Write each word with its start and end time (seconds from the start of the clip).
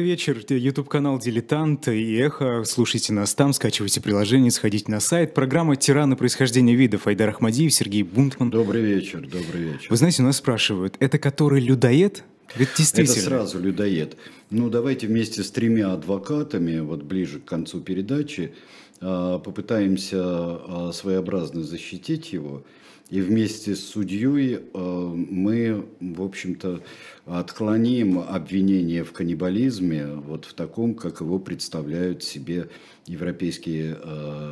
Добрый 0.00 0.12
вечер. 0.12 0.42
YouTube-канал 0.48 1.18
«Дилетант» 1.18 1.86
и 1.88 2.16
«Эхо». 2.16 2.64
Слушайте 2.64 3.12
нас 3.12 3.34
там, 3.34 3.52
скачивайте 3.52 4.00
приложение, 4.00 4.50
сходите 4.50 4.90
на 4.90 4.98
сайт. 4.98 5.34
Программа 5.34 5.76
«Тираны 5.76 6.16
происхождения 6.16 6.74
видов» 6.74 7.06
Айдар 7.06 7.28
Ахмадиев, 7.28 7.70
Сергей 7.70 8.02
Бунтман. 8.02 8.48
Добрый 8.48 8.80
вечер, 8.80 9.20
добрый 9.20 9.60
вечер. 9.60 9.88
Вы 9.90 9.96
знаете, 9.98 10.22
у 10.22 10.24
нас 10.24 10.38
спрашивают, 10.38 10.96
это 11.00 11.18
который 11.18 11.60
людоед? 11.60 12.24
Ведь 12.56 12.70
действительно. 12.78 13.12
Это 13.12 13.24
сразу 13.26 13.60
людоед. 13.60 14.16
Ну, 14.48 14.70
давайте 14.70 15.06
вместе 15.06 15.44
с 15.44 15.50
тремя 15.50 15.92
адвокатами, 15.92 16.80
вот 16.80 17.02
ближе 17.02 17.38
к 17.38 17.44
концу 17.44 17.82
передачи, 17.82 18.54
а, 19.02 19.38
попытаемся 19.38 20.16
а, 20.18 20.92
своеобразно 20.94 21.62
защитить 21.62 22.32
его. 22.32 22.64
И 23.10 23.20
вместе 23.20 23.74
с 23.74 23.80
судьей 23.80 24.60
а, 24.72 25.14
мы, 25.14 25.84
в 26.00 26.22
общем-то, 26.22 26.80
отклоним 27.26 28.20
обвинение 28.20 29.04
в 29.04 29.12
каннибализме 29.12 30.06
вот 30.06 30.44
в 30.44 30.54
таком, 30.54 30.94
как 30.94 31.20
его 31.20 31.38
представляют 31.38 32.22
себе 32.22 32.68
европейские 33.06 33.98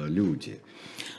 люди. 0.08 0.58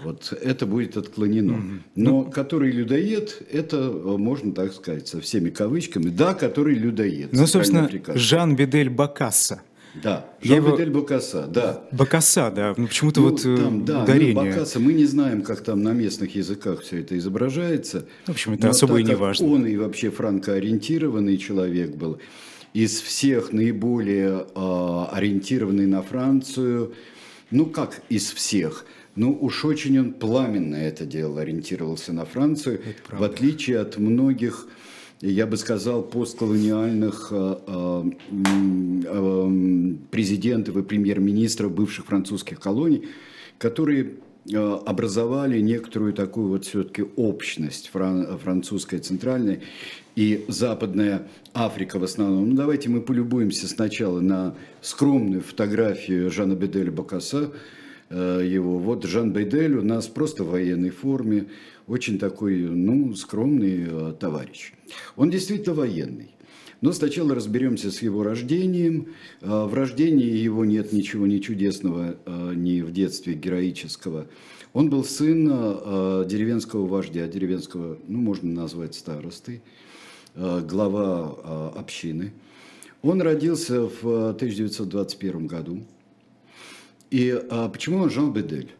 Вот 0.03 0.33
это 0.33 0.65
будет 0.65 0.97
отклонено. 0.97 1.81
Но 1.95 2.23
ну, 2.23 2.31
который 2.31 2.71
людоед, 2.71 3.41
это 3.51 3.89
можно 3.91 4.53
так 4.53 4.73
сказать 4.73 5.07
со 5.07 5.19
всеми 5.19 5.49
кавычками. 5.49 6.09
Да, 6.09 6.33
который 6.33 6.75
людоед. 6.75 7.29
Ну, 7.33 7.47
собственно, 7.47 7.89
Жан 8.15 8.55
Бедель 8.55 8.89
Бакасса. 8.89 9.61
Да, 9.95 10.29
Жан 10.41 10.57
его... 10.57 11.01
Бакаса, 11.01 11.47
да. 11.47 11.83
Бакаса, 11.91 12.51
да, 12.51 12.73
ну 12.77 12.87
почему-то 12.87 13.21
ну, 13.21 13.29
вот 13.29 13.45
э, 13.45 13.57
там, 13.57 13.85
да, 13.85 14.03
ударение. 14.03 14.35
Ну, 14.35 14.49
Бакаса, 14.51 14.79
мы 14.79 14.93
не 14.93 15.05
знаем, 15.05 15.41
как 15.41 15.61
там 15.61 15.81
на 15.81 15.93
местных 15.93 16.35
языках 16.35 16.81
все 16.81 16.99
это 16.99 17.17
изображается. 17.17 18.05
В 18.25 18.29
общем, 18.29 18.53
это 18.53 18.69
особо 18.69 18.99
и 18.99 19.03
не 19.03 19.15
важно. 19.15 19.47
Он 19.47 19.65
и 19.65 19.75
вообще 19.77 20.11
франкоориентированный 20.11 21.37
человек 21.37 21.95
был, 21.95 22.19
из 22.73 23.01
всех 23.01 23.51
наиболее 23.51 24.45
э, 24.55 25.05
ориентированный 25.11 25.87
на 25.87 26.03
Францию, 26.03 26.93
ну 27.49 27.65
как 27.65 28.01
из 28.09 28.31
всех– 28.31 28.85
ну, 29.19 29.37
уж 29.41 29.65
очень 29.65 29.99
он 29.99 30.13
пламенно 30.13 30.77
это 30.77 31.05
делал, 31.05 31.39
ориентировался 31.39 32.13
на 32.13 32.23
Францию, 32.23 32.81
в 33.11 33.21
отличие 33.21 33.79
от 33.79 33.97
многих, 33.97 34.65
я 35.21 35.45
бы 35.47 35.57
сказал, 35.57 36.01
постколониальных 36.01 37.29
э, 37.31 37.55
э, 37.67 38.03
э, 39.05 39.95
президентов 40.11 40.77
и 40.77 40.83
премьер-министров 40.83 41.71
бывших 41.71 42.05
французских 42.05 42.59
колоний, 42.59 43.07
которые 43.57 44.15
образовали 44.51 45.59
некоторую 45.59 46.13
такую 46.13 46.47
вот 46.47 46.65
все-таки 46.65 47.03
общность 47.17 47.91
французская 47.91 48.97
центральная 48.97 49.61
и 50.15 50.45
западная 50.47 51.27
Африка 51.53 51.99
в 51.99 52.03
основном. 52.03 52.49
Ну, 52.49 52.55
давайте 52.55 52.89
мы 52.89 53.01
полюбуемся 53.01 53.67
сначала 53.67 54.21
на 54.21 54.55
скромную 54.81 55.41
фотографию 55.41 56.31
Жана 56.31 56.55
Беделя 56.55 56.91
Бакаса, 56.91 57.51
Э, 58.09 58.41
его. 58.43 58.79
Вот 58.79 59.05
Жан 59.05 59.31
Бейдель 59.33 59.75
у 59.75 59.83
нас 59.83 60.07
просто 60.07 60.43
в 60.43 60.49
военной 60.49 60.89
форме, 60.89 61.45
очень 61.89 62.19
такой, 62.19 62.55
ну, 62.55 63.15
скромный 63.15 63.85
э, 63.87 64.13
товарищ. 64.19 64.73
Он 65.15 65.29
действительно 65.31 65.75
военный. 65.75 66.35
Но 66.81 66.93
сначала 66.93 67.35
разберемся 67.35 67.91
с 67.91 68.01
его 68.01 68.23
рождением. 68.23 69.07
Э, 69.41 69.65
в 69.65 69.73
рождении 69.73 70.29
его 70.29 70.65
нет 70.65 70.93
ничего 70.93 71.25
не 71.25 71.41
чудесного, 71.41 72.17
ни 72.55 72.81
в 72.81 72.91
детстве 72.91 73.33
героического. 73.33 74.27
Он 74.73 74.91
был 74.91 75.03
сын 75.03 75.45
деревенского 76.27 76.85
вождя, 76.85 77.27
деревенского, 77.27 77.97
ну, 78.07 78.19
можно 78.19 78.51
назвать 78.51 78.93
старостой, 78.93 79.63
глава 80.35 81.71
общины. 81.75 82.33
Он 83.01 83.19
родился 83.19 83.89
в 83.89 84.29
1921 84.29 85.47
году. 85.47 85.83
И 87.09 87.35
почему 87.73 87.97
он 87.97 88.11
Жан 88.11 88.31
Бедель? 88.31 88.75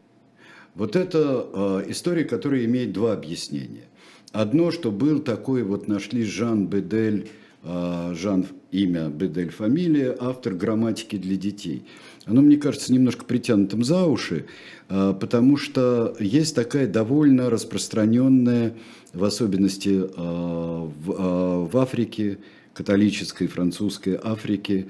Вот 0.80 0.96
это 0.96 1.46
а, 1.54 1.84
история, 1.90 2.24
которая 2.24 2.64
имеет 2.64 2.94
два 2.94 3.12
объяснения. 3.12 3.84
Одно, 4.32 4.72
что 4.72 4.92
был 4.92 5.20
такой, 5.20 5.64
вот 5.64 5.90
нашли 5.90 6.24
Жан 6.24 6.68
Бедель, 6.68 7.30
а, 7.64 8.14
Жан 8.16 8.46
имя, 8.72 9.10
Бедель 9.10 9.50
фамилия, 9.50 10.16
автор 10.18 10.54
грамматики 10.54 11.18
для 11.18 11.36
детей. 11.36 11.86
Оно, 12.26 12.42
мне 12.42 12.56
кажется, 12.56 12.94
немножко 12.94 13.26
притянутым 13.26 13.84
за 13.84 14.06
уши, 14.06 14.46
а, 14.88 15.12
потому 15.14 15.58
что 15.58 16.16
есть 16.18 16.56
такая 16.56 16.88
довольно 16.88 17.50
распространенная, 17.50 18.74
в 19.14 19.26
особенности 19.26 20.02
а, 20.16 20.86
в, 20.86 21.12
а, 21.12 21.66
в 21.66 21.78
Африке, 21.78 22.38
католической, 22.74 23.48
французской 23.48 24.18
Африке, 24.24 24.88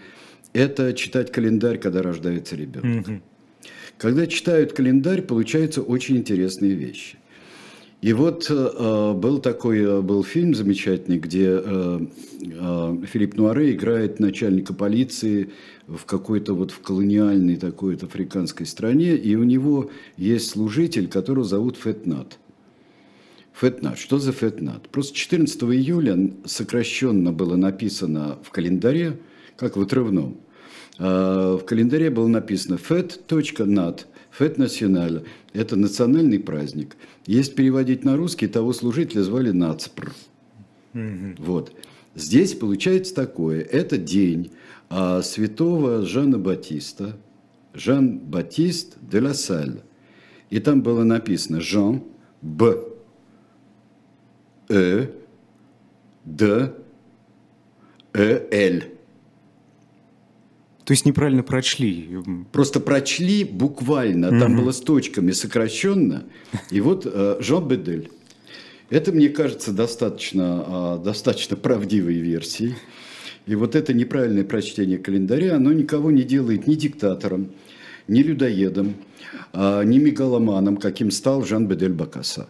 это 0.54 0.94
читать 0.94 1.32
календарь, 1.32 1.80
когда 1.80 2.04
рождается 2.04 2.56
ребенок. 2.56 3.08
Mm-hmm. 3.08 3.22
Когда 4.00 4.28
читают 4.28 4.72
календарь, 4.72 5.22
получаются 5.22 5.82
очень 5.82 6.16
интересные 6.16 6.74
вещи. 6.74 7.18
И 8.02 8.14
вот 8.14 8.48
э, 8.50 9.14
был 9.14 9.40
такой 9.40 9.80
э, 9.80 10.00
был 10.00 10.24
фильм 10.24 10.56
замечательный, 10.56 11.20
где 11.20 11.60
э, 11.62 12.00
э, 12.42 12.98
Филипп 13.06 13.36
Нуаре 13.36 13.74
играет 13.74 14.22
начальника 14.22 14.74
полиции 14.74 15.50
в 15.86 16.06
какой-то 16.06 16.54
вот 16.54 16.72
в 16.72 16.80
колониальной 16.80 17.58
такой 17.58 17.96
вот 17.96 18.04
африканской 18.04 18.66
стране, 18.66 19.18
и 19.18 19.36
у 19.36 19.44
него 19.44 19.92
есть 20.16 20.50
служитель, 20.50 21.10
которого 21.10 21.44
зовут 21.44 21.76
Фетнат. 21.76 22.40
Фетнат. 23.54 24.00
Что 24.00 24.18
за 24.18 24.32
Фетнат? 24.32 24.88
Просто 24.88 25.14
14 25.14 25.62
июля 25.64 26.32
сокращенно 26.46 27.34
было 27.34 27.58
написано 27.58 28.40
в 28.44 28.50
календаре, 28.52 29.20
как 29.58 29.76
в 29.76 29.82
отрывном– 29.82 30.38
в 30.98 31.62
календаре 31.66 32.10
было 32.10 32.28
написано 32.28 32.76
FET.NAT, 32.76 34.06
FET 34.38 34.58
Националь. 34.58 35.24
Это 35.54 35.76
национальный 35.76 36.40
праздник. 36.40 36.96
Если 37.26 37.54
переводить 37.54 38.04
на 38.04 38.18
русский, 38.18 38.48
того 38.48 38.74
служителя 38.74 39.22
звали 39.22 39.52
Нацпр. 39.52 40.12
Mm-hmm. 40.94 41.36
Вот. 41.40 41.74
Здесь 42.16 42.54
получается 42.54 43.14
такое. 43.16 43.62
Это 43.62 43.98
день 43.98 44.52
а, 44.90 45.22
святого 45.22 46.06
Жана 46.06 46.38
Батиста, 46.38 47.18
Жан 47.74 48.20
Батист 48.20 48.98
де 49.02 49.22
ла 49.22 49.34
Саль. 49.34 49.82
И 50.50 50.60
там 50.60 50.82
было 50.82 51.04
написано 51.04 51.62
Жан 51.62 52.04
Б. 52.42 52.84
Э. 54.70 55.08
Д. 56.26 56.74
Э. 58.14 58.48
Л. 58.52 58.82
То 60.90 60.94
есть 60.94 61.06
неправильно 61.06 61.44
прочли. 61.44 62.10
Просто 62.52 62.80
прочли 62.80 63.44
буквально, 63.44 64.40
там 64.40 64.58
было 64.58 64.72
с 64.72 64.82
точками 64.82 65.34
сокращенно. 65.34 66.24
И 66.72 66.82
вот 66.82 67.06
э, 67.06 67.38
Жан 67.40 67.68
Бедель. 67.68 68.10
Это, 68.90 69.12
мне 69.12 69.30
кажется, 69.30 69.72
достаточно, 69.72 70.64
а, 70.66 70.98
достаточно 70.98 71.56
правдивой 71.56 72.16
версией. 72.16 72.74
И 73.46 73.54
вот 73.54 73.76
это 73.76 73.94
неправильное 73.94 74.44
прочтение 74.44 74.98
календаря, 74.98 75.58
оно 75.58 75.74
никого 75.74 76.10
не 76.10 76.24
делает 76.24 76.66
ни 76.66 76.74
диктатором, 76.74 77.52
ни 78.08 78.24
людоедом, 78.24 78.96
а, 79.54 79.84
ни 79.84 80.00
мегаломаном, 80.00 80.78
каким 80.78 81.12
стал 81.12 81.46
Жан 81.46 81.68
Бедель 81.68 81.94
Бакаса. 81.94 82.50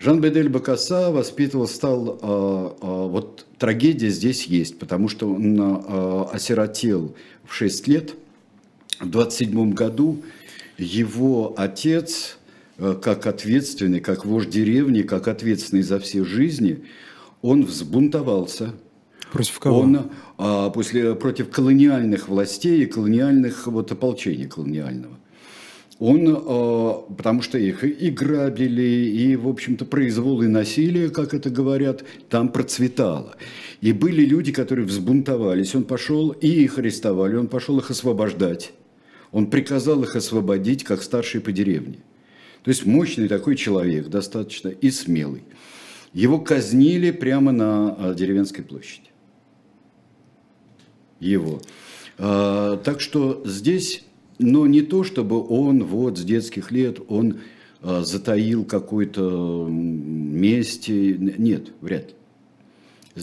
Жан 0.00 0.20
Бедель 0.20 0.48
Бакаса 0.48 1.10
воспитывал, 1.10 1.66
стал, 1.66 2.18
а, 2.22 3.06
вот 3.08 3.46
трагедия 3.58 4.10
здесь 4.10 4.46
есть, 4.46 4.78
потому 4.78 5.08
что 5.08 5.28
он 5.28 5.82
осиротел 6.32 7.16
в 7.44 7.54
6 7.54 7.88
лет. 7.88 8.14
В 9.00 9.08
27 9.08 9.72
году 9.72 10.22
его 10.78 11.54
отец, 11.56 12.38
э, 12.78 12.96
как 13.00 13.26
ответственный, 13.26 14.00
как 14.00 14.24
вождь 14.24 14.50
деревни, 14.50 15.02
как 15.02 15.28
ответственный 15.28 15.82
за 15.82 15.98
все 15.98 16.24
жизни, 16.24 16.84
он 17.42 17.64
взбунтовался. 17.64 18.74
Против 19.32 19.58
кого? 19.58 19.80
Он 19.80 20.10
а, 20.38 20.70
после, 20.70 21.14
против 21.14 21.50
колониальных 21.50 22.28
властей 22.28 22.82
и 22.82 22.86
колониальных 22.86 23.66
вот, 23.66 23.92
ополчения 23.92 24.48
колониального. 24.48 25.17
Он, 25.98 26.28
а, 26.28 27.04
потому 27.16 27.42
что 27.42 27.58
их 27.58 27.82
и 27.82 28.10
грабили, 28.10 28.82
и, 28.82 29.36
в 29.36 29.48
общем-то, 29.48 29.84
произвол 29.84 30.42
и 30.42 30.46
насилие, 30.46 31.10
как 31.10 31.34
это 31.34 31.50
говорят, 31.50 32.04
там 32.28 32.50
процветало. 32.50 33.36
И 33.80 33.92
были 33.92 34.24
люди, 34.24 34.52
которые 34.52 34.86
взбунтовались. 34.86 35.74
Он 35.74 35.84
пошел, 35.84 36.30
и 36.30 36.48
их 36.48 36.78
арестовали, 36.78 37.36
он 37.36 37.48
пошел 37.48 37.78
их 37.78 37.90
освобождать. 37.90 38.72
Он 39.32 39.50
приказал 39.50 40.02
их 40.04 40.14
освободить, 40.16 40.84
как 40.84 41.02
старший 41.02 41.40
по 41.40 41.52
деревне. 41.52 41.98
То 42.62 42.70
есть 42.70 42.86
мощный 42.86 43.28
такой 43.28 43.56
человек, 43.56 44.08
достаточно 44.08 44.68
и 44.68 44.90
смелый. 44.90 45.42
Его 46.12 46.38
казнили 46.38 47.10
прямо 47.10 47.52
на 47.52 47.94
а, 47.98 48.14
деревенской 48.14 48.64
площади. 48.64 49.08
Его. 51.20 51.60
А, 52.18 52.76
так 52.78 53.00
что 53.00 53.42
здесь, 53.44 54.04
но 54.38 54.66
не 54.66 54.82
то, 54.82 55.04
чтобы 55.04 55.44
он 55.46 55.84
вот 55.84 56.18
с 56.18 56.22
детских 56.22 56.70
лет, 56.70 56.98
он 57.08 57.38
а, 57.82 58.02
затаил 58.02 58.64
какой-то 58.64 59.66
месть. 59.68 60.88
Нет, 60.88 61.68
вряд 61.80 62.08
ли. 62.08 62.14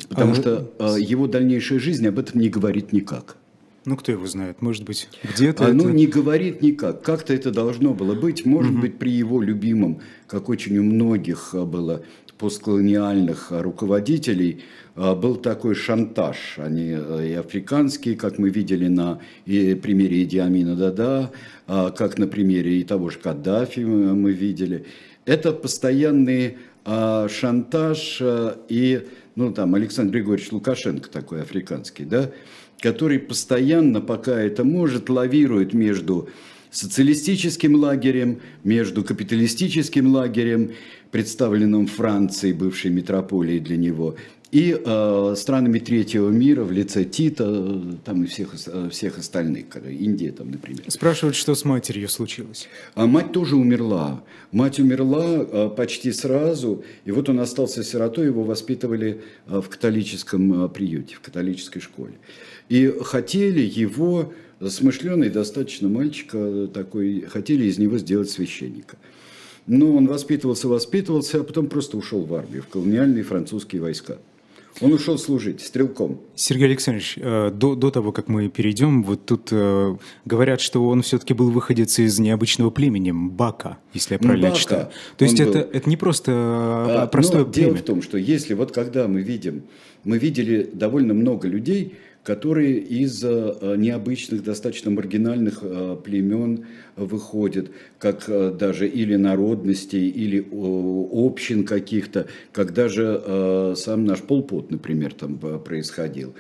Потому 0.10 0.32
а, 0.32 0.36
что 0.36 0.72
э, 0.80 0.96
его 1.00 1.28
дальнейшая 1.28 1.80
жизнь 1.80 2.08
об 2.08 2.20
этом 2.20 2.42
не 2.42 2.50
говорит 2.50 2.92
никак. 2.92 3.38
Ну, 3.86 3.96
кто 3.98 4.12
его 4.12 4.26
знает, 4.26 4.62
может 4.64 4.84
быть, 4.84 5.08
где-то 5.24 5.68
Оно 5.68 5.84
это... 5.84 5.94
не 5.94 6.08
говорит 6.08 6.62
никак. 6.62 7.04
Как-то 7.04 7.34
это 7.34 7.52
должно 7.52 7.94
было 7.94 8.16
быть. 8.16 8.44
Может 8.44 8.72
Мгм. 8.72 8.82
быть, 8.82 8.98
при 8.98 9.12
его 9.12 9.42
любимом, 9.42 10.00
как 10.28 10.50
очень 10.50 10.78
у 10.80 10.84
многих 10.84 11.54
а, 11.54 11.66
было 11.66 12.04
постколониальных 12.38 13.48
руководителей, 13.50 14.64
а, 14.96 15.16
был 15.16 15.36
такой 15.36 15.76
шантаж. 15.76 16.56
Они 16.58 16.94
а, 16.94 17.22
и 17.22 17.34
африканские, 17.34 18.16
как 18.16 18.38
мы 18.38 18.50
видели 18.50 18.88
на 18.88 19.20
примере 19.46 20.24
Иди 20.24 20.40
Амина 20.40 20.76
Дада, 20.76 21.32
а, 21.68 21.92
как 21.92 22.18
на 22.18 22.28
примере 22.28 22.80
и 22.80 22.84
того 22.84 23.10
же 23.10 23.20
Каддафи 23.20 23.82
мы 23.82 24.16
мы 24.16 24.32
видели. 24.32 24.86
Это 25.26 25.52
постоянный 25.52 26.58
а, 26.86 27.28
шантаж 27.28 28.20
а, 28.22 28.60
и, 28.70 29.08
ну 29.36 29.52
там, 29.52 29.74
Александр 29.74 30.14
Григорьевич 30.14 30.52
Лукашенко 30.52 31.10
такой 31.10 31.42
африканский, 31.42 32.06
да, 32.06 32.32
который 32.80 33.18
постоянно, 33.18 34.02
пока 34.02 34.40
это 34.40 34.64
может, 34.64 35.10
лавирует 35.10 35.74
между 35.74 36.30
социалистическим 36.70 37.76
лагерем, 37.76 38.42
между 38.64 39.04
капиталистическим 39.04 40.14
лагерем, 40.14 40.74
представленным 41.16 41.88
Францией, 41.88 42.54
бывшей 42.54 42.92
метрополией 42.92 43.62
для 43.62 43.78
него, 43.78 44.16
и 44.52 44.78
э, 44.78 45.34
странами 45.38 45.80
третьего 45.80 46.30
мира 46.30 46.66
в 46.66 46.74
лице 46.74 47.06
Тита, 47.06 47.46
э, 47.48 47.94
там 48.04 48.24
и 48.24 48.26
всех, 48.26 48.54
э, 48.68 48.90
всех 48.90 49.18
остальных, 49.18 49.68
Индия 49.90 50.34
там, 50.34 50.52
например. 50.52 50.82
Спрашивают, 50.90 51.38
что 51.38 51.56
с 51.56 51.64
матерью 51.64 52.10
случилось. 52.10 52.68
А 52.96 53.06
мать 53.06 53.32
тоже 53.32 53.56
умерла. 53.56 54.26
Мать 54.52 54.78
умерла 54.78 55.26
э, 55.26 55.70
почти 55.70 56.12
сразу, 56.12 56.84
и 57.06 57.12
вот 57.12 57.30
он 57.30 57.40
остался 57.40 57.82
сиротой, 57.86 58.26
его 58.26 58.44
воспитывали 58.44 59.22
э, 59.48 59.62
в 59.62 59.70
католическом 59.70 60.66
э, 60.66 60.68
приюте, 60.68 61.16
в 61.16 61.22
католической 61.22 61.80
школе. 61.80 62.16
И 62.68 62.94
хотели 63.04 63.62
его, 63.62 64.34
смышленый 64.68 65.30
достаточно 65.30 65.88
мальчик 65.88 66.32
э, 66.34 66.68
такой, 66.74 67.22
хотели 67.22 67.68
из 67.68 67.78
него 67.78 68.00
сделать 68.00 68.30
священника. 68.30 68.98
Но 69.68 69.96
он 69.96 70.08
воспитывался, 70.08 70.68
воспитывался, 70.68 71.42
а 71.42 71.44
потом 71.44 71.68
просто 71.68 71.98
ушел 71.98 72.22
в 72.24 72.34
армию, 72.36 72.62
в 72.62 72.68
колониальные 72.68 73.24
французские 73.24 73.82
войска. 73.82 74.18
Он 74.82 74.92
ушел 74.92 75.18
служить 75.18 75.62
стрелком. 75.62 76.20
Сергей 76.36 76.66
Александрович, 76.66 77.14
э, 77.18 77.50
до, 77.50 77.76
до 77.76 77.92
того, 77.92 78.12
как 78.12 78.28
мы 78.28 78.50
перейдем, 78.50 79.04
вот 79.04 79.26
тут 79.26 79.48
э, 79.52 79.96
говорят, 80.26 80.60
что 80.60 80.86
он 80.90 81.02
все-таки 81.02 81.34
был 81.34 81.50
выходец 81.50 81.98
из 81.98 82.20
необычного 82.20 82.72
племени, 82.72 83.12
Бака, 83.14 83.78
если 83.94 84.16
я 84.16 84.20
правильно 84.20 84.50
Бака. 84.50 84.60
читаю. 84.60 84.88
То 85.18 85.24
есть 85.24 85.40
Он 85.40 85.48
это, 85.48 85.60
был. 85.60 85.68
это 85.72 85.90
не 85.90 85.96
просто 85.96 86.32
э, 86.32 86.36
А, 87.04 87.08
простое 87.08 87.46
но 87.46 87.52
дело 87.52 87.68
племя. 87.70 87.78
в 87.82 87.86
том, 87.86 88.02
что 88.02 88.18
если 88.18 88.54
вот 88.54 88.74
когда 88.74 89.08
мы 89.08 89.22
видим, 89.22 89.64
мы 90.04 90.18
видели 90.18 90.70
довольно 90.74 91.14
много 91.14 91.48
людей, 91.48 91.96
которые 92.26 92.80
из 92.80 93.24
э, 93.24 93.76
необычных, 93.78 94.44
достаточно 94.44 94.90
маргинальных 94.90 95.60
э, 95.62 95.96
племен 96.04 96.66
выходят, 96.96 97.70
как 98.00 98.24
э, 98.28 98.52
даже 98.52 98.88
или 98.88 99.16
народностей, 99.16 100.10
или 100.10 100.44
общин 100.52 101.66
каких-то, 101.66 102.28
как 102.52 102.74
даже 102.74 103.76
сам 103.78 104.06
наш 104.06 104.22
Полпот, 104.22 104.72
например, 104.72 105.14
там 105.14 105.38
происходил, 105.38 106.34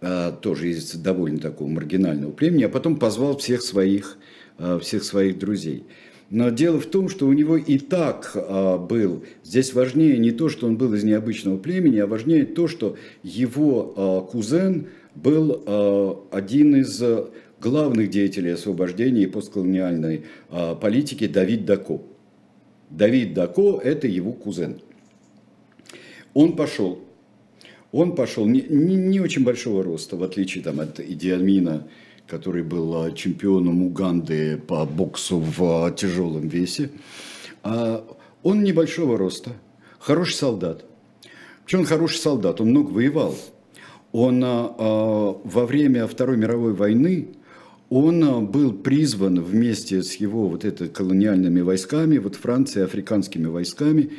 тоже 0.00 0.70
из 0.70 0.94
довольно 0.94 1.38
такого 1.38 1.68
маргинального 1.68 2.32
племени, 2.32 2.62
а 2.62 2.68
потом 2.70 2.96
позвал 2.96 3.36
всех 3.36 3.60
своих, 3.60 4.16
всех 4.80 5.04
своих 5.04 5.38
друзей. 5.38 5.84
Но 6.30 6.50
дело 6.50 6.78
в 6.78 6.86
том, 6.86 7.08
что 7.08 7.26
у 7.26 7.32
него 7.32 7.56
и 7.56 7.78
так 7.78 8.32
а, 8.34 8.76
был, 8.76 9.24
здесь 9.44 9.72
важнее 9.72 10.18
не 10.18 10.30
то, 10.30 10.48
что 10.50 10.66
он 10.66 10.76
был 10.76 10.92
из 10.92 11.02
необычного 11.02 11.56
племени, 11.56 11.98
а 12.00 12.06
важнее 12.06 12.44
то, 12.44 12.68
что 12.68 12.96
его 13.22 13.94
а, 13.96 14.20
кузен 14.20 14.88
был 15.22 15.62
а, 15.66 16.24
один 16.30 16.76
из 16.76 17.02
а, 17.02 17.28
главных 17.60 18.10
деятелей 18.10 18.50
освобождения 18.50 19.22
и 19.22 19.26
постколониальной 19.26 20.24
а, 20.50 20.74
политики 20.74 21.26
Давид 21.26 21.64
Дако. 21.64 22.00
Давид 22.90 23.34
Дако– 23.34 23.80
это 23.84 24.06
его 24.06 24.32
кузен. 24.32 24.80
Он 26.34 26.54
пошел, 26.54 27.00
он 27.90 28.14
пошел 28.14 28.46
не, 28.46 28.62
не, 28.62 28.94
не 28.94 29.20
очень 29.20 29.44
большого 29.44 29.82
роста, 29.82 30.16
в 30.16 30.22
отличие 30.22 30.62
там, 30.62 30.78
от 30.78 31.00
Идиамина, 31.00 31.88
который 32.26 32.62
был 32.62 33.12
чемпионом 33.14 33.82
Уганды 33.82 34.56
по 34.56 34.84
боксу 34.84 35.38
в 35.38 35.90
тяжелом 35.96 36.48
весе. 36.48 36.90
А 37.62 38.04
он 38.42 38.62
небольшого 38.62 39.18
роста, 39.18 39.52
хороший 39.98 40.34
солдат. 40.34 40.84
Почему 41.64 41.82
он 41.82 41.88
хороший 41.88 42.18
солдат? 42.18 42.60
Он 42.60 42.68
много 42.68 42.90
воевал. 42.90 43.34
Он 44.12 44.42
а, 44.42 44.74
а, 44.78 45.40
во 45.44 45.66
время 45.66 46.06
Второй 46.06 46.36
мировой 46.36 46.72
войны 46.72 47.28
он 47.90 48.24
а, 48.24 48.40
был 48.40 48.72
призван 48.72 49.40
вместе 49.40 50.02
с 50.02 50.14
его 50.14 50.48
вот 50.48 50.64
это 50.64 50.88
колониальными 50.88 51.60
войсками, 51.60 52.18
вот 52.18 52.36
Францией, 52.36 52.86
африканскими 52.86 53.46
войсками, 53.46 54.10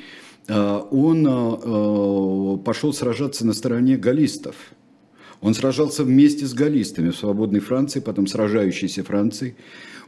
он 0.47 1.23
пошел 2.65 2.91
сражаться 2.91 3.45
на 3.45 3.53
стороне 3.53 3.97
галлистов. 3.97 4.55
Он 5.41 5.53
сражался 5.53 6.03
вместе 6.03 6.47
с 6.47 6.55
галлистами 6.55 7.11
в 7.11 7.17
свободной 7.17 7.59
Франции, 7.59 7.99
потом 7.99 8.25
сражающейся 8.25 9.03
Франции. 9.03 9.55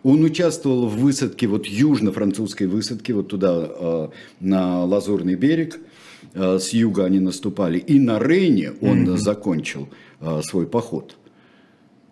Он 0.01 0.23
участвовал 0.23 0.87
в 0.87 0.97
высадке, 0.97 1.45
вот 1.45 1.67
южно-французской 1.67 2.65
высадке, 2.65 3.13
вот 3.13 3.27
туда, 3.27 4.09
на 4.39 4.83
Лазурный 4.83 5.35
берег. 5.35 5.79
А, 6.33 6.57
С 6.59 6.73
юга 6.73 7.05
они 7.05 7.19
наступали. 7.19 7.77
И 7.79 7.99
на 7.99 8.19
Рейне 8.19 8.73
он 8.81 9.17
закончил 9.17 9.89
а, 10.19 10.41
свой 10.41 10.67
поход. 10.67 11.17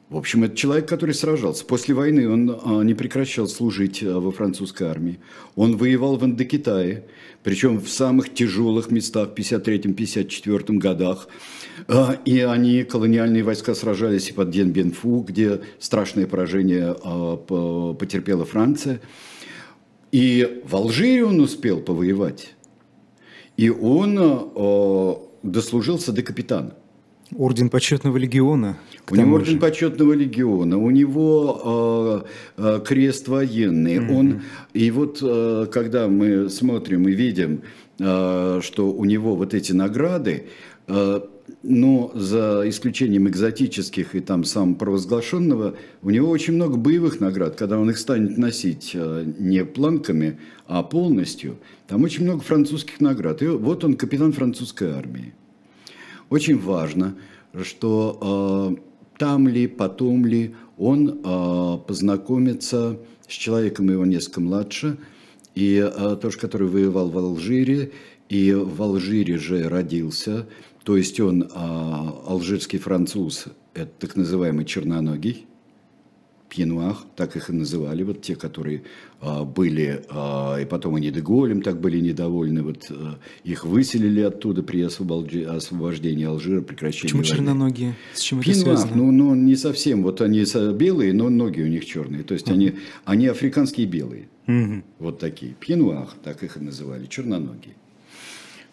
В 0.10 0.18
общем, 0.18 0.44
это 0.44 0.56
человек, 0.56 0.90
который 0.90 1.14
сражался. 1.14 1.64
После 1.66 1.94
войны 1.94 2.28
он 2.28 2.60
а, 2.64 2.82
не 2.82 2.96
прекращал 2.96 3.48
служить 3.48 4.02
во 4.02 4.32
французской 4.32 4.88
армии. 4.88 5.20
Он 5.56 5.78
воевал 5.78 6.18
в 6.18 6.26
Индокитае, 6.26 7.06
причем 7.44 7.80
в 7.80 7.90
самых 7.90 8.34
тяжелых 8.34 8.90
местах, 8.92 9.30
в 9.30 9.34
53-54 9.36 10.74
годах. 10.78 11.28
И 12.26 12.40
они, 12.40 12.84
колониальные 12.84 13.44
войска, 13.44 13.74
сражались 13.76 14.30
и 14.30 14.34
под 14.34 14.50
Денбенфу, 14.50 15.22
где 15.28 15.62
страшное 15.80 16.28
поражение 16.28 16.94
по- 16.94 17.94
потерпела 17.94 18.46
Франция. 18.46 19.00
И 20.12 20.62
в 20.66 20.76
Алжире 20.76 21.26
он 21.26 21.40
успел 21.40 21.80
повоевать. 21.82 22.56
И 23.60 23.70
он 23.70 24.18
а, 24.18 25.22
дослужился 25.44 26.14
до 26.14 26.22
капитана. 26.22 26.72
Орден 27.36 27.70
почетного 27.70 28.16
легиона. 28.18 28.78
У 29.12 29.16
него 29.16 29.36
орден 29.36 29.54
же. 29.54 29.60
почетного 29.60 30.14
легиона, 30.14 30.78
у 30.78 30.90
него 30.90 32.24
э, 32.58 32.58
э, 32.58 32.82
крест 32.86 33.28
военный. 33.28 34.00
Он, 34.00 34.42
и 34.74 34.90
вот 34.92 35.20
э, 35.22 35.68
когда 35.72 36.08
мы 36.08 36.50
смотрим 36.50 37.08
и 37.08 37.12
видим, 37.12 37.62
э, 38.00 38.62
что 38.64 38.92
у 38.92 39.06
него 39.06 39.36
вот 39.36 39.54
эти 39.54 39.74
награды, 39.74 40.48
э, 40.88 41.22
но 41.64 42.12
за 42.16 42.64
исключением 42.68 43.28
экзотических 43.28 44.16
и 44.16 44.20
там 44.20 44.44
самопровозглашенного, 44.44 45.76
у 46.02 46.10
него 46.10 46.30
очень 46.30 46.54
много 46.54 46.78
боевых 46.78 47.20
наград. 47.20 47.56
Когда 47.56 47.80
он 47.80 47.90
их 47.90 47.98
станет 47.98 48.38
носить 48.38 48.92
э, 48.94 49.26
не 49.38 49.66
планками, 49.66 50.40
а 50.68 50.84
полностью, 50.84 51.58
там 51.88 52.04
очень 52.04 52.24
много 52.24 52.42
французских 52.42 53.00
наград. 53.02 53.42
И 53.42 53.48
вот 53.48 53.84
он 53.84 53.96
капитан 53.96 54.32
французской 54.34 54.92
армии. 54.92 55.34
Очень 56.30 56.60
важно, 56.60 57.16
что 57.64 58.78
э, 58.78 58.82
там 59.18 59.48
ли, 59.48 59.68
потом 59.68 60.26
ли 60.26 60.56
он 60.78 61.20
э, 61.24 61.78
познакомится 61.88 63.00
с 63.28 63.34
человеком 63.34 63.90
его 63.90 64.06
несколько 64.06 64.42
младше, 64.42 64.98
и 65.56 65.76
э, 65.76 66.18
тоже, 66.22 66.38
который 66.38 66.68
воевал 66.68 67.10
в 67.10 67.18
Алжире, 67.18 67.92
и 68.30 68.54
в 68.54 68.82
Алжире 68.82 69.38
же 69.38 69.68
родился, 69.68 70.48
то 70.84 70.98
есть 70.98 71.20
он 71.20 71.44
э, 71.44 71.48
алжирский 71.54 72.80
француз, 72.80 73.46
это 73.74 73.92
так 74.00 74.16
называемый 74.16 74.66
черноногий, 74.66 75.46
пьенуах, 76.50 77.06
так 77.16 77.36
их 77.36 77.52
и 77.52 77.54
называли, 77.54 78.02
вот 78.02 78.24
те, 78.24 78.36
которые 78.36 78.82
а, 79.22 79.44
были, 79.44 80.04
а, 80.10 80.58
и 80.60 80.66
потом 80.66 80.96
они 80.96 81.12
Деголем 81.12 81.62
так 81.62 81.80
были 81.80 82.00
недовольны, 82.00 82.64
вот 82.64 82.88
а, 82.90 83.20
их 83.44 83.66
выселили 83.66 84.22
оттуда 84.22 84.64
при 84.64 84.82
освобожде- 84.82 85.46
освобождении 85.46 86.26
Алжира, 86.26 86.62
прекращении 86.62 87.10
Почему 87.12 87.22
войны. 87.22 87.36
черноногие? 87.36 87.96
С 88.16 88.22
чем 88.22 88.40
это 88.40 88.50
Пьенуах, 88.52 88.80
связано? 88.80 88.96
ну, 88.96 89.12
ну, 89.12 89.36
не 89.36 89.56
совсем, 89.56 90.02
вот 90.02 90.22
они 90.22 90.44
белые, 90.74 91.14
но 91.14 91.30
ноги 91.30 91.62
у 91.62 91.68
них 91.68 91.86
черные, 91.86 92.24
то 92.24 92.34
есть 92.34 92.50
они, 92.50 92.74
они 93.06 93.28
африканские 93.28 93.86
белые, 93.86 94.28
Мгм. 94.48 94.84
вот 94.98 95.20
такие, 95.20 95.54
пьенуах, 95.54 96.16
так 96.24 96.42
их 96.44 96.58
и 96.58 96.62
называли, 96.62 97.06
черноногие. 97.06 97.76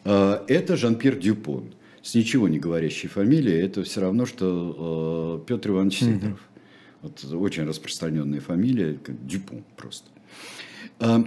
А, 0.07 0.43
Это 0.49 0.79
Жан-Пьер 0.79 1.17
Дюпон, 1.19 1.65
с 2.07 2.15
ничего 2.15 2.47
не 2.47 2.61
говорящей 2.61 3.09
фамилией, 3.09 3.59
это 3.59 3.83
все 3.83 4.01
равно, 4.01 4.27
что 4.27 5.43
э, 5.43 5.49
Петр 5.49 5.71
Иванович 5.71 5.99
Сидоров. 5.99 6.41
Вот 7.03 7.25
очень 7.35 7.65
распространенная 7.65 8.41
фамилия, 8.41 8.95
как 9.03 9.27
Дюпон 9.27 9.65
просто. 9.77 10.09
А, 11.01 11.25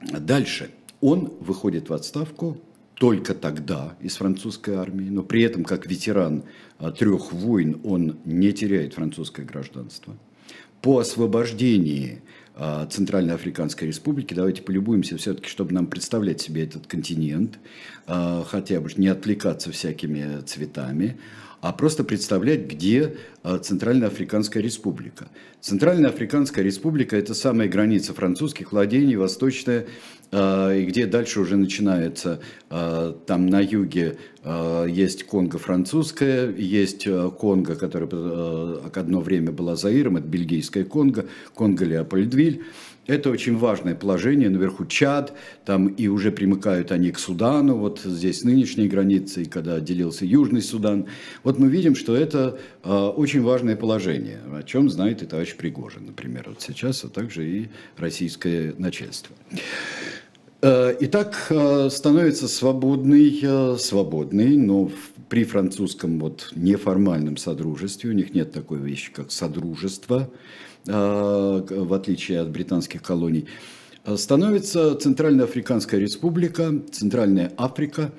Дальше. 0.00 0.70
Он 1.02 1.30
выходит 1.40 1.90
в 1.90 1.92
отставку 1.92 2.58
только 2.94 3.34
тогда 3.34 3.96
из 4.00 4.16
французской 4.16 4.76
армии, 4.76 5.10
но 5.10 5.22
при 5.22 5.42
этом 5.42 5.62
как 5.62 5.86
ветеран 5.86 6.44
а, 6.78 6.90
трех 6.90 7.34
войн 7.34 7.78
он 7.84 8.16
не 8.24 8.52
теряет 8.52 8.94
французское 8.94 9.44
гражданство. 9.44 10.16
По 10.80 11.00
освобождении 11.00 12.22
Центральной 12.90 13.34
Африканской 13.34 13.88
Республики, 13.88 14.32
давайте 14.32 14.62
полюбуемся 14.62 15.18
все-таки, 15.18 15.48
чтобы 15.48 15.74
нам 15.74 15.86
представлять 15.86 16.40
себе 16.40 16.64
этот 16.64 16.86
континент, 16.86 17.58
а, 18.06 18.44
хотя 18.48 18.80
бы 18.80 18.90
не 18.96 19.08
отвлекаться 19.08 19.70
всякими 19.70 20.40
цветами, 20.40 21.18
а 21.60 21.72
просто 21.72 22.02
представлять, 22.02 22.66
где 22.66 23.16
а, 23.42 23.58
Центральная 23.58 24.08
Африканская 24.08 24.62
Республика. 24.62 25.28
Центральная 25.60 26.10
Африканская 26.10 26.64
Республика– 26.64 27.16
это 27.18 27.34
самая 27.34 27.68
граница 27.68 28.14
французских 28.14 28.72
владений, 28.72 29.16
восточная, 29.16 29.80
а, 29.80 29.84
и 30.32 30.84
где 30.88 31.06
дальше 31.06 31.40
уже 31.40 31.56
начинается, 31.56 32.40
а, 32.68 33.12
там 33.26 33.46
на 33.46 33.60
юге 33.60 34.18
есть 34.88 35.24
Конго 35.24 35.58
французская, 35.58 36.52
есть 36.52 37.08
Конго, 37.38 37.74
которая 37.74 38.08
одно 38.96 39.20
время 39.20 39.50
была 39.50 39.74
Заиром, 39.74 40.18
это 40.18 40.28
бельгийская 40.28 40.84
Конго, 40.84 41.26
Конго 41.54 41.84
Леопольдвиль, 41.84 42.62
это 43.06 43.30
очень 43.30 43.56
важное 43.56 43.94
положение. 43.94 44.50
Наверху 44.50 44.86
Чад, 44.86 45.32
там 45.64 45.88
и 45.88 46.08
уже 46.08 46.32
примыкают 46.32 46.92
они 46.92 47.10
к 47.10 47.18
Судану, 47.18 47.76
вот 47.76 48.00
здесь 48.04 48.44
нынешние 48.44 48.88
границы, 48.88 49.42
и 49.42 49.44
когда 49.46 49.74
отделился 49.74 50.24
Южный 50.24 50.62
Судан. 50.62 51.06
Вот 51.44 51.58
мы 51.58 51.68
видим, 51.68 51.94
что 51.94 52.16
это 52.16 52.58
э, 52.82 52.90
очень 52.90 53.42
важное 53.42 53.76
положение, 53.76 54.40
о 54.52 54.62
чем 54.62 54.90
знает 54.90 55.22
и 55.22 55.26
товарищ 55.26 55.56
Пригожин, 55.56 56.06
например, 56.06 56.46
вот 56.48 56.62
сейчас, 56.62 57.04
а 57.04 57.08
также 57.08 57.48
и 57.48 57.68
российское 57.96 58.74
начальство. 58.78 59.34
Э, 60.62 60.96
итак, 61.00 61.46
э, 61.50 61.88
становится 61.90 62.48
свободный, 62.48 63.38
э, 63.42 63.76
свободный, 63.78 64.56
но 64.56 64.90
при 65.28 65.44
французском 65.44 66.18
вот 66.18 66.50
неформальном 66.54 67.36
содружестве, 67.36 68.10
у 68.10 68.12
них 68.12 68.34
нет 68.34 68.52
такой 68.52 68.78
вещи, 68.78 69.12
как 69.12 69.30
содружество, 69.30 70.30
в 70.86 71.94
отличие 71.94 72.40
от 72.40 72.50
британских 72.50 73.02
колоний, 73.02 73.46
становится 74.14 74.94
Центральноафриканская 74.94 76.00
республика, 76.00 76.72
Центральная 76.92 77.52
Африка, 77.56 78.12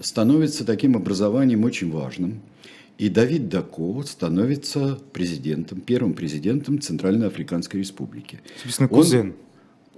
становится 0.00 0.64
таким 0.64 0.96
образованием 0.96 1.64
очень 1.64 1.90
важным. 1.90 2.40
И 2.98 3.08
Давид 3.08 3.48
Дако 3.48 4.02
становится 4.02 4.98
президентом, 5.12 5.80
первым 5.80 6.14
президентом 6.14 6.80
Центральноафриканской 6.80 7.78
республики. 7.80 8.40
Собственно, 8.64 8.88
кузен. 8.88 9.28
Он, 9.28 9.34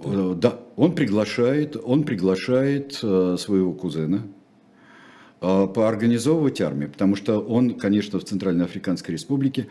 Э, 0.03 0.35
да, 0.35 0.59
он 0.75 0.95
приглашает, 0.95 1.77
он 1.81 2.03
приглашает 2.03 2.99
э, 3.03 3.35
своего 3.37 3.73
кузена 3.73 4.23
э, 5.41 5.67
поорганизовывать 5.67 6.61
армию, 6.61 6.89
потому 6.89 7.15
что 7.15 7.39
он, 7.39 7.75
конечно, 7.75 8.19
в 8.19 8.23
Центральной 8.23 8.65
Африканской 8.65 9.13
Республике, 9.13 9.67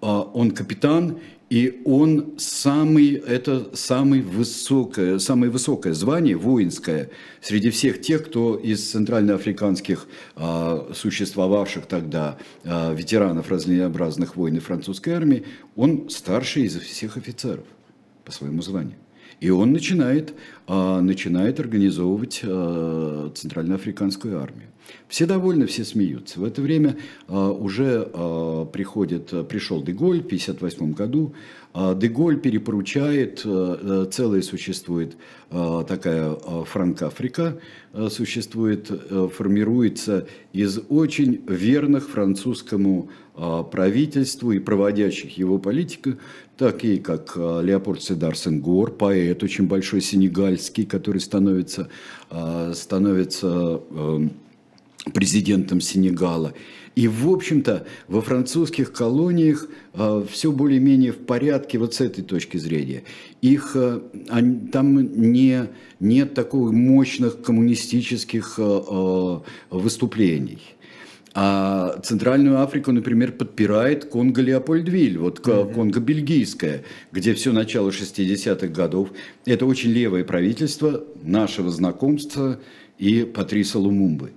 он 0.00 0.52
капитан, 0.52 1.18
и 1.50 1.82
он 1.84 2.34
самый, 2.38 3.14
это 3.14 3.76
самое 3.76 4.22
высокое, 4.22 5.18
самое 5.18 5.50
высокое 5.50 5.94
звание 5.94 6.36
воинское 6.36 7.10
среди 7.42 7.70
всех 7.70 8.00
тех, 8.00 8.24
кто 8.26 8.54
из 8.54 8.88
центральноафриканских 8.88 10.06
существовавших 10.94 11.86
тогда 11.86 12.38
ветеранов 12.64 13.50
разнообразных 13.50 14.36
войн 14.36 14.58
и 14.58 14.60
французской 14.60 15.10
армии, 15.10 15.44
он 15.74 16.08
старший 16.08 16.62
из 16.62 16.76
всех 16.76 17.16
офицеров 17.16 17.64
по 18.24 18.30
своему 18.30 18.62
званию. 18.62 18.96
И 19.40 19.48
он 19.48 19.72
начинает, 19.72 20.34
а, 20.66 21.00
начинает 21.00 21.60
организовывать 21.60 22.42
а, 22.44 23.30
Центральноафриканскую 23.34 24.38
армию. 24.38 24.68
Все 25.08 25.24
довольны, 25.24 25.66
все 25.66 25.84
смеются. 25.84 26.40
В 26.40 26.44
это 26.44 26.60
время 26.60 26.96
а, 27.26 27.50
уже 27.50 28.02
приходит, 28.72 29.48
пришел 29.48 29.82
Деголь 29.82 30.20
в 30.20 30.26
1958 30.26 30.92
году. 30.92 31.34
Деголь 31.72 32.40
перепоручает, 32.40 33.40
целая 34.12 34.42
существует 34.42 35.16
такая 35.50 36.34
Франк-Африка, 36.64 37.60
существует, 38.08 38.90
формируется 39.36 40.26
из 40.52 40.80
очень 40.88 41.44
верных 41.46 42.08
французскому 42.08 43.10
правительству 43.70 44.50
и 44.50 44.58
проводящих 44.58 45.38
его 45.38 45.58
политику, 45.58 46.14
такие 46.60 47.00
как 47.00 47.32
а, 47.36 47.62
Леопольд 47.62 48.02
Седар 48.02 48.36
Сенгор, 48.36 48.92
поэт 48.92 49.42
очень 49.42 49.66
большой 49.66 50.02
сенегальский, 50.02 50.84
который 50.84 51.20
становится, 51.22 51.88
а, 52.28 52.72
становится 52.74 53.80
эм, 53.90 54.32
президентом 55.14 55.80
Сенегала. 55.80 56.52
И, 56.96 57.08
в 57.08 57.30
общем-то, 57.30 57.86
во 58.08 58.20
французских 58.20 58.92
колониях 58.92 59.68
э, 59.94 60.24
все 60.28 60.50
более-менее 60.50 61.12
в 61.12 61.18
порядке 61.18 61.78
вот 61.78 61.94
с 61.94 62.00
этой 62.00 62.22
точки 62.22 62.56
зрения. 62.56 63.04
Их, 63.40 63.72
э, 63.76 64.00
они, 64.28 64.66
там 64.68 65.00
не, 65.00 65.68
нет 66.00 66.34
таких 66.34 66.52
мощных 66.54 67.42
коммунистических 67.42 68.54
э, 68.58 69.40
выступлений. 69.70 70.58
А 71.32 72.00
Центральную 72.02 72.60
Африку, 72.60 72.90
например, 72.90 73.32
подпирает 73.32 74.06
Конго 74.06 74.42
Леопольдвиль, 74.42 75.18
вот 75.18 75.38
mm-hmm. 75.40 75.74
Конго 75.74 76.00
бельгийское, 76.00 76.82
где 77.12 77.34
все 77.34 77.52
начало 77.52 77.90
60-х 77.90 78.66
годов. 78.68 79.10
Это 79.46 79.64
очень 79.66 79.90
левое 79.90 80.24
правительство 80.24 81.04
нашего 81.22 81.70
знакомства 81.70 82.58
и 82.98 83.22
Патриса 83.22 83.78
Лумумбы. 83.78 84.32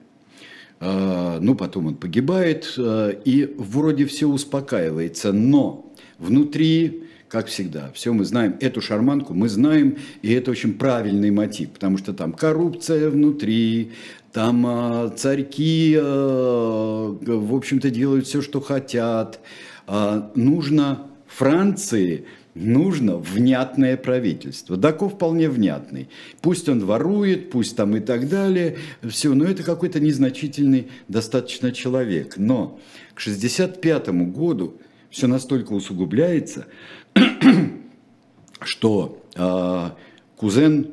А, 0.80 1.40
ну, 1.40 1.56
потом 1.56 1.88
он 1.88 1.96
погибает, 1.96 2.74
а, 2.78 3.10
и 3.10 3.52
вроде 3.58 4.06
все 4.06 4.28
успокаивается, 4.28 5.34
но 5.34 5.92
внутри 6.20 7.04
как 7.34 7.48
всегда. 7.48 7.92
Все 7.96 8.14
мы 8.14 8.26
знаем, 8.26 8.58
эту 8.60 8.80
шарманку 8.80 9.34
мы 9.34 9.50
знаем, 9.50 9.98
и 10.22 10.32
это 10.32 10.52
очень 10.52 10.76
правильный 10.76 11.32
мотив, 11.32 11.72
потому 11.72 11.98
что 11.98 12.14
там 12.14 12.32
коррупция 12.32 13.10
внутри, 13.10 13.92
там 14.34 14.66
э, 14.68 15.12
царьки, 15.16 15.96
э, 15.96 16.02
в 16.02 17.56
общем-то, 17.56 17.90
делают 17.90 18.26
все, 18.26 18.42
что 18.42 18.60
хотят. 18.60 19.40
Э, 19.88 20.24
нужно 20.36 21.08
Франции 21.28 22.26
нужно 22.56 23.18
внятное 23.18 23.98
правительство. 23.98 24.78
Дако 24.78 25.10
вполне 25.10 25.50
внятный. 25.50 26.10
Пусть 26.42 26.70
он 26.70 26.86
ворует, 26.86 27.50
пусть 27.50 27.76
там 27.76 27.96
и 27.96 28.00
так 28.00 28.30
далее, 28.30 28.78
все, 29.08 29.34
но 29.34 29.46
это 29.46 29.64
какой-то 29.64 30.00
незначительный 30.00 30.90
достаточно 31.08 31.72
человек. 31.72 32.36
Но 32.38 32.80
к 33.16 33.22
1965 33.22 34.10
году 34.32 34.76
все 35.10 35.28
настолько 35.28 35.74
усугубляется, 35.74 36.68
что 38.62 39.24
э, 39.36 39.90
кузен, 40.38 40.92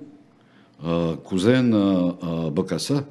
э, 0.80 1.16
кузен 1.24 1.74
э, 1.74 2.50
Бакаса, 2.50 3.06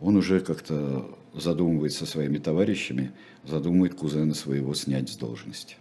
он 0.00 0.16
уже 0.16 0.40
как-то 0.40 1.14
задумывается 1.34 2.00
со 2.00 2.06
своими 2.06 2.38
товарищами, 2.38 3.12
задумывает 3.44 3.94
кузена 3.94 4.34
своего 4.34 4.74
снять 4.74 5.10
с 5.10 5.16
должности. 5.16 5.76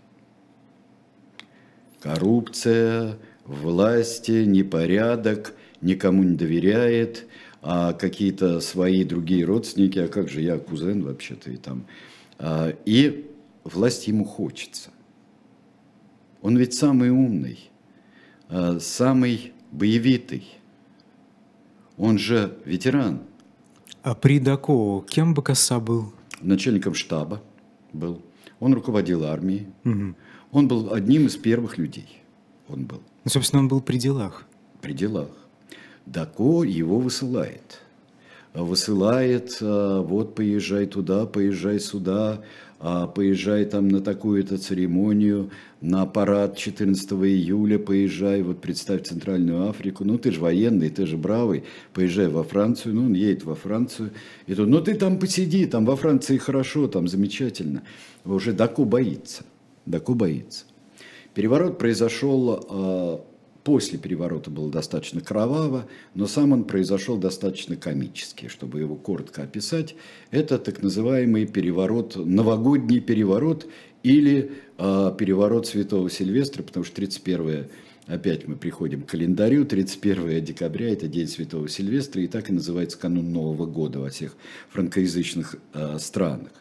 Коррупция, 2.02 3.18
власти, 3.46 4.44
непорядок, 4.46 5.54
никому 5.82 6.24
не 6.24 6.36
доверяет, 6.36 7.28
а 7.62 7.94
какие-то 7.94 8.62
свои 8.62 9.04
другие 9.04 9.46
родственники, 9.46 10.00
а 10.00 10.08
как 10.08 10.30
же 10.30 10.42
я 10.42 10.58
кузен 10.58 11.04
вообще-то 11.04 11.52
и 11.52 11.58
там. 11.58 11.86
А, 12.38 12.74
и 12.86 13.30
власть 13.64 14.08
ему 14.08 14.26
хочется. 14.26 14.92
Он 16.42 16.58
ведь 16.58 16.74
самый 16.74 17.10
умный, 17.10 17.70
а, 18.48 18.80
самый 18.80 19.54
боевитый. 19.72 20.48
Он 21.98 22.18
же 22.18 22.58
ветеран– 22.66 23.22
а 24.10 24.16
при 24.16 24.40
Дако 24.40 25.06
кем 25.08 25.34
Бакаса 25.36 25.80
был? 25.80 26.12
Начальником 26.42 26.96
штаба 26.96 27.44
был. 27.94 28.22
Он 28.60 28.74
руководил 28.74 29.24
армией. 29.24 29.68
Угу. 29.86 30.16
Он 30.52 30.68
был 30.68 30.94
одним 30.94 31.28
из 31.28 31.38
первых 31.38 31.78
людей. 31.78 32.24
Он 32.68 32.86
был. 32.86 33.02
Ну, 33.24 33.30
собственно, 33.32 33.62
он 33.62 33.68
был 33.68 33.82
при 33.82 34.00
делах. 34.00 34.46
При 34.82 34.94
делах. 34.94 35.30
Дако 36.08 36.64
его 36.64 37.00
высылает. 37.00 37.82
Высылает, 38.56 39.60
а, 39.62 40.02
вот 40.02 40.34
поезжай 40.34 40.88
туда, 40.88 41.28
поезжай 41.28 41.80
сюда, 41.80 42.42
поезжай 42.80 43.66
там 43.66 43.90
на 43.90 44.00
такую-то 44.00 44.58
церемонию, 44.58 45.52
на 45.82 46.06
парад 46.06 46.58
14 46.58 47.12
июля 47.12 47.78
поезжай, 47.78 48.42
вот 48.42 48.62
представь 48.62 49.04
Центральную 49.04 49.70
Африку, 49.70 50.06
ну 50.06 50.18
ты 50.18 50.32
же 50.32 50.40
военный, 50.40 50.90
ты 50.90 51.06
же 51.06 51.18
бравый, 51.18 51.64
поезжай 51.94 52.28
во 52.28 52.44
Францию, 52.44 52.96
ну 52.96 53.06
он 53.06 53.14
едет 53.14 53.44
во 53.44 53.56
Францию, 53.56 54.12
и 54.48 54.54
тут, 54.56 54.70
ну 54.70 54.82
ты 54.82 54.96
там 54.96 55.20
посиди, 55.20 55.66
там 55.66 55.86
во 55.86 55.96
Франции 55.96 56.38
хорошо, 56.38 56.88
там 56.88 57.08
замечательно. 57.08 57.84
Уже 58.26 58.54
Даку 58.54 58.86
боится, 58.86 59.44
Даку 59.86 60.16
боится. 60.16 60.66
Переворот 61.34 61.78
произошел 61.78 62.66
э, 62.70 63.29
после 63.70 64.00
переворота 64.00 64.50
было 64.50 64.72
достаточно 64.72 65.22
кроваво, 65.22 65.88
но 66.16 66.26
сам 66.26 66.54
он 66.54 66.64
произошел 66.64 67.18
достаточно 67.18 67.76
комически, 67.76 68.48
чтобы 68.48 68.80
его 68.80 68.96
коротко 68.96 69.44
описать. 69.44 69.94
Это 70.32 70.58
так 70.58 70.82
называемый 70.82 71.46
переворот, 71.46 72.16
новогодний 72.16 73.00
переворот 73.00 73.68
или 74.02 74.54
э, 74.80 75.14
переворот 75.16 75.68
Святого 75.68 76.10
Сильвестра, 76.10 76.64
потому 76.64 76.84
что 76.84 76.96
31 76.96 77.68
опять 78.08 78.48
мы 78.48 78.56
приходим 78.56 79.04
к 79.04 79.12
календарю, 79.12 79.66
31 79.66 80.44
декабря– 80.44 80.90
это 80.92 81.08
день 81.08 81.28
Святого 81.28 81.70
Сильвестра, 81.70 82.24
и 82.24 82.28
так 82.28 82.50
и 82.50 82.54
называется 82.54 82.98
канун 82.98 83.32
Нового 83.32 83.68
года 83.68 84.00
во 84.00 84.10
всех 84.10 84.36
франкоязычных 84.72 85.58
э, 85.76 86.00
странах. 86.00 86.54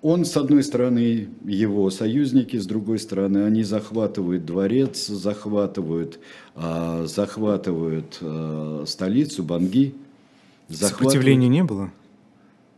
Он, 0.00 0.24
с 0.24 0.36
одной 0.36 0.62
стороны, 0.62 1.28
его 1.44 1.90
союзники, 1.90 2.56
с 2.56 2.66
другой 2.66 3.00
стороны, 3.00 3.44
они 3.44 3.64
захватывают 3.64 4.44
дворец, 4.44 5.08
захватывают, 5.08 6.20
э, 6.54 7.06
захватывают 7.08 8.18
э, 8.20 8.84
столицу, 8.86 9.42
Банги. 9.42 9.94
Сопротивления 10.70 11.48
не 11.48 11.64
было? 11.64 11.90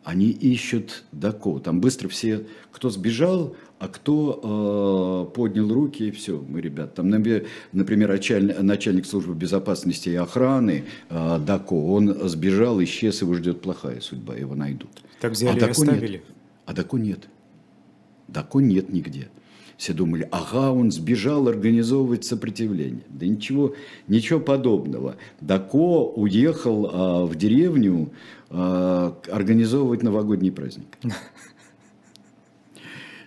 Они 0.02 0.30
ищут 0.30 1.04
Дако. 1.12 1.58
Там 1.58 1.82
быстро 1.82 2.08
все, 2.08 2.46
кто 2.72 2.88
сбежал, 2.88 3.54
а 3.78 3.88
кто 3.88 5.28
э, 5.28 5.34
поднял 5.34 5.70
руки, 5.70 6.08
и 6.08 6.10
все, 6.10 6.42
мы, 6.48 6.62
ребят. 6.62 6.94
Там, 6.94 7.10
например, 7.10 8.08
начальник, 8.08 8.60
начальник 8.60 9.04
службы 9.04 9.34
безопасности 9.34 10.08
и 10.08 10.14
охраны 10.14 10.84
э, 11.10 11.38
Дако, 11.46 11.74
он 11.74 12.28
сбежал, 12.30 12.82
исчез, 12.82 13.20
его 13.20 13.34
ждет 13.34 13.60
плохая 13.60 14.00
судьба, 14.00 14.36
его 14.36 14.54
найдут. 14.54 14.90
Так 15.20 15.32
взяли 15.32 15.60
а 15.60 15.66
и 15.66 15.70
оставили? 15.70 16.12
Нет. 16.12 16.39
А 16.70 16.72
Дако 16.72 16.98
нет. 16.98 17.28
Дако 18.28 18.60
нет 18.60 18.92
нигде. 18.92 19.28
Все 19.76 19.92
думали, 19.92 20.28
ага, 20.30 20.70
он 20.70 20.92
сбежал 20.92 21.48
организовывать 21.48 22.24
сопротивление. 22.24 23.02
Да 23.08 23.26
ничего, 23.26 23.74
ничего 24.06 24.38
подобного. 24.38 25.16
Дако 25.40 26.12
уехал 26.14 26.88
а, 26.92 27.26
в 27.26 27.34
деревню 27.34 28.12
а, 28.50 29.18
организовывать 29.32 30.04
новогодний 30.04 30.52
праздник. 30.52 30.86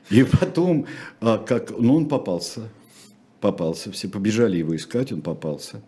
И 0.09 0.23
потом, 0.23 0.85
а, 1.19 1.37
как, 1.37 1.77
ну 1.77 1.95
он 1.95 2.07
попался, 2.07 2.69
попался, 3.41 3.91
все 3.91 4.07
побежали 4.07 4.55
его 4.55 4.73
искать, 4.73 5.11
он 5.11 5.21
попался 5.21 5.81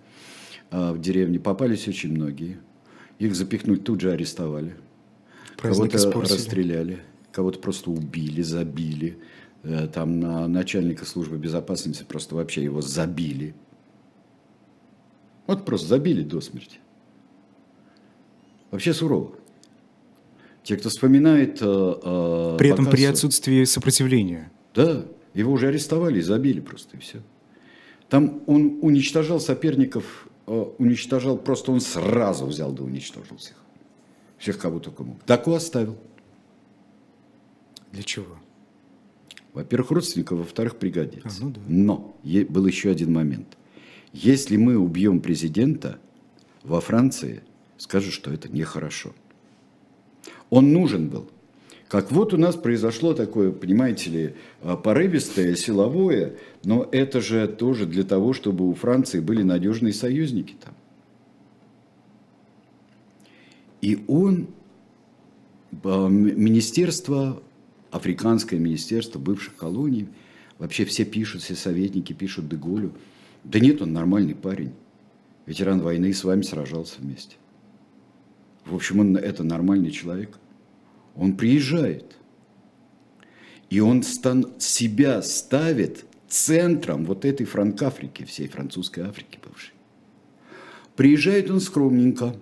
а, 0.72 0.92
в 0.92 1.00
деревне. 1.00 1.40
Попались 1.40 1.88
очень 1.88 2.12
многие. 2.12 2.58
Их 3.18 3.34
запихнуть 3.34 3.86
тут 3.86 4.02
же 4.02 4.12
арестовали. 4.12 4.76
Кого-то 5.56 6.12
расстреляли 6.20 7.00
кого-то 7.36 7.60
просто 7.60 7.92
убили, 7.92 8.42
забили. 8.42 9.18
Э, 9.64 9.88
там 9.88 10.20
на 10.20 10.48
начальника 10.48 11.06
службы 11.06 11.38
безопасности 11.38 12.04
просто 12.04 12.36
вообще 12.36 12.64
его 12.64 12.82
забили. 12.82 13.54
Вот 15.46 15.66
просто 15.66 15.88
забили 15.88 16.24
до 16.24 16.40
смерти. 16.40 16.80
Вообще 18.72 18.94
сурово. 18.94 19.32
Те, 20.64 20.78
кто 20.78 20.90
вспоминает... 20.90 21.62
Э, 21.62 21.66
э, 21.66 22.56
при 22.58 22.70
этом 22.70 22.86
показ... 22.86 23.00
при 23.00 23.06
отсутствии 23.06 23.64
сопротивления. 23.66 24.52
Да, 24.74 25.06
его 25.34 25.52
уже 25.52 25.68
арестовали 25.68 26.20
и 26.20 26.22
забили 26.22 26.62
просто, 26.62 26.96
и 26.96 27.00
все. 27.02 27.22
Там 28.10 28.44
он 28.48 28.80
уничтожал 28.82 29.40
соперников, 29.40 30.28
уничтожал, 30.46 31.38
просто 31.38 31.72
он 31.72 31.82
сразу 31.82 32.46
взял 32.46 32.72
да 32.72 32.84
уничтожил 32.84 33.38
всех. 33.38 33.58
Всех, 34.38 34.60
кого 34.60 34.80
только 34.80 35.04
мог. 35.04 35.24
Такую 35.24 35.58
оставил. 35.58 35.98
Для 37.96 38.04
чего? 38.04 38.38
Во-первых, 39.54 39.92
родственников, 39.92 40.40
во-вторых, 40.40 40.76
пригодится. 40.76 41.30
А, 41.30 41.44
ну 41.46 41.50
да. 41.50 41.62
Но 41.66 42.18
был 42.50 42.66
еще 42.66 42.92
один 42.92 43.14
момент. 43.14 43.58
Если 44.12 44.58
мы 44.58 44.78
убьем 44.78 45.22
президента 45.22 45.98
во 46.64 46.82
Франции, 46.82 47.42
скажут, 47.78 48.14
что 48.14 48.34
это 48.34 48.50
нехорошо. 48.50 49.14
Он 50.50 50.74
нужен 50.74 51.08
был. 51.08 51.30
Как 51.88 52.12
вот 52.12 52.34
у 52.34 52.38
нас 52.38 52.56
произошло 52.58 53.14
такое, 53.14 53.52
понимаете 53.52 54.10
ли, 54.10 54.36
а, 54.62 54.76
порывистое, 54.76 55.56
силовое, 55.56 56.36
но 56.66 56.90
это 56.92 57.22
же 57.22 57.48
тоже 57.48 57.86
для 57.86 58.04
того, 58.04 58.34
чтобы 58.34 58.68
у 58.68 58.74
Франции 58.74 59.22
были 59.22 59.42
надежные 59.42 59.94
союзники 59.94 60.56
там. 60.62 60.74
И 63.80 64.04
он, 64.08 64.48
а, 65.86 66.10
министерство 66.10 67.42
африканское 67.96 68.60
министерство 68.60 69.20
бывших 69.20 69.56
колоний. 69.56 70.10
Вообще 70.60 70.84
все 70.84 71.06
пишут, 71.06 71.42
все 71.42 71.56
советники 71.56 72.12
пишут 72.12 72.50
Деголю. 72.50 72.94
Да 73.44 73.60
нет, 73.60 73.82
он 73.82 73.94
нормальный 73.94 74.36
парень. 74.36 74.74
Ветеран 75.46 75.80
войны 75.80 76.14
с 76.14 76.24
вами 76.24 76.42
сражался 76.42 77.00
вместе. 77.00 77.38
В 78.66 78.76
общем, 78.76 79.00
он 79.00 79.16
это 79.16 79.44
нормальный 79.44 79.92
человек. 79.92 80.38
Он 81.16 81.38
приезжает. 81.38 82.18
И 83.70 83.80
он 83.80 84.04
стан, 84.04 84.54
себя 84.60 85.22
ставит 85.22 86.06
центром 86.28 87.06
вот 87.06 87.24
этой 87.24 87.46
Франкафрики, 87.46 88.24
всей 88.24 88.48
французской 88.48 89.02
Африки 89.02 89.40
бывшей. 89.42 89.74
Приезжает 90.98 91.50
он 91.50 91.62
скромненько, 91.62 92.36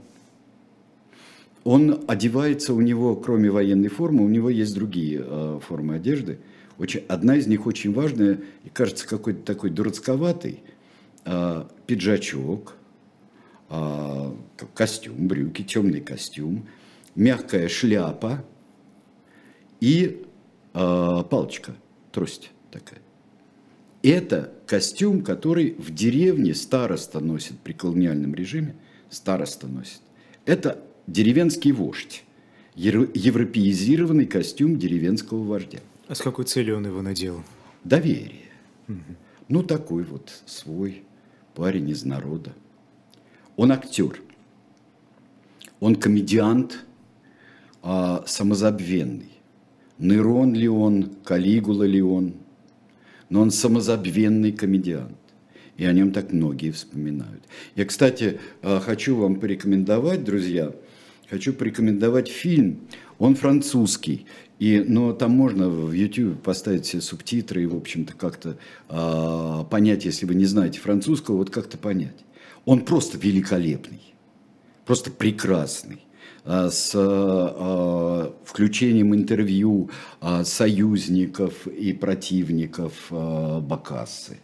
он 1.63 2.04
одевается, 2.08 2.73
у 2.73 2.82
него, 2.82 3.15
кроме 3.15 3.49
военной 3.49 3.89
формы, 3.89 4.23
у 4.23 4.30
него 4.30 4.49
есть 4.49 4.73
другие 4.76 5.23
э, 5.26 5.60
формы 5.65 5.95
одежды. 5.95 6.39
Очень, 6.78 7.04
одна 7.08 7.36
из 7.36 7.47
них 7.47 7.65
очень 7.65 7.93
важная 7.93 8.41
и 8.63 8.69
кажется 8.69 9.08
какой-то 9.08 9.43
такой 9.43 9.69
дурацковатый. 9.69 10.63
Э, 11.26 11.63
пиджачок, 11.88 12.76
э, 13.69 14.32
костюм, 14.73 15.28
брюки, 15.28 15.63
темный 15.63 16.02
костюм, 16.02 16.67
мягкая 17.15 17.69
шляпа 17.69 18.43
и 19.80 20.26
э, 20.73 21.23
палочка, 21.30 21.76
трость 22.12 22.52
такая. 22.71 22.99
Это 24.02 24.52
костюм, 24.67 25.21
который 25.21 25.76
в 25.78 25.93
деревне 25.93 26.54
староста 26.54 27.21
носит 27.21 27.58
при 27.60 27.71
колониальном 27.71 28.36
режиме, 28.36 28.76
староста 29.10 29.67
носит. 29.67 30.02
Это 30.45 30.84
деревенский 31.08 31.72
вождь, 31.72 32.24
европеизированный 32.76 34.26
костюм 34.26 34.78
деревенского 34.78 35.44
вождя. 35.44 35.80
А 36.08 36.16
с 36.16 36.22
какой 36.22 36.46
целью 36.46 36.78
он 36.78 36.86
его 36.86 37.02
надел? 37.02 37.44
Доверие. 37.84 38.52
Угу. 38.88 38.98
Ну, 39.50 39.63
такой 39.63 40.04
вот 40.04 40.42
свой 40.46 41.04
парень 41.56 41.89
из 41.89 42.04
народа. 42.04 42.54
Он 43.56 43.72
актер. 43.72 44.22
Он 45.80 45.96
комедиант, 45.96 46.86
а, 47.82 48.24
самозабвенный. 48.26 49.32
Нейрон 50.00 50.54
ли 50.54 50.68
он, 50.68 51.12
Калигула 51.24 51.84
ли 51.84 52.02
он, 52.02 52.34
но 53.30 53.42
он 53.42 53.52
самозабвенный 53.52 54.52
комедиант 54.52 55.18
и 55.78 55.86
о 55.86 55.94
нем 55.94 56.12
так 56.12 56.32
многие 56.32 56.72
вспоминают. 56.72 57.44
Я, 57.76 57.86
кстати, 57.86 58.39
а, 58.62 58.80
хочу 58.80 59.16
вам 59.16 59.39
порекомендовать, 59.39 60.24
друзья, 60.24 60.74
хочу 61.30 61.54
порекомендовать 61.54 62.28
фильм. 62.28 62.82
Он 63.20 63.36
французский, 63.36 64.26
и, 64.60 64.84
но 64.86 65.14
там 65.14 65.32
можно 65.32 65.70
в 65.70 65.92
YouTube 65.92 66.42
поставить 66.42 66.86
все 66.86 67.02
субтитры 67.02 67.64
и, 67.64 67.68
в 67.68 67.76
общем-то, 67.76 68.14
как-то 68.14 68.58
э, 68.90 69.64
понять, 69.70 70.06
если 70.06 70.26
вы 70.26 70.36
не 70.36 70.46
знаете 70.46 70.80
французского, 70.80 71.38
вот 71.38 71.50
как-то 71.50 71.78
понять. 71.78 72.26
Он 72.66 72.82
просто 72.82 73.18
великолепный, 73.18 74.02
просто 74.86 75.12
прекрасный. 75.12 76.00
А, 76.46 76.70
с 76.70 76.92
э, 76.94 78.32
включением 78.44 79.16
интервью 79.16 79.90
э, 80.20 80.44
союзников 80.44 81.68
и 81.68 81.94
противников 81.94 82.94
э, 83.12 83.60
Бакассы, 83.62 84.40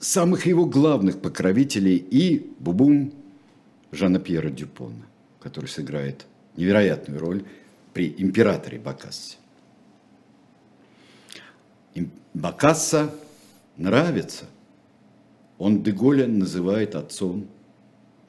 самых 0.00 0.46
его 0.46 0.66
главных 0.66 1.20
покровителей 1.20 1.96
и 1.96 2.50
Бубум 2.58 3.12
Жана 3.92 4.18
Пьера 4.18 4.50
Дюпона 4.50 5.09
который 5.40 5.66
сыграет 5.66 6.26
невероятную 6.56 7.18
роль 7.18 7.44
при 7.92 8.14
императоре 8.18 8.78
Бакассе. 8.78 9.36
Бакасса 12.32 13.12
нравится. 13.76 14.44
Он 15.58 15.82
Деголя 15.82 16.26
называет 16.26 16.94
отцом, 16.94 17.48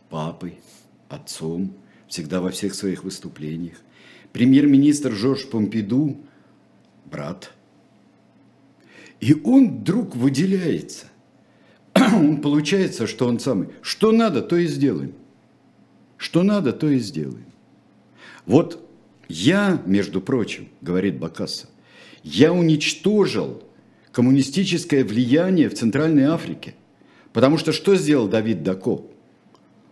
папой, 0.10 0.60
отцом, 1.08 1.74
всегда 2.08 2.42
во 2.42 2.50
всех 2.50 2.74
своих 2.74 3.04
выступлениях. 3.04 3.78
Премьер-министр 4.34 5.12
Жорж 5.12 5.48
Помпиду– 5.50 6.18
брат. 7.12 7.52
И 9.20 9.40
он 9.44 9.80
вдруг 9.80 10.16
выделяется. 10.16 11.08
Он 11.94 12.42
получается, 12.42 13.06
что 13.06 13.28
он 13.28 13.40
самый. 13.40 13.68
Что 13.82 14.12
надо, 14.12 14.42
то 14.42 14.56
и 14.56 14.66
сделаем. 14.66 15.14
Что 16.22 16.44
надо, 16.44 16.72
то 16.72 16.88
и 16.88 17.00
сделаем. 17.00 17.48
Вот 18.46 18.88
я, 19.28 19.82
между 19.88 20.22
прочим, 20.22 20.70
говорит 20.80 21.18
Бакасса, 21.18 21.68
я 22.22 22.54
уничтожил 22.54 23.64
коммунистическое 24.12 25.04
влияние 25.04 25.68
в 25.68 25.74
Центральной 25.74 26.26
Африке. 26.26 26.76
Потому 27.34 27.58
что 27.58 27.72
что 27.72 27.96
сделал 27.96 28.28
Давид 28.28 28.62
Дако? 28.62 29.02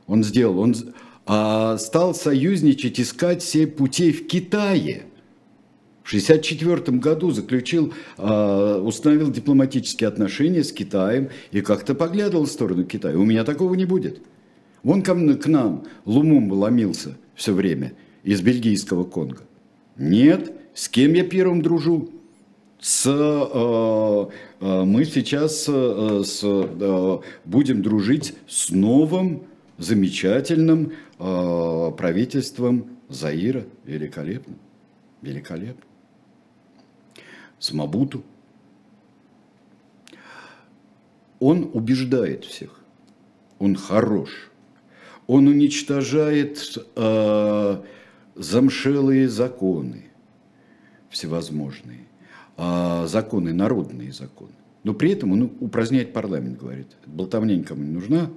Он 0.05 0.23
сделал, 0.23 0.59
он 0.59 0.75
а, 1.25 1.79
стал 1.79 2.13
союзничать, 2.13 2.99
искать 2.99 3.41
все 3.41 3.65
путей 3.65 4.11
в 4.11 4.27
Китае. 4.27 5.05
В 6.03 6.13
1964 6.13 6.99
году 6.99 7.31
заключил, 7.31 7.91
а, 8.17 8.79
установил 8.79 9.31
дипломатические 9.31 10.07
отношения 10.07 10.63
с 10.63 10.71
Китаем 10.71 11.29
и 11.51 11.61
как-то 11.61 11.95
поглядывал 11.95 12.45
в 12.45 12.51
сторону 12.51 12.83
Китая. 12.83 13.17
У 13.17 13.25
меня 13.25 13.43
такого 13.43 13.73
не 13.73 13.85
будет. 13.85 14.21
Вон 14.83 15.01
ко 15.01 15.13
мне, 15.13 15.35
к 15.35 15.47
нам 15.47 15.85
Лумумба 16.05 16.53
ломился 16.53 17.17
все 17.35 17.53
время 17.53 17.93
из 18.23 18.41
бельгийского 18.41 19.03
Конго. 19.03 19.43
Нет, 19.97 20.53
с 20.73 20.87
кем 20.87 21.13
я 21.13 21.23
первым 21.23 21.61
дружу? 21.61 22.09
С, 22.79 23.05
э, 23.05 24.25
э, 24.61 24.83
мы 24.85 25.03
сейчас 25.03 25.65
э, 25.67 26.21
с, 26.23 26.41
э, 26.43 27.19
будем 27.43 27.81
дружить 27.81 28.35
с 28.47 28.69
новым 28.69 29.43
замечательным 29.77 30.93
э, 31.17 31.91
правительством 31.97 32.87
Заира. 33.09 33.65
Великолепно. 33.83 34.55
Великолепно. 35.21 35.83
С 37.57 37.73
Мабуту. 37.73 38.23
Он 41.39 41.69
убеждает 41.73 42.45
всех. 42.45 42.79
Он 43.57 43.75
хорош. 43.75 44.48
Он 45.29 45.47
уничтожает 45.47 46.75
э, 46.95 47.81
замшелые 48.33 49.29
законы 49.29 50.05
всевозможные, 51.11 52.07
э, 52.57 53.05
законы, 53.07 53.53
народные 53.53 54.11
законы. 54.11 54.53
Но 54.83 54.95
при 54.95 55.11
этом 55.11 55.31
он 55.33 55.51
упраздняет 55.59 56.13
парламент, 56.13 56.59
говорит. 56.59 56.87
Болтовня 57.05 57.55
никому 57.55 57.83
не 57.83 57.91
нужна, 57.91 58.31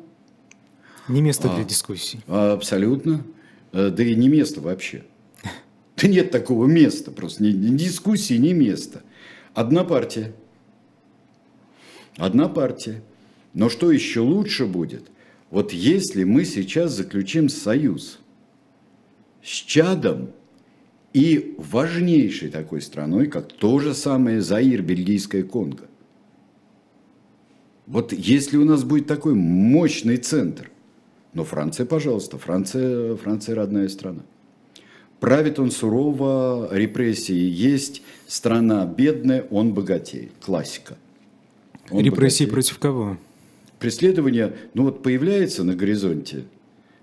не 1.09 1.23
место 1.23 1.49
для 1.49 1.63
а, 1.63 1.65
дискуссий. 1.65 2.21
Абсолютно. 2.27 3.25
Э, 3.73 3.89
да 3.89 4.03
и 4.03 4.15
не 4.15 4.29
место 4.29 4.61
вообще. 4.61 5.05
Да 5.97 6.09
нет 6.09 6.31
такого 6.31 6.67
места 6.67 7.11
просто. 7.11 7.43
Ни, 7.43 7.53
ни 7.53 7.75
дискуссии, 7.75 8.35
ни 8.35 8.53
места. 8.53 9.01
Одна 9.55 9.83
партия. 9.85 10.35
Одна 12.19 12.51
партия. 12.51 13.03
Но 13.55 13.71
что 13.71 13.91
еще 13.91 14.21
лучше 14.21 14.67
будет? 14.67 15.05
Вот 15.53 15.75
если 15.75 16.25
мы 16.25 16.47
сейчас 16.47 16.93
заключим 16.93 17.51
союз 17.51 18.19
с 19.45 19.49
Чадом 19.49 20.31
и 21.13 21.55
важнейшей 21.59 22.49
такой 22.49 22.81
страной, 22.81 23.27
как 23.27 23.53
то 23.53 23.79
же 23.79 23.93
самое 23.93 24.41
Заир, 24.41 24.81
Бельгийская 24.81 25.43
Конго. 25.43 25.85
Вот 27.87 28.15
если 28.15 28.57
у 28.57 28.65
нас 28.65 28.83
будет 28.83 29.07
такой 29.07 29.35
мощный 29.35 30.17
центр, 30.17 30.71
но 31.35 31.45
Франция, 31.45 31.85
пожалуйста, 31.85 32.39
Франция, 32.39 33.17
Франция 33.17 33.55
родная 33.55 33.91
страна. 33.91 34.23
Правит 35.21 35.59
он 35.59 35.71
сурово, 35.71 36.71
репрессии 36.73 37.35
есть, 37.35 38.03
страна 38.27 38.87
бедная, 38.87 39.43
он 39.51 39.75
богатеет. 39.75 40.33
Классика. 40.41 40.97
Он 41.91 42.03
репрессии 42.03 42.45
богатеет. 42.45 42.51
против 42.53 42.79
кого? 42.79 43.19
Преследование, 43.83 44.55
ну 44.75 44.85
вот 44.85 45.03
появляется 45.03 45.65
на 45.65 45.75
горизонте, 45.75 46.45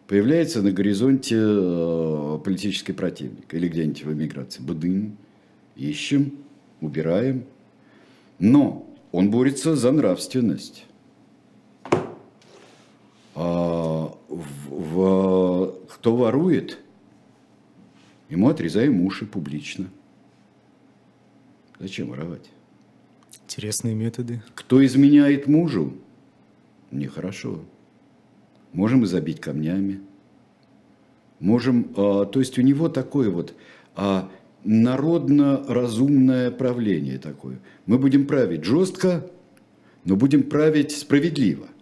появляется 0.08 0.62
на 0.62 0.72
горизонте 0.72 1.36
э, 1.38 2.40
политический 2.42 2.94
противник 2.94 3.54
или 3.54 3.68
где-нибудь 3.68 4.06
в 4.06 4.14
эмиграции. 4.14 4.62
Бадын, 4.62 5.18
ищем, 5.76 6.38
убираем. 6.80 7.44
Но 8.40 8.90
он 9.12 9.30
борется 9.30 9.76
за 9.76 9.92
нравственность. 9.92 10.86
А, 13.36 14.16
в, 14.30 14.70
в, 14.70 15.76
кто 15.90 16.16
ворует, 16.16 16.80
ему 18.30 18.48
отрезаем 18.48 19.02
уши 19.02 19.26
публично. 19.26 19.90
Зачем 21.78 22.08
воровать? 22.08 22.50
Интересные 23.44 23.96
методы. 23.96 24.42
Кто 24.56 24.86
изменяет 24.86 25.48
мужу, 25.48 25.98
нехорошо. 26.92 27.60
Можем 28.74 29.04
и 29.04 29.08
забить 29.08 29.40
камнями. 29.40 30.02
Можем, 31.40 31.92
а, 31.96 32.26
то 32.26 32.40
есть 32.40 32.58
у 32.60 32.62
него 32.62 32.90
такое 32.90 33.30
вот 33.30 33.54
а, 33.96 34.30
народно-разумное 34.64 36.52
правление 36.52 37.18
такое. 37.18 37.60
Мы 37.86 37.98
будем 37.98 38.28
править 38.28 38.64
жестко, 38.64 39.26
но 40.06 40.16
будем 40.16 40.44
править 40.44 40.92
справедливо– 40.92 41.68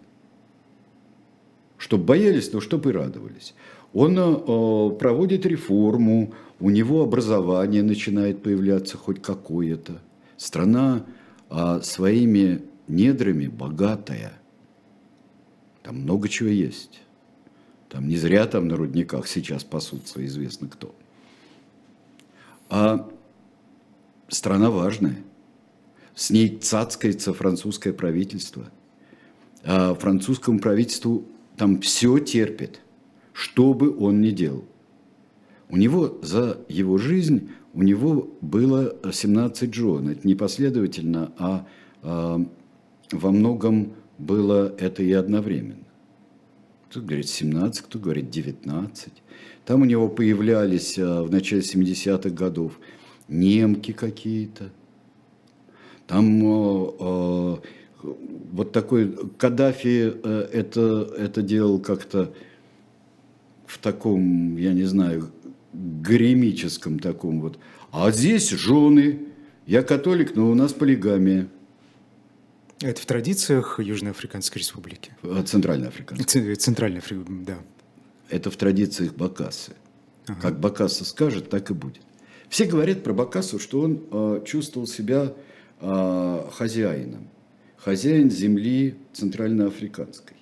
чтобы 1.78 2.04
боялись, 2.04 2.52
но 2.52 2.60
чтобы 2.60 2.90
и 2.90 2.92
радовались. 2.92 3.54
Он 3.94 4.18
э, 4.18 4.96
проводит 4.98 5.46
реформу, 5.46 6.34
у 6.60 6.70
него 6.70 7.02
образование 7.02 7.82
начинает 7.82 8.42
появляться 8.42 8.98
хоть 8.98 9.22
какое-то. 9.22 10.00
Страна 10.36 11.06
э, 11.48 11.80
своими 11.82 12.62
недрами 12.88 13.46
богатая. 13.46 14.32
Там 15.88 16.02
много 16.02 16.28
чего 16.28 16.50
есть. 16.50 17.00
Там 17.88 18.08
не 18.08 18.18
зря 18.18 18.44
там 18.44 18.68
на 18.68 18.76
рудниках 18.76 19.26
сейчас 19.26 19.64
пасутся, 19.64 20.22
известно 20.26 20.68
кто. 20.68 20.94
А 22.68 23.08
страна 24.28 24.68
важная. 24.68 25.16
С 26.14 26.28
ней 26.28 26.58
цацкается 26.58 27.32
французское 27.32 27.94
правительство. 27.94 28.70
А 29.64 29.94
французскому 29.94 30.58
правительству 30.58 31.24
там 31.56 31.80
все 31.80 32.18
терпит, 32.18 32.80
что 33.32 33.72
бы 33.72 33.96
он 33.98 34.20
ни 34.20 34.28
делал. 34.28 34.66
У 35.70 35.78
него 35.78 36.18
за 36.20 36.60
его 36.68 36.98
жизнь, 36.98 37.48
у 37.72 37.82
него 37.82 38.28
было 38.42 38.94
17 39.10 39.72
жен. 39.72 40.10
Это 40.10 40.28
не 40.28 40.34
последовательно, 40.34 41.32
а, 41.38 41.66
а 42.02 42.44
во 43.10 43.30
многом 43.30 43.94
было 44.18 44.74
это 44.78 45.02
и 45.02 45.12
одновременно. 45.12 45.84
Кто 46.90 47.00
говорит 47.00 47.28
17, 47.28 47.82
кто 47.82 47.98
говорит 47.98 48.30
19. 48.30 49.12
Там 49.64 49.82
у 49.82 49.84
него 49.84 50.08
появлялись 50.08 50.98
а, 50.98 51.22
в 51.22 51.30
начале 51.30 51.62
70-х 51.62 52.30
годов 52.30 52.80
немки 53.28 53.92
какие-то. 53.92 54.70
Там 56.06 56.42
а, 56.44 57.60
вот 58.02 58.72
такой 58.72 59.12
Каддафи 59.36 60.12
э, 60.22 60.48
это, 60.52 61.12
это 61.18 61.42
делал 61.42 61.80
как-то 61.80 62.32
в 63.66 63.78
таком, 63.78 64.56
я 64.56 64.72
не 64.72 64.84
знаю, 64.84 65.30
гремическом 65.72 66.98
таком 66.98 67.40
вот. 67.40 67.58
А 67.90 68.10
здесь 68.10 68.50
жены, 68.50 69.20
я 69.66 69.82
католик, 69.82 70.34
но 70.34 70.50
у 70.50 70.54
нас 70.54 70.72
полигамия. 70.72 71.48
Это 72.80 73.00
в 73.00 73.06
традициях 73.06 73.80
Южноафриканской 73.80 74.60
республики? 74.60 75.12
А, 75.22 75.42
Центральноафриканской. 75.42 76.54
Центральной 76.54 76.98
Африки, 76.98 77.24
да. 77.28 77.58
Это 78.30 78.50
в 78.50 78.56
традициях 78.56 79.14
Бакасы. 79.14 79.72
Ага. 80.26 80.40
Как 80.40 80.60
Бакаса 80.60 81.04
скажет, 81.04 81.50
так 81.50 81.70
и 81.70 81.74
будет. 81.74 82.02
Все 82.48 82.66
говорят 82.66 83.02
про 83.02 83.12
Бакасу, 83.12 83.58
что 83.58 83.80
он 83.80 84.04
э, 84.10 84.42
чувствовал 84.46 84.86
себя 84.86 85.34
э, 85.80 86.48
хозяином 86.52 87.28
хозяин 87.78 88.30
земли 88.30 88.96
центральноафриканской. 89.12 90.36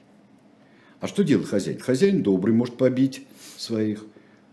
А 1.01 1.07
что 1.07 1.23
делает 1.23 1.49
хозяин? 1.49 1.79
Хозяин 1.79 2.23
добрый, 2.23 2.55
может 2.55 2.77
побить 2.77 3.27
своих. 3.57 4.05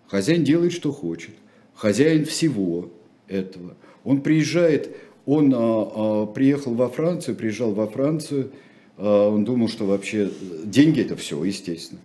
Хозяин 0.07 0.43
делает, 0.43 0.73
что 0.73 0.91
хочет. 0.91 1.33
Хозяин 1.73 2.25
всего 2.25 2.91
этого. 3.27 3.75
Он 4.03 4.21
приезжает, 4.21 4.95
он 5.25 5.53
а, 5.53 5.57
а, 5.57 6.25
приехал 6.27 6.73
во 6.73 6.89
Францию, 6.89 7.35
приезжал 7.35 7.73
во 7.73 7.87
Францию, 7.87 8.51
а, 8.97 9.29
он 9.29 9.45
думал, 9.45 9.69
что 9.69 9.85
вообще 9.85 10.29
деньги 10.65 11.01
это 11.01 11.15
все, 11.15 11.41
естественно. 11.43 12.01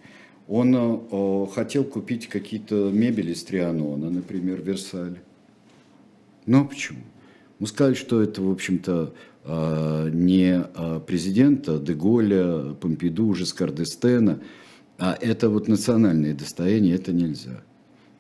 Он 0.51 1.49
хотел 1.49 1.85
купить 1.85 2.27
какие-то 2.27 2.91
мебели 2.91 3.33
из 3.33 3.45
Трианона, 3.45 4.09
например, 4.09 4.63
в 4.63 4.65
Версале. 4.65 5.21
Но 6.47 6.65
почему? 6.65 7.01
Мы 7.59 7.67
сказали, 7.67 7.93
что 7.93 8.23
это, 8.23 8.41
в 8.41 8.51
общем-то, 8.51 9.13
не 10.11 10.65
президента 11.07 11.79
Деголя, 11.79 12.73
Помпиду, 12.81 13.35
Жескар 13.35 13.73
Дестена, 13.73 14.41
а 14.97 15.19
это 15.21 15.51
вот 15.51 15.69
национальное 15.69 16.33
достояние, 16.33 16.95
это 16.95 17.13
нельзя. 17.13 17.61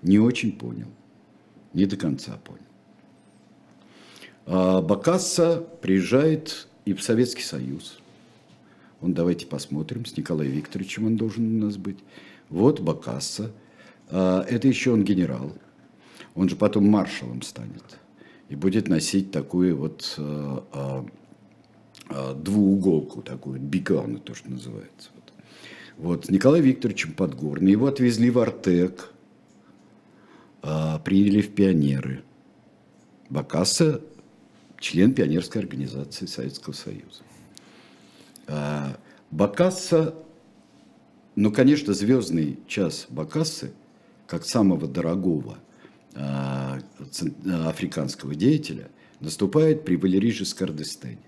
Не 0.02 0.18
очень 0.18 0.52
понял, 0.52 0.88
не 1.72 1.86
до 1.86 1.96
конца 1.96 2.38
понял. 2.44 2.67
А 4.50 4.80
Бакасса 4.80 5.62
приезжает 5.82 6.68
и 6.86 6.94
в 6.94 7.02
Советский 7.02 7.42
Союз. 7.42 7.98
Он, 9.02 9.12
давайте 9.12 9.44
посмотрим, 9.46 10.06
с 10.06 10.16
Николаем 10.16 10.50
Викторовичем 10.52 11.06
он 11.06 11.16
должен 11.18 11.62
у 11.62 11.66
нас 11.66 11.76
быть. 11.76 11.98
Вот 12.48 12.80
Бакасса. 12.80 13.52
Это 14.08 14.66
еще 14.66 14.92
он 14.92 15.04
генерал. 15.04 15.52
Он 16.34 16.48
же 16.48 16.56
потом 16.56 16.88
маршалом 16.88 17.42
станет 17.42 17.98
и 18.48 18.56
будет 18.56 18.88
носить 18.88 19.30
такую 19.30 19.76
вот 19.76 20.14
а, 20.18 21.04
двууголку 22.34 23.20
такую, 23.20 23.60
бикарну 23.60 24.18
то, 24.18 24.34
что 24.34 24.50
называется. 24.50 25.10
Вот. 25.98 26.24
с 26.24 26.30
Николаем 26.30 26.64
Викторовичем 26.64 27.12
Подгорным. 27.12 27.68
Его 27.68 27.86
отвезли 27.86 28.30
в 28.30 28.38
Артек, 28.38 29.12
а, 30.62 31.00
приняли 31.00 31.42
в 31.42 31.54
пионеры. 31.54 32.22
Бакасса– 33.28 34.00
член 34.78 35.14
пионерской 35.14 35.60
организации 35.60 36.26
Советского 36.26 36.72
Союза. 36.72 37.22
А, 38.46 38.96
Бакасса, 39.30 40.14
ну, 41.36 41.52
конечно, 41.52 41.92
звездный 41.92 42.58
час 42.66 43.06
Бакассы, 43.08 43.72
как 44.26 44.44
самого 44.44 44.86
дорогого 44.86 45.58
а, 46.14 46.78
африканского 47.66 48.34
деятеля, 48.34 48.88
наступает 49.20 49.84
при 49.84 49.96
Валерии 49.96 50.30
Жескардестене. 50.30 51.18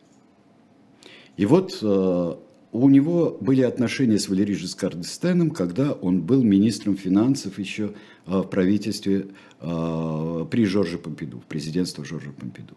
И 1.37 1.47
вот 1.47 1.79
э, 1.81 2.35
у 2.73 2.89
него 2.89 3.37
были 3.41 3.63
отношения 3.63 4.19
с 4.19 4.29
Валерией 4.29 4.57
Жескар 4.57 4.95
Дестеном, 4.95 5.51
когда 5.51 5.93
он 5.93 6.23
был 6.23 6.43
министром 6.43 6.97
финансов 6.97 7.59
еще 7.59 7.95
э, 8.27 8.39
в 8.39 8.45
правительстве 8.45 9.27
э, 9.61 10.47
при 10.51 10.65
Жорже 10.65 10.99
Помпиду, 10.99 11.41
в 11.41 11.45
президентстве 11.45 12.05
Жоржа 12.05 12.31
Помпиду. 12.31 12.77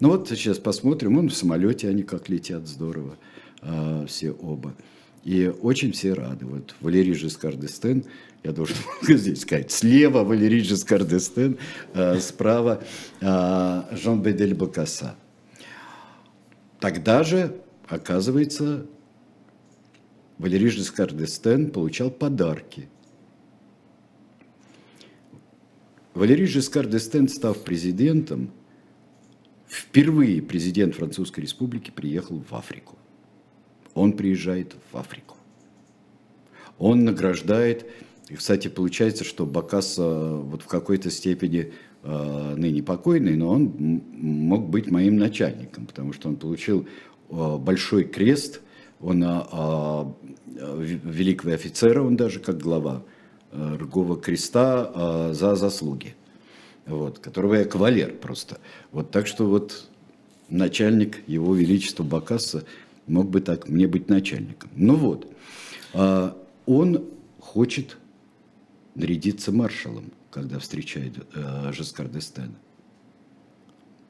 Ну 0.00 0.10
вот 0.10 0.28
сейчас 0.28 0.58
посмотрим, 0.58 1.18
он 1.18 1.28
в 1.28 1.34
самолете, 1.34 1.88
они 1.88 2.02
как 2.02 2.28
летят 2.28 2.66
здорово, 2.66 3.16
все 4.08 4.32
оба. 4.32 4.74
И 5.22 5.52
очень 5.62 5.92
все 5.92 6.14
рады. 6.14 6.44
Вот 6.44 6.74
Валерий 6.80 7.14
Жескар 7.14 7.54
Дестен, 7.54 8.04
я 8.42 8.50
должен 8.50 8.76
здесь 9.02 9.42
сказать, 9.42 9.70
слева 9.70 10.24
Валерий 10.24 10.64
Жескар 10.64 11.04
Дестен, 11.04 11.56
справа 12.18 12.82
Жан-Бедель 13.20 14.54
Бакаса. 14.54 15.14
Тогда 16.80 17.22
же 17.22 17.62
Оказывается, 17.92 18.86
Валерий 20.42 20.70
Жескар 20.70 21.12
д'Эстен 21.12 21.70
получал 21.70 22.10
подарки. 22.10 22.88
Валерий 26.14 26.46
Жескар 26.46 26.84
д'Эстен, 26.84 27.28
став 27.28 27.62
президентом, 27.62 28.50
впервые 29.68 30.42
президент 30.42 30.96
Французской 30.96 31.42
Республики 31.42 31.92
приехал 31.92 32.42
в 32.50 32.52
Африку. 32.56 32.98
Он 33.94 34.14
приезжает 34.14 34.74
в 34.90 34.96
Африку. 34.96 35.36
Он 36.76 37.04
награждает, 37.04 37.86
и, 38.28 38.34
кстати, 38.34 38.66
получается, 38.66 39.22
что 39.22 39.46
Бакаса 39.46 40.38
вот 40.38 40.62
в 40.62 40.66
какой-то 40.66 41.12
степени 41.12 41.72
э, 42.02 42.54
ныне 42.56 42.82
покойный, 42.82 43.36
но 43.36 43.48
он 43.48 44.02
мог 44.10 44.68
быть 44.68 44.90
моим 44.90 45.18
начальником, 45.18 45.86
потому 45.86 46.12
что 46.12 46.28
он 46.28 46.34
получил 46.34 46.88
Э, 47.32 47.56
большой 47.56 48.04
крест, 48.04 48.60
он 49.02 49.22
а, 49.24 49.46
а, 49.50 50.14
великого 50.56 51.52
офицера, 51.52 52.02
он 52.02 52.16
даже 52.16 52.38
как 52.38 52.58
глава 52.58 53.02
а, 53.50 53.76
Рогого 53.76 54.16
креста 54.16 54.90
а, 54.94 55.32
за 55.34 55.56
заслуги, 55.56 56.14
вот, 56.86 57.18
которого 57.18 57.54
я 57.54 57.64
кавалер 57.64 58.14
просто. 58.14 58.58
Вот, 58.92 59.10
так 59.10 59.26
что 59.26 59.46
вот 59.46 59.88
начальник 60.48 61.26
его 61.28 61.54
величества 61.54 62.04
Бакаса 62.04 62.64
мог 63.06 63.28
бы 63.28 63.40
так 63.40 63.68
мне 63.68 63.88
быть 63.88 64.08
начальником. 64.08 64.70
Ну 64.76 64.94
вот, 64.94 65.26
а, 65.92 66.36
он 66.66 67.04
хочет 67.40 67.98
нарядиться 68.94 69.50
маршалом, 69.50 70.12
когда 70.30 70.60
встречает 70.60 71.14
а, 71.34 71.72
Жескар 71.72 72.08
Дестена. 72.08 72.54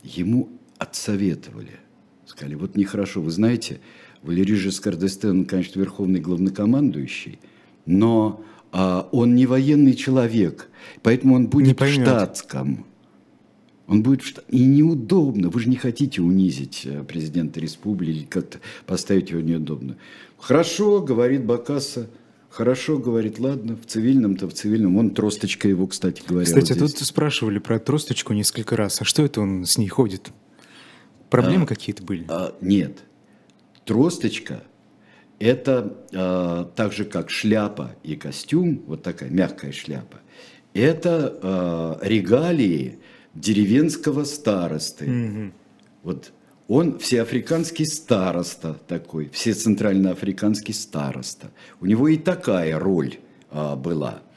Ему 0.02 0.50
отсоветовали– 0.78 1.80
Сказали, 2.32 2.54
вот 2.54 2.76
нехорошо, 2.76 3.20
вы 3.20 3.30
знаете, 3.30 3.80
Валерий 4.22 4.54
Жескар 4.54 4.94
д'Эстен, 4.94 5.44
конечно, 5.44 5.78
верховный 5.78 6.20
главнокомандующий, 6.20 7.38
но 7.86 8.42
а, 8.70 9.08
он 9.12 9.34
не 9.34 9.46
военный 9.46 9.94
человек, 9.94 10.68
поэтому 11.02 11.34
он 11.34 11.48
будет 11.48 11.78
в 11.78 11.86
штатском. 11.86 12.86
Он 13.88 14.02
будет 14.02 14.22
в 14.22 14.26
штат... 14.26 14.44
И 14.48 14.64
неудобно. 14.64 15.50
Вы 15.50 15.60
же 15.60 15.68
не 15.68 15.76
хотите 15.76 16.22
унизить 16.22 16.82
э, 16.84 17.02
президента 17.02 17.60
республики 17.60 18.10
или 18.10 18.24
как-то 18.24 18.58
поставить 18.86 19.30
его 19.30 19.40
неудобно. 19.40 19.96
Хорошо, 20.38 21.02
говорит 21.02 21.44
Бакаса. 21.44 22.08
Хорошо, 22.48 22.98
говорит, 22.98 23.38
ладно, 23.38 23.76
в 23.76 23.86
цивильном-то 23.86 24.48
в 24.48 24.54
цивильном. 24.54 24.96
Он 24.96 25.10
тросточка 25.10 25.68
его, 25.68 25.86
кстати 25.86 26.22
говоря. 26.26 26.46
Кстати, 26.46 26.72
вот 26.72 26.96
тут 26.96 27.06
спрашивали 27.06 27.58
про 27.58 27.78
тросточку 27.78 28.32
несколько 28.32 28.76
раз. 28.76 29.00
А 29.02 29.04
что 29.04 29.24
это 29.24 29.40
он 29.40 29.66
с 29.66 29.76
ней 29.78 29.88
ходит? 29.88 30.30
Проблемы 31.28 31.64
а, 31.64 31.66
какие-то 31.66 32.02
были? 32.02 32.24
А, 32.28 32.54
нет. 32.60 32.98
Тросточка– 33.84 34.62
это 35.38 35.96
а, 36.14 36.70
так 36.76 36.92
же, 36.92 37.04
как 37.04 37.30
шляпа 37.30 37.96
и 38.02 38.16
костюм, 38.16 38.82
вот 38.86 39.02
такая 39.02 39.30
мягкая 39.30 39.72
шляпа, 39.72 40.18
это 40.74 41.38
а, 41.42 41.98
регалии 42.02 42.98
деревенского 43.34 44.24
старосты. 44.24 45.10
Угу. 45.10 45.52
Вот 46.04 46.32
он 46.68 46.98
всеафриканский 46.98 47.86
староста 47.86 48.74
такой, 48.86 49.28
всецентральноафриканский 49.30 50.74
староста. 50.74 51.50
У 51.80 51.86
него 51.86 52.08
и 52.08 52.16
такая 52.16 52.78
роль 52.78 53.18
а, 53.50 53.76
была– 53.76 54.22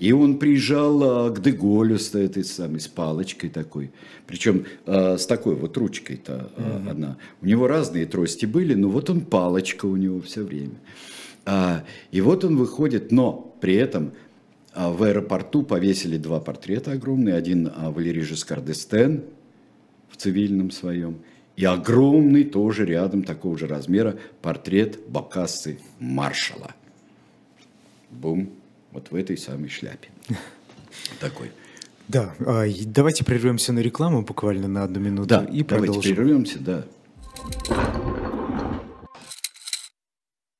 и 0.00 0.12
он 0.12 0.38
приезжал 0.38 1.26
а, 1.26 1.30
к 1.30 1.42
Деголю 1.42 1.98
с 1.98 2.14
этой 2.14 2.42
самой, 2.42 2.80
с 2.80 2.88
палочкой 2.88 3.50
такой. 3.50 3.90
Причем 4.26 4.64
а, 4.86 5.18
с 5.18 5.26
такой 5.26 5.54
вот 5.54 5.76
ручкой-то 5.76 6.50
а, 6.56 6.60
mm 6.60 6.90
одна. 6.90 7.18
У 7.42 7.46
него 7.46 7.66
разные 7.66 8.06
трости 8.06 8.46
были, 8.46 8.72
но 8.72 8.88
вот 8.88 9.10
он 9.10 9.20
палочка 9.20 9.84
у 9.84 9.96
него 9.96 10.20
все 10.22 10.42
время. 10.42 10.80
И 12.12 12.20
вот 12.20 12.44
он 12.44 12.56
выходит, 12.56 13.12
но 13.12 13.56
при 13.60 13.74
этом 13.74 14.12
в 14.74 15.02
аэропорту 15.02 15.62
повесили 15.62 16.16
два 16.16 16.38
портрета 16.38 16.92
огромные. 16.92 17.34
Один 17.34 17.70
Валерий 17.76 18.22
Жескар 18.22 18.60
д'Эстен 18.60 19.24
в 20.10 20.16
цивильном 20.16 20.70
своем. 20.70 21.16
И 21.56 21.64
огромный 21.64 22.44
тоже 22.44 22.84
рядом 22.84 23.22
такого 23.24 23.58
же 23.58 23.66
размера 23.66 24.16
портрет 24.42 25.00
Бакассы 25.08 25.78
маршала. 25.98 26.74
Бум 28.10 28.50
вот 28.92 29.10
в 29.10 29.14
этой 29.14 29.36
самой 29.36 29.68
шляпе. 29.68 30.08
Такой. 31.20 31.50
Да, 32.08 32.34
а, 32.40 32.64
давайте 32.86 33.24
прервемся 33.24 33.72
на 33.72 33.78
рекламу 33.78 34.22
буквально 34.22 34.66
на 34.66 34.82
одну 34.82 34.98
минуту 34.98 35.28
да, 35.28 35.44
и 35.44 35.62
продолжим. 35.62 35.92
Давайте 36.02 36.14
прервемся, 36.14 36.58
да. 36.58 36.84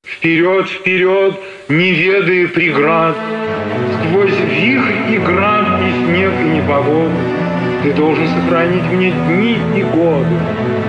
Вперед, 0.06 0.68
вперед, 0.68 1.34
не 1.68 1.92
ведая 1.92 2.46
преград, 2.48 3.16
Сквозь 4.00 4.38
вихрь 4.38 5.14
и 5.14 5.18
град, 5.18 5.80
и 5.82 5.90
снег, 6.04 6.32
и 6.40 6.56
непогоду, 6.56 7.16
Ты 7.82 7.94
должен 7.94 8.28
сохранить 8.28 8.84
мне 8.92 9.10
дни 9.10 9.56
и 9.76 9.82
годы. 9.82 10.36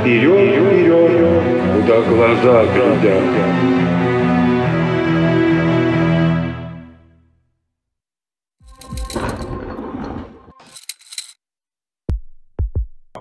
Вперед, 0.01 0.56
вперед, 0.56 1.43
куда 1.75 2.01
глаза 2.01 2.65
глядят. 2.73 3.90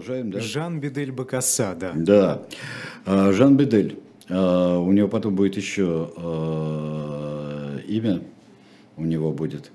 Продолжаем, 0.00 0.30
да? 0.30 0.40
Жан 0.40 0.80
Бедель 0.80 1.12
Бакаса, 1.12 1.76
да. 1.78 1.92
Да. 1.94 2.42
А, 3.04 3.32
Жан 3.32 3.58
Бедель. 3.58 3.98
А, 4.30 4.78
у 4.78 4.90
него 4.92 5.08
потом 5.08 5.36
будет 5.36 5.58
еще 5.58 6.10
а, 6.16 7.78
имя, 7.86 8.22
у 8.96 9.04
него 9.04 9.32
будет, 9.32 9.70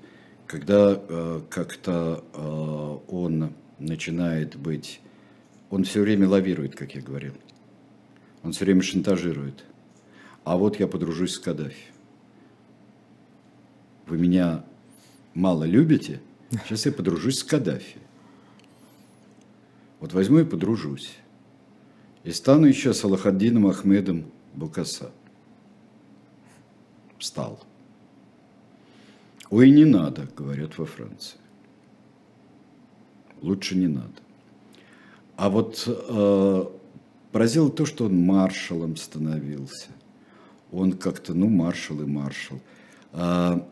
когда 0.48 1.00
как-то 1.48 2.24
он 3.08 3.52
начинает 3.78 4.56
быть, 4.56 5.00
он 5.70 5.84
все 5.84 6.00
время 6.00 6.28
лавирует, 6.28 6.74
как 6.74 6.96
я 6.96 7.02
говорил. 7.02 7.34
Он 8.42 8.50
все 8.50 8.64
время 8.64 8.82
шантажирует. 8.82 9.64
А 10.42 10.56
вот 10.56 10.80
я 10.80 10.88
подружусь 10.88 11.34
с 11.34 11.38
Каддафи. 11.38 11.92
Вы 14.06 14.18
меня 14.18 14.64
мало 15.34 15.64
любите? 15.64 16.20
Сейчас 16.64 16.86
я 16.86 16.92
подружусь 16.92 17.38
с 17.38 17.44
Каддафи. 17.44 17.98
Вот 20.00 20.12
возьму 20.12 20.40
и 20.40 20.44
подружусь. 20.44 21.16
и 22.24 22.32
стану 22.32 22.66
еще 22.66 22.92
Салахаддином 22.92 23.66
Ахмедом 23.66 24.26
Букаса. 24.54 25.10
Стал. 27.18 27.62
Ой, 29.48 29.70
не 29.70 29.84
надо, 29.84 30.28
говорят 30.36 30.76
во 30.76 30.86
Франции. 30.86 31.38
Лучше 33.40 33.76
не 33.76 33.86
надо. 33.86 34.12
А 35.36 35.50
вот 35.50 35.84
э, 35.86 36.64
поразило 37.32 37.70
то, 37.70 37.86
что 37.86 38.06
он 38.06 38.18
маршалом 38.18 38.96
становился. 38.96 39.88
Он 40.72 40.92
как-то, 40.92 41.32
ну, 41.32 41.48
маршал 41.48 42.00
и 42.00 42.06
маршал. 42.06 42.60
А, 43.12 43.66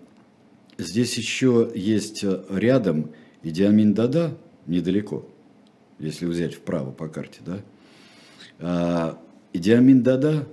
здесь 0.79 1.17
еще 1.19 1.71
есть 1.75 2.25
рядом 2.51 3.11
Идиамин 3.43 3.95
Дада, 3.95 4.37
недалеко, 4.67 5.27
если 6.05 6.27
взять 6.27 6.55
вправо 6.55 6.93
по 6.93 7.09
карте, 7.09 7.41
да. 7.45 7.61
А, 8.59 9.19
Идиамин 9.53 10.03
Дада, 10.03 10.47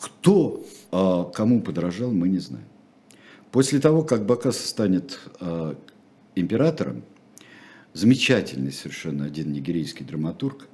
кто 0.00 0.64
а, 0.90 1.24
кому 1.24 1.62
подражал, 1.62 2.12
мы 2.12 2.28
не 2.28 2.38
знаем. 2.38 2.66
После 3.52 3.80
того, 3.80 4.02
как 4.02 4.26
Бакаса 4.26 4.66
станет 4.66 5.18
а, 5.40 5.76
императором, 6.34 7.04
замечательный 7.92 8.72
совершенно 8.72 9.24
один 9.24 9.52
нигерийский 9.52 10.04
драматург 10.04 10.68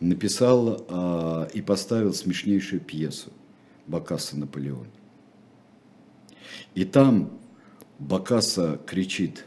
написал 0.00 0.84
а, 0.88 1.48
и 1.52 1.60
поставил 1.62 2.12
смешнейшую 2.14 2.80
пьесу 2.80 3.32
Бакаса 3.86 4.36
Наполеон. 4.36 4.88
И 6.74 6.84
там 6.84 7.38
Бакаса 7.98 8.80
кричит, 8.86 9.44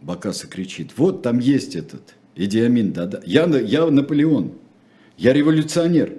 Бакаса 0.00 0.46
кричит, 0.46 0.96
вот 0.96 1.22
там 1.22 1.38
есть 1.38 1.76
этот 1.76 2.14
Идиамин, 2.40 2.92
да-да, 2.92 3.20
я, 3.26 3.44
я 3.44 3.86
Наполеон, 3.86 4.52
я 5.18 5.34
революционер, 5.34 6.14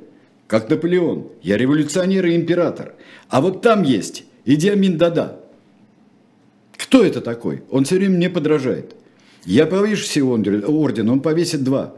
как 0.45 0.69
Наполеон, 0.69 1.29
я 1.41 1.57
революционер 1.57 2.27
и 2.27 2.35
император, 2.35 2.93
а 3.27 3.41
вот 3.41 3.63
там 3.63 3.81
есть 3.81 4.25
Идиамин, 4.45 4.99
да-да. 4.99 5.39
Кто 6.77 7.03
это 7.03 7.21
такой? 7.21 7.63
Он 7.71 7.85
все 7.85 7.95
время 7.95 8.17
мне 8.17 8.29
подражает. 8.29 8.95
Я 9.45 9.65
повешу 9.65 10.05
себе 10.05 10.25
орден, 10.25 11.09
он 11.09 11.21
повесит 11.21 11.63
два. 11.63 11.95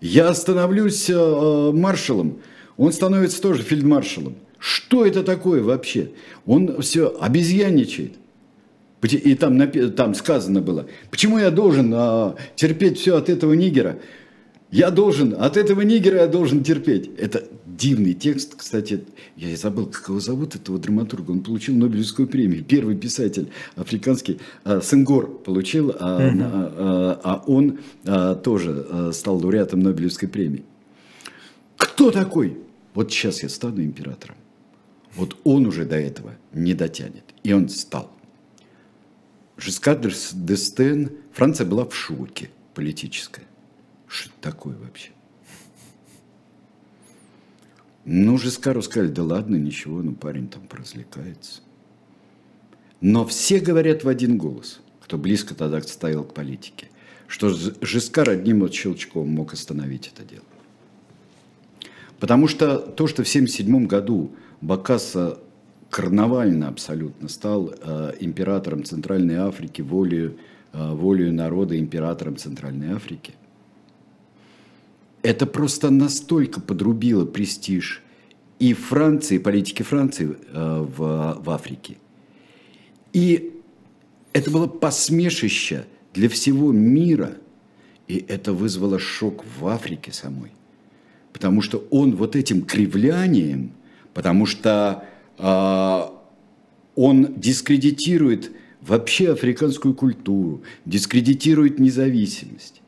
Я 0.00 0.32
становлюсь 0.32 1.10
э, 1.10 1.70
маршалом, 1.74 2.38
он 2.78 2.94
становится 2.94 3.42
тоже 3.42 3.62
фельдмаршалом. 3.62 4.36
Что 4.58 5.04
это 5.04 5.22
такое 5.22 5.62
вообще? 5.62 6.12
Он 6.46 6.80
все 6.80 7.14
обезьянничает. 7.20 8.14
И 9.02 9.34
там, 9.34 9.70
там 9.92 10.14
сказано 10.14 10.60
было, 10.60 10.86
почему 11.10 11.38
я 11.38 11.50
должен 11.50 11.92
а, 11.94 12.34
терпеть 12.56 12.98
все 12.98 13.16
от 13.16 13.28
этого 13.28 13.52
нигера? 13.52 13.98
Я 14.70 14.90
должен, 14.90 15.34
от 15.38 15.56
этого 15.56 15.82
нигера 15.82 16.22
я 16.22 16.26
должен 16.26 16.64
терпеть. 16.64 17.10
Это 17.18 17.44
дивный 17.66 18.14
текст, 18.14 18.56
кстати, 18.56 19.04
я 19.36 19.56
забыл, 19.56 19.86
как 19.86 20.08
его 20.08 20.18
зовут, 20.18 20.56
этого 20.56 20.78
драматурга. 20.78 21.30
Он 21.30 21.40
получил 21.40 21.76
Нобелевскую 21.76 22.26
премию. 22.26 22.64
Первый 22.64 22.96
писатель 22.96 23.48
африканский, 23.76 24.40
а, 24.64 24.80
Сенгор 24.80 25.28
получил, 25.28 25.94
а, 25.98 26.16
угу. 26.16 26.42
а, 26.42 27.20
а 27.22 27.44
он 27.46 27.78
а, 28.04 28.34
тоже 28.34 28.86
а, 28.90 29.12
стал 29.12 29.36
лауреатом 29.36 29.80
Нобелевской 29.80 30.28
премии. 30.28 30.64
Кто 31.76 32.10
такой? 32.10 32.58
Вот 32.94 33.12
сейчас 33.12 33.42
я 33.42 33.48
стану 33.48 33.82
императором. 33.82 34.36
Вот 35.14 35.36
он 35.44 35.66
уже 35.66 35.84
до 35.84 35.96
этого 35.96 36.32
не 36.52 36.74
дотянет. 36.74 37.24
И 37.42 37.52
он 37.52 37.68
стал. 37.68 38.10
Жескар 39.56 39.98
Дестен, 39.98 41.12
Франция 41.32 41.66
была 41.66 41.84
в 41.84 41.94
шоке 41.94 42.50
политическая. 42.74 43.44
Что 44.06 44.30
это 44.30 44.52
такое 44.52 44.76
вообще? 44.76 45.10
Ну, 48.04 48.38
Жескару 48.38 48.82
сказали, 48.82 49.08
да 49.08 49.24
ладно, 49.24 49.56
ничего, 49.56 50.00
ну 50.02 50.14
парень 50.14 50.48
там 50.48 50.62
поразвлекается. 50.68 51.60
Но 53.00 53.26
все 53.26 53.58
говорят 53.58 54.04
в 54.04 54.08
один 54.08 54.38
голос, 54.38 54.80
кто 55.00 55.18
близко 55.18 55.54
тогда 55.54 55.82
стоял 55.82 56.22
к 56.22 56.32
политике, 56.32 56.88
что 57.26 57.50
Жескар 57.50 58.30
одним 58.30 58.60
вот 58.60 58.74
щелчком 58.74 59.28
мог 59.28 59.54
остановить 59.54 60.12
это 60.14 60.22
дело. 60.22 60.44
Потому 62.20 62.46
что 62.48 62.78
то, 62.78 63.06
что 63.06 63.24
в 63.24 63.28
1977 63.28 63.86
году 63.86 64.32
Бакаса 64.60 65.38
карнавально 65.90 66.68
абсолютно 66.68 67.28
стал 67.28 67.70
э, 67.70 68.12
императором 68.20 68.84
Центральной 68.84 69.36
Африки, 69.36 69.82
волею, 69.82 70.36
э, 70.72 70.92
волею 70.92 71.32
народа 71.32 71.78
императором 71.78 72.36
Центральной 72.36 72.92
Африки, 72.92 73.34
это 75.22 75.46
просто 75.46 75.90
настолько 75.90 76.60
подрубило 76.60 77.24
престиж 77.24 78.02
и 78.58 78.72
Франции, 78.72 79.38
политики 79.38 79.82
Франции 79.82 80.36
э, 80.52 80.86
в, 80.96 81.38
в 81.40 81.50
Африке. 81.50 81.96
И 83.12 83.54
это 84.32 84.50
было 84.50 84.66
посмешище 84.66 85.86
для 86.14 86.28
всего 86.28 86.72
мира, 86.72 87.34
и 88.08 88.24
это 88.28 88.52
вызвало 88.52 88.98
шок 88.98 89.44
в 89.58 89.66
Африке 89.66 90.12
самой 90.12 90.52
потому 91.36 91.60
что 91.60 91.86
он 91.90 92.16
вот 92.16 92.34
этим 92.34 92.62
кривлянием, 92.62 93.72
потому 94.14 94.46
что 94.46 95.04
он 95.38 97.34
дискредитирует 97.36 98.52
вообще 98.80 99.32
африканскую 99.32 99.94
культуру, 99.94 100.62
дискредитирует 100.84 101.78
независимость. 101.78 102.82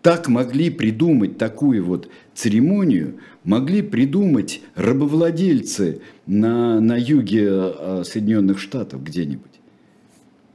Так 0.00 0.28
могли 0.28 0.70
придумать 0.70 1.38
такую 1.38 1.84
вот 1.84 2.08
церемонию, 2.34 3.20
могли 3.44 3.82
придумать 3.82 4.60
рабовладельцы 4.74 6.00
на, 6.26 6.80
на 6.80 6.96
юге 6.96 7.46
а, 7.48 8.02
Соединенных 8.04 8.58
Штатов 8.58 9.04
где-нибудь. 9.04 9.52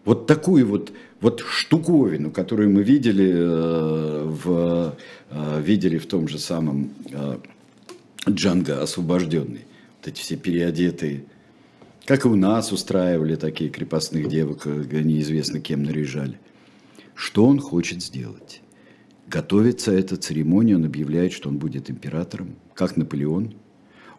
Вот 0.04 0.28
такую 0.28 0.68
вот 0.68 0.92
вот 1.20 1.42
штуковину, 1.42 2.32
которую 2.32 2.70
мы 2.70 2.84
видели 2.84 3.32
э, 3.34 4.24
в, 4.26 4.96
э, 5.32 5.62
видели 5.62 5.98
в 5.98 6.06
том 6.06 6.28
же 6.28 6.38
самом 6.38 6.92
э, 7.12 7.38
Джанго 8.30 8.82
освобожденный. 8.82 9.67
Эти 10.08 10.22
все 10.22 10.38
переодетые, 10.38 11.26
как 12.06 12.26
и 12.26 12.28
у 12.28 12.36
нас 12.36 12.72
устраивали 12.72 13.36
такие 13.36 13.70
крепостных 13.70 14.30
девок, 14.30 14.66
неизвестно 14.66 15.60
кем 15.60 15.84
наряжали. 15.84 16.40
Что 17.14 17.46
он 17.46 17.60
хочет 17.60 18.02
сделать? 18.02 18.62
Готовится 19.28 19.92
эта 19.92 20.16
церемония, 20.16 20.78
он 20.78 20.86
объявляет, 20.86 21.34
что 21.34 21.50
он 21.50 21.58
будет 21.58 21.90
императором, 21.90 22.56
как 22.74 22.96
Наполеон. 22.96 23.54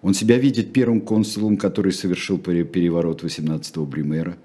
Он 0.03 0.15
себя 0.15 0.39
видит 0.39 0.73
первым 0.73 1.01
консулом, 1.01 1.57
который 1.57 1.93
совершил 1.93 2.39
переворот 2.39 3.25
18-го 3.25 3.85
Бримера, 3.87 4.37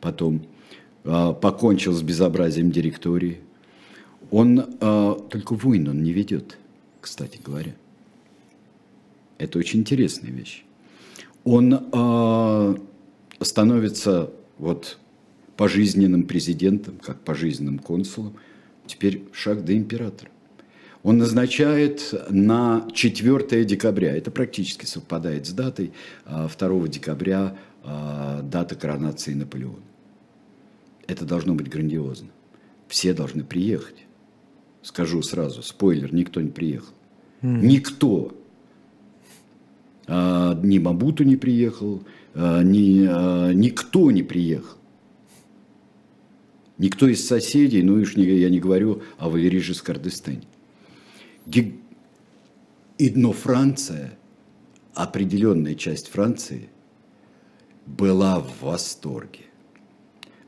потом– 0.00 0.46
а, 1.04 1.32
покончил 1.32 1.92
с 1.92 2.02
безобразием 2.02 2.70
директории. 2.70 3.40
Он 4.30 4.76
а, 4.80 5.14
только 5.14 5.54
войн 5.54 5.88
он 5.88 6.02
не 6.02 6.12
ведет, 6.12 6.58
кстати 7.00 7.40
говоря. 7.44 7.74
Это 9.38 9.58
очень 9.58 9.80
интересная 9.80 10.30
вещь. 10.30 10.64
Он 11.44 11.88
а, 11.92 12.76
становится 13.40 14.30
вот 14.58 14.98
пожизненным 15.56 16.24
президентом, 16.24 16.98
как 16.98 17.20
пожизненным 17.20 17.78
консулом. 17.78 18.36
Теперь 18.86 19.24
шаг 19.32 19.64
до 19.64 19.76
императора. 19.76 20.30
Он 21.02 21.18
назначает 21.18 22.14
на 22.30 22.88
4 22.92 23.64
декабря, 23.64 24.16
это 24.16 24.30
практически 24.30 24.86
совпадает 24.86 25.46
с 25.46 25.52
датой, 25.52 25.92
2 26.26 26.88
декабря 26.88 27.56
дата 27.84 28.76
коронации 28.76 29.34
Наполеона. 29.34 29.82
Это 31.08 31.24
должно 31.24 31.54
быть 31.54 31.68
грандиозно. 31.68 32.28
Все 32.86 33.12
должны 33.14 33.42
приехать. 33.42 34.04
Скажу 34.82 35.22
сразу, 35.22 35.62
спойлер, 35.62 36.14
никто 36.14 36.40
не 36.40 36.50
приехал. 36.50 36.92
Mm. 37.42 37.60
Никто. 37.62 38.36
А, 40.06 40.54
ни 40.62 40.78
Мабуту 40.78 41.24
не 41.24 41.36
приехал, 41.36 42.02
а, 42.34 42.62
ни, 42.62 43.06
а, 43.08 43.52
никто 43.52 44.10
не 44.10 44.22
приехал. 44.22 44.78
Никто 46.78 47.06
из 47.06 47.26
соседей, 47.26 47.82
ну 47.82 47.94
уж 47.94 48.16
не, 48.16 48.24
я 48.24 48.50
не 48.50 48.58
говорю 48.58 49.02
о 49.18 49.28
Валерии 49.28 49.58
Жескардестене. 49.58 50.42
И, 52.98 53.12
но 53.14 53.32
Франция, 53.32 54.18
определенная 54.94 55.74
часть 55.74 56.08
Франции, 56.08 56.68
была 57.86 58.40
в 58.40 58.62
восторге. 58.62 59.40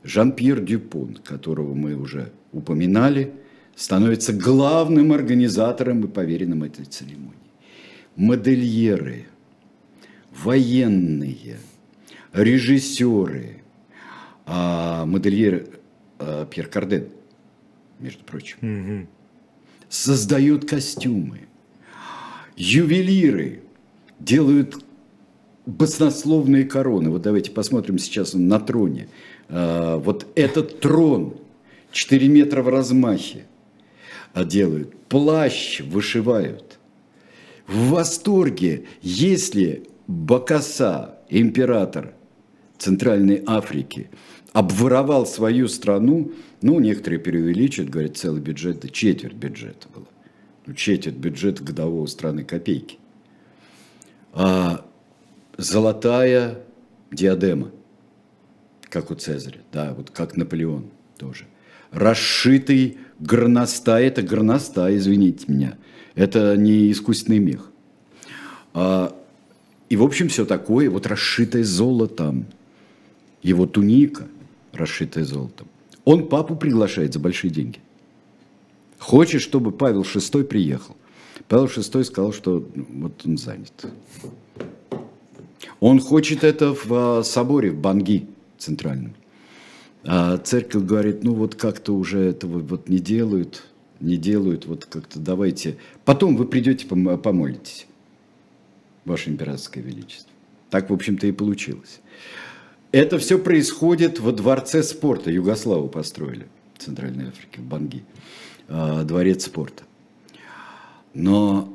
Жан-Пьер 0.03 0.61
Дюпон, 0.61 1.15
которого 1.23 1.73
мы 1.73 1.95
уже 1.95 2.31
упоминали, 2.51 3.33
становится 3.75 4.33
главным 4.33 5.11
организатором 5.11 6.05
и 6.05 6.07
поверенным 6.07 6.63
этой 6.63 6.85
церемонии. 6.85 7.33
Модельеры, 8.15 9.25
военные, 10.43 11.57
режиссеры, 12.33 13.61
а 14.45 15.05
модельер 15.05 15.67
а, 16.19 16.45
Пьер 16.45 16.67
Карден, 16.67 17.09
между 17.99 18.23
прочим, 18.23 18.57
угу. 18.61 19.07
создают 19.89 20.69
костюмы. 20.69 21.41
Ювелиры 22.55 23.61
делают 24.19 24.83
баснословные 25.65 26.65
короны. 26.65 27.09
Вот 27.09 27.21
давайте 27.21 27.51
посмотрим 27.51 27.97
сейчас 27.97 28.33
на 28.33 28.59
троне. 28.59 29.07
А, 29.49 29.97
вот 29.97 30.27
этот 30.35 30.79
трон 30.79 31.37
4 31.91 32.27
метра 32.27 32.61
в 32.61 32.69
размахе 32.69 33.45
а, 34.33 34.43
делают. 34.43 34.95
Плащ 35.07 35.81
вышивают. 35.81 36.79
В 37.67 37.89
восторге, 37.89 38.85
если 39.01 39.87
Бакаса, 40.07 41.19
император 41.29 42.13
Центральной 42.77 43.43
Африки, 43.45 44.09
обворовал 44.53 45.25
свою 45.25 45.67
страну, 45.67 46.31
ну, 46.61 46.79
некоторые 46.79 47.19
преувеличивают, 47.19 47.91
говорят, 47.91 48.17
целый 48.17 48.41
бюджет, 48.41 48.79
да 48.79 48.89
четверть 48.89 49.35
бюджета 49.35 49.87
было. 49.93 50.07
Ну, 50.65 50.73
четверть 50.73 51.17
бюджета 51.17 51.63
годового 51.63 52.05
страны 52.05 52.43
копейки. 52.43 52.97
А 54.33 54.85
золотая 55.57 56.59
диадема, 57.11 57.71
как 58.89 59.11
у 59.11 59.15
Цезаря, 59.15 59.59
да, 59.71 59.93
вот 59.93 60.11
как 60.11 60.37
Наполеон 60.37 60.89
тоже. 61.17 61.45
Расшитый 61.91 62.97
горностай, 63.19 64.05
это 64.05 64.21
горностай, 64.21 64.97
извините 64.97 65.45
меня, 65.47 65.77
это 66.15 66.55
не 66.57 66.91
искусственный 66.91 67.39
мех. 67.39 67.71
А, 68.73 69.15
и, 69.89 69.95
в 69.95 70.03
общем, 70.03 70.29
все 70.29 70.45
такое, 70.45 70.89
вот 70.89 71.05
расшитое 71.05 71.63
золотом, 71.63 72.45
его 73.43 73.65
туника, 73.65 74.27
расшитая 74.73 75.25
золотом. 75.25 75.67
Он 76.03 76.27
папу 76.27 76.55
приглашает 76.55 77.13
за 77.13 77.19
большие 77.19 77.51
деньги. 77.51 77.79
Хочет, 78.97 79.41
чтобы 79.41 79.71
Павел 79.71 80.01
VI 80.01 80.43
приехал. 80.43 80.95
Павел 81.47 81.65
VI 81.65 82.03
сказал, 82.03 82.33
что 82.33 82.67
ну, 82.73 82.85
вот 83.01 83.21
он 83.25 83.37
занят. 83.37 83.85
Он 85.79 85.99
хочет 85.99 86.43
это 86.43 86.73
в 86.73 86.91
а, 86.91 87.23
соборе, 87.23 87.71
в 87.71 87.79
Банги 87.79 88.27
центральном. 88.57 89.13
А 90.03 90.37
церковь 90.37 90.83
говорит, 90.83 91.23
ну 91.23 91.33
вот 91.33 91.55
как-то 91.55 91.95
уже 91.95 92.19
этого 92.19 92.59
вот 92.59 92.89
не 92.89 92.99
делают, 92.99 93.63
не 93.99 94.17
делают, 94.17 94.65
вот 94.65 94.85
как-то 94.85 95.19
давайте. 95.19 95.77
Потом 96.05 96.35
вы 96.37 96.45
придете, 96.45 96.85
помолитесь, 96.87 97.87
Ваше 99.05 99.29
Императорское 99.29 99.83
Величество. 99.83 100.31
Так, 100.69 100.89
в 100.89 100.93
общем-то, 100.93 101.27
и 101.27 101.31
получилось. 101.31 102.01
Это 102.91 103.17
все 103.17 103.39
происходит 103.39 104.19
во 104.19 104.31
дворце 104.31 104.83
спорта. 104.83 105.31
Югославу 105.31 105.87
построили 105.87 106.47
в 106.73 106.83
Центральной 106.83 107.29
Африке, 107.29 107.59
в 107.59 107.63
Банги. 107.63 108.03
А, 108.67 109.03
дворец 109.03 109.45
спорта. 109.45 109.83
Но 111.13 111.73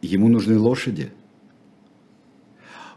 ему 0.00 0.28
нужны 0.28 0.58
лошади– 0.58 1.10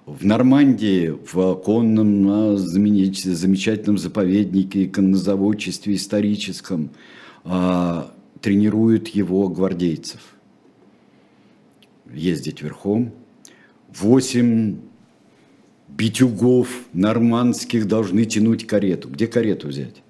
в 0.06 0.26
Нормандии, 0.26 1.16
в 1.32 1.56
конном 1.56 2.58
замечательном 2.58 3.98
заповеднике, 3.98 4.88
коннозаводчестве 4.88 5.96
историческом, 5.96 6.90
а, 7.44 8.14
тренируют 8.42 9.10
его 9.10 9.48
гвардейцев. 9.48 10.22
Ездить 12.12 12.62
верхом. 12.62 13.14
Восемь 13.98 14.78
битюгов 15.88 16.70
нормандских 16.94 17.88
должны 17.88 18.26
тянуть 18.26 18.66
карету. 18.66 19.10
Где 19.10 19.28
карету 19.28 19.68
взять? 19.68 20.02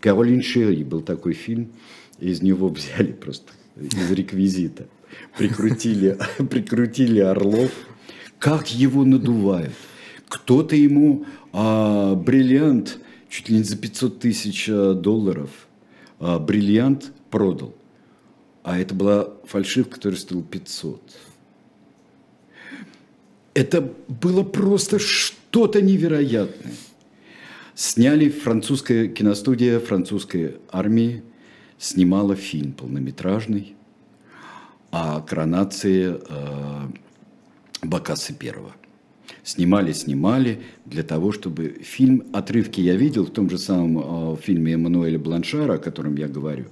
Каролин 0.00 0.42
Шерри 0.42 0.82
был 0.82 1.02
такой 1.02 1.34
фильм, 1.34 1.72
из 2.18 2.42
него 2.42 2.68
взяли 2.68 3.12
просто 3.12 3.52
из 3.76 4.10
реквизита. 4.10 4.86
Прикрутили, 5.36 6.18
прикрутили 6.50 7.20
орлов– 7.20 7.70
как 8.40 8.72
его 8.72 9.04
надувают. 9.04 9.74
Кто-то 10.28 10.74
ему 10.74 11.26
а, 11.52 12.14
бриллиант 12.16 12.98
чуть 13.28 13.48
ли 13.48 13.58
не 13.58 13.62
за 13.62 13.76
500 13.76 14.18
тысяч 14.18 14.68
а, 14.68 14.94
долларов 14.94 15.50
а, 16.18 16.38
бриллиант 16.38 17.12
продал. 17.30 17.74
А 18.64 18.78
это 18.78 18.94
была 18.94 19.28
фальшивка, 19.44 19.96
которая 19.96 20.18
стоила 20.18 20.42
500. 20.42 21.02
Это 23.54 23.92
было 24.08 24.42
просто 24.42 24.98
что-то 24.98 25.82
невероятное. 25.82 26.72
Сняли 27.74 28.28
французская 28.28 29.08
киностудия 29.08 29.80
французской 29.80 30.58
армии, 30.70 31.22
снимала 31.78 32.36
фильм 32.36 32.72
полнометражный 32.72 33.74
о 34.90 35.20
коронации 35.20 36.16
э, 36.28 36.88
Бакаса 37.82 38.34
первого. 38.34 38.72
Снимали, 39.42 39.92
снимали 39.92 40.60
для 40.84 41.02
того, 41.02 41.32
чтобы 41.32 41.78
фильм, 41.82 42.24
отрывки 42.32 42.80
я 42.80 42.96
видел 42.96 43.24
в 43.24 43.30
том 43.30 43.48
же 43.48 43.58
самом 43.58 44.34
э, 44.34 44.36
фильме 44.42 44.74
Эммануэля 44.74 45.18
Бланшара, 45.18 45.74
о 45.74 45.78
котором 45.78 46.16
я 46.16 46.28
говорю, 46.28 46.66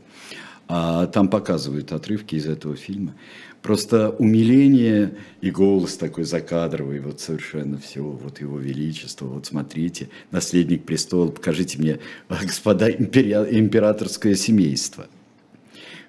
а 0.69 1.07
там 1.07 1.29
показывают 1.29 1.93
отрывки 1.93 2.35
из 2.35 2.47
этого 2.47 2.77
фильма. 2.77 3.15
Просто 3.63 4.11
умиление 4.11 5.17
и 5.41 5.51
голос 5.51 5.97
такой 5.97 6.25
закадровый, 6.25 7.01
вот 7.01 7.21
совершенно 7.21 7.79
все, 7.79 8.03
вот 8.03 8.41
его 8.41 8.59
величество, 8.59 9.27
вот 9.27 9.47
смотрите, 9.47 10.09
наследник 10.31 10.85
престола, 10.85 11.29
покажите 11.29 11.79
мне, 11.79 11.99
господа 12.29 12.89
импери... 12.89 13.33
императорское 13.33 14.35
семейство. 14.35 15.09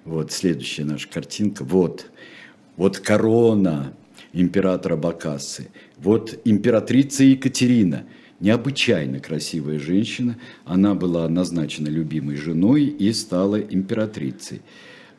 Вот 0.04 0.32
следующая 0.32 0.84
наша 0.84 1.08
картинка, 1.08 1.64
вот, 1.64 2.06
вот 2.76 2.98
корона, 2.98 3.92
императора 4.32 4.96
Бакасы. 4.96 5.68
Вот 5.98 6.38
императрица 6.44 7.24
Екатерина, 7.24 8.04
необычайно 8.40 9.20
красивая 9.20 9.78
женщина, 9.78 10.38
она 10.64 10.94
была 10.94 11.28
назначена 11.28 11.88
любимой 11.88 12.36
женой 12.36 12.84
и 12.84 13.12
стала 13.12 13.60
императрицей. 13.60 14.62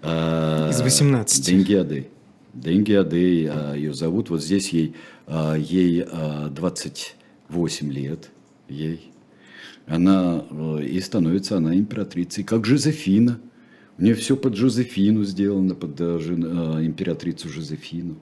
А, 0.01 0.69
Из 0.71 0.81
18. 0.81 1.45
Денгиады. 1.45 2.07
Денгиады 2.53 3.47
а, 3.47 3.73
ее 3.73 3.93
зовут. 3.93 4.29
Вот 4.29 4.43
здесь 4.43 4.69
ей, 4.69 4.95
а, 5.27 5.55
ей 5.55 6.05
28 6.49 7.91
лет. 7.91 8.29
Ей. 8.67 9.11
Она 9.87 10.45
и 10.81 10.99
становится 11.01 11.57
она 11.57 11.75
императрицей, 11.75 12.43
как 12.43 12.65
Жозефина. 12.65 13.39
У 13.97 14.03
нее 14.03 14.15
все 14.15 14.37
под 14.37 14.55
Жозефину 14.55 15.23
сделано, 15.23 15.75
под 15.75 15.99
императрицу 15.99 17.49
Жозефину. 17.49 18.17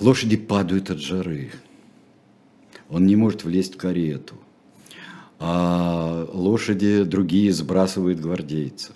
Лошади 0.00 0.36
падают 0.36 0.90
от 0.90 0.98
жары. 0.98 1.50
Он 2.88 3.06
не 3.06 3.16
может 3.16 3.44
влезть 3.44 3.74
в 3.74 3.78
карету. 3.78 4.34
А 5.38 6.26
лошади 6.32 7.04
другие 7.04 7.52
сбрасывают 7.52 8.20
гвардейцев. 8.20 8.94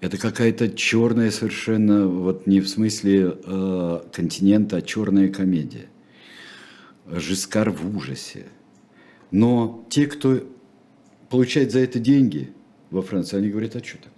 Это 0.00 0.16
какая-то 0.16 0.70
черная 0.70 1.30
совершенно, 1.30 2.06
вот 2.06 2.46
не 2.46 2.60
в 2.60 2.68
смысле 2.68 3.36
э, 3.44 4.00
континента, 4.12 4.76
а 4.76 4.82
черная 4.82 5.28
комедия. 5.28 5.86
Жискар 7.06 7.70
в 7.70 7.96
ужасе. 7.96 8.46
Но 9.30 9.84
те, 9.90 10.06
кто 10.06 10.40
получает 11.30 11.72
за 11.72 11.80
это 11.80 11.98
деньги 11.98 12.52
во 12.90 13.02
Франции, 13.02 13.38
они 13.38 13.48
говорят, 13.48 13.74
а 13.76 13.84
что 13.84 13.98
такое? 13.98 14.12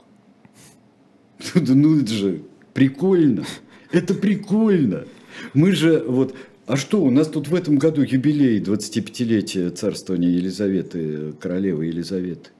Ну 1.74 2.00
это 2.00 2.12
же 2.12 2.42
прикольно. 2.74 3.44
Это 3.90 4.14
прикольно. 4.14 5.06
Мы 5.54 5.72
же 5.72 6.04
вот 6.06 6.34
а 6.70 6.76
что, 6.76 7.02
у 7.02 7.10
нас 7.10 7.26
тут 7.26 7.48
в 7.48 7.54
этом 7.56 7.78
году 7.78 8.02
юбилей 8.02 8.60
25-летия 8.60 9.70
царствования 9.70 10.28
Елизаветы, 10.28 11.32
королевы 11.40 11.86
Елизаветы. 11.86 12.50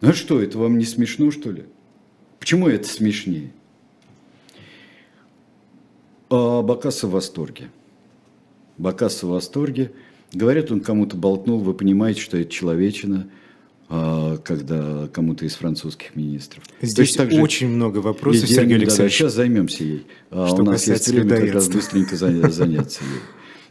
А 0.00 0.14
что, 0.14 0.40
это 0.40 0.56
вам 0.56 0.78
не 0.78 0.86
смешно, 0.86 1.30
что 1.30 1.50
ли? 1.50 1.64
Почему 2.46 2.68
это 2.68 2.88
смешнее? 2.88 3.50
А 6.30 6.62
Бакаса 6.62 7.08
в 7.08 7.10
восторге. 7.10 7.70
Бакаса 8.78 9.26
в 9.26 9.30
восторге. 9.30 9.90
Говорят, 10.32 10.70
он 10.70 10.78
кому-то 10.78 11.16
болтнул, 11.16 11.58
вы 11.58 11.74
понимаете, 11.74 12.20
что 12.20 12.36
это 12.36 12.48
человечина– 12.48 13.28
а, 13.88 14.36
когда 14.38 15.08
кому-то 15.12 15.44
из 15.44 15.56
французских 15.56 16.14
министров. 16.14 16.62
Здесь 16.80 17.16
также 17.16 17.42
очень 17.42 17.66
много 17.68 17.98
вопросов, 17.98 18.48
Сергей 18.48 18.76
Алексеевич. 18.76 18.98
Да, 18.98 19.08
сейчас 19.08 19.34
займемся 19.34 19.82
ей. 19.82 20.06
А 20.30 20.46
что 20.46 20.62
У 20.62 20.64
нас 20.64 20.86
есть 20.86 21.08
время 21.08 21.40
как 21.40 21.52
раз 21.52 21.68
быстренько 21.68 22.14
заняться 22.14 23.02
ей. 23.02 23.20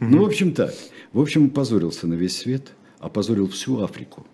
Ну, 0.00 0.22
в 0.22 0.26
общем, 0.26 0.52
так. 0.52 0.74
В 1.14 1.20
общем, 1.22 1.46
опозорился 1.46 2.06
на 2.06 2.12
весь 2.12 2.36
свет, 2.36 2.72
опозорил 2.98 3.48
всю 3.48 3.80
Африку. 3.80 4.26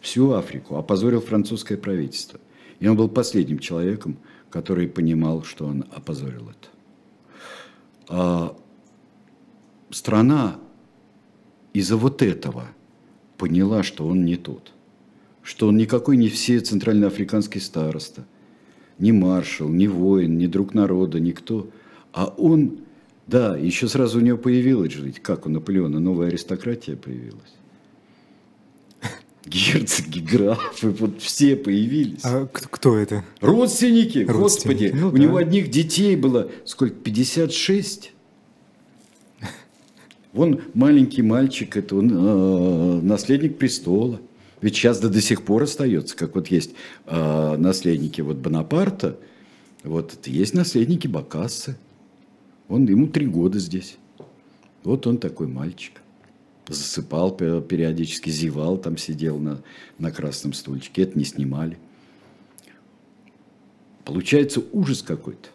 Всю 0.00 0.32
Африку, 0.32 0.76
опозорил 0.76 1.20
французское 1.20 1.76
правительство. 1.76 2.40
И 2.84 2.86
он 2.86 2.98
был 2.98 3.08
последним 3.08 3.60
человеком, 3.60 4.18
который 4.50 4.86
понимал, 4.88 5.42
что 5.42 5.64
он 5.64 5.86
опозорил 5.90 6.50
это. 6.50 6.68
А 8.08 8.56
страна 9.88 10.58
из-за 11.72 11.96
вот 11.96 12.20
этого 12.20 12.66
поняла, 13.38 13.82
что 13.82 14.06
он 14.06 14.26
не 14.26 14.36
тот 14.36 14.74
что 15.42 15.68
он 15.68 15.76
никакой 15.76 16.16
не 16.16 16.28
все 16.28 16.58
центральноафриканский 16.58 17.60
староста, 17.60 18.24
ни 18.98 19.12
маршал, 19.12 19.68
ни 19.68 19.86
воин, 19.86 20.38
ни 20.38 20.46
друг 20.46 20.74
народа, 20.74 21.20
никто, 21.20 21.68
А 22.12 22.26
он, 22.26 22.78
да, 23.26 23.56
еще 23.56 23.88
сразу 23.88 24.18
у 24.18 24.22
него 24.22 24.38
появилась 24.38 24.92
жить, 24.92 25.20
как 25.20 25.46
у 25.46 25.50
Наполеона, 25.50 26.00
новая 26.00 26.28
аристократия 26.28 26.96
появилась. 26.96 27.54
Герцоги, 29.46 30.20
графы, 30.20 30.88
вот 30.90 31.20
все 31.20 31.54
появились. 31.56 32.24
А 32.24 32.46
кто 32.46 32.96
это? 32.96 33.24
Родственники, 33.40 34.24
Родственники. 34.26 34.90
господи. 34.90 34.92
Ну, 34.94 35.08
у 35.08 35.12
да. 35.12 35.18
него 35.18 35.36
одних 35.36 35.70
детей 35.70 36.16
было, 36.16 36.50
сколько, 36.64 36.94
56? 36.94 38.12
Вон 40.32 40.62
маленький 40.72 41.22
мальчик, 41.22 41.76
это 41.76 41.96
он 41.96 42.10
э, 42.10 43.00
наследник 43.02 43.58
престола. 43.58 44.20
Ведь 44.60 44.74
сейчас 44.76 44.98
да 44.98 45.08
до 45.08 45.20
сих 45.20 45.42
пор 45.42 45.64
остается, 45.64 46.16
как 46.16 46.34
вот 46.34 46.48
есть 46.48 46.70
э, 47.06 47.56
наследники 47.56 48.22
вот 48.22 48.38
Бонапарта, 48.38 49.18
вот 49.82 50.14
это 50.14 50.30
есть 50.30 50.54
наследники 50.54 51.06
Бакассы. 51.06 51.76
Он, 52.68 52.86
ему 52.86 53.08
три 53.08 53.26
года 53.26 53.58
здесь. 53.58 53.98
Вот 54.82 55.06
он 55.06 55.18
такой 55.18 55.46
мальчик. 55.46 56.00
Засыпал 56.68 57.36
периодически, 57.36 58.30
зевал, 58.30 58.78
там 58.78 58.96
сидел 58.96 59.38
на, 59.38 59.62
на 59.98 60.10
красном 60.10 60.54
стульчике. 60.54 61.02
Это 61.02 61.18
не 61.18 61.24
снимали. 61.24 61.78
Получается 64.04 64.62
ужас 64.72 65.02
какой-то. 65.02 65.48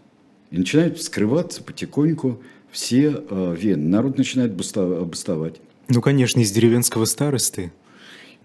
И 0.52 0.58
начинают 0.58 0.98
вскрываться 0.98 1.64
потихоньку 1.64 2.42
все 2.72 3.24
э, 3.30 3.56
вены. 3.58 3.88
Народ 3.88 4.18
начинает 4.18 4.54
бастовать. 4.54 5.62
Ну, 5.88 6.02
конечно, 6.02 6.40
из 6.40 6.52
деревенского 6.52 7.06
старосты. 7.06 7.72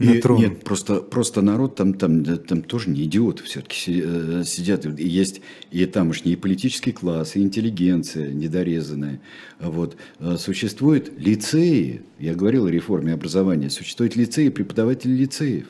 И, 0.00 0.20
нет, 0.28 0.64
просто, 0.64 0.96
просто 0.96 1.40
народ 1.40 1.76
там, 1.76 1.94
там, 1.94 2.24
там 2.24 2.62
тоже 2.62 2.90
не 2.90 3.04
идиоты 3.04 3.44
все-таки 3.44 4.02
э, 4.04 4.42
сидят. 4.44 4.86
И 4.86 5.08
есть 5.08 5.40
и 5.70 5.86
тамошний 5.86 6.32
и 6.32 6.36
политический 6.36 6.90
класс, 6.90 7.36
и 7.36 7.40
интеллигенция 7.40 8.32
недорезанная. 8.32 9.20
Вот. 9.60 9.96
Э, 10.18 10.36
существуют 10.36 11.12
лицеи, 11.16 12.02
я 12.18 12.34
говорил 12.34 12.66
о 12.66 12.70
реформе 12.72 13.12
образования, 13.12 13.70
существуют 13.70 14.16
лицеи, 14.16 14.48
преподаватели 14.48 15.12
лицеев. 15.12 15.66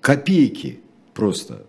Копейки 0.00 0.78
просто, 1.12 1.66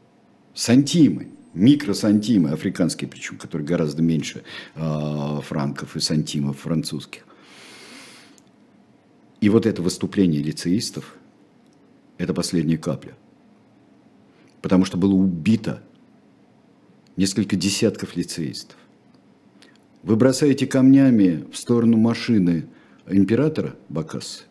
сантимы 0.54 1.30
микросантимы 1.56 2.52
африканские, 2.52 3.10
причем, 3.10 3.38
которые 3.38 3.68
гораздо 3.68 4.04
меньше 4.04 4.44
э, 4.76 5.40
франков 5.44 5.96
и 5.96 6.00
сантимов 6.00 6.60
французских. 6.60 7.26
И 9.42 9.50
вот 9.50 9.66
это 9.66 9.82
выступление 9.82 10.44
лицеистов– 10.44 11.16
это 12.18 12.34
последняя 12.34 12.78
капля. 12.78 13.16
Потому 14.62 14.86
что 14.86 14.98
было 14.98 15.14
убито 15.14 15.82
несколько 17.16 17.56
десятков 17.56 18.16
лицеистов. 18.16 18.78
Вы 20.04 20.16
бросаете 20.16 20.68
камнями 20.68 21.46
в 21.52 21.58
сторону 21.58 21.98
машины 21.98 22.68
императора 23.08 23.76
Бакасы, 23.90 24.44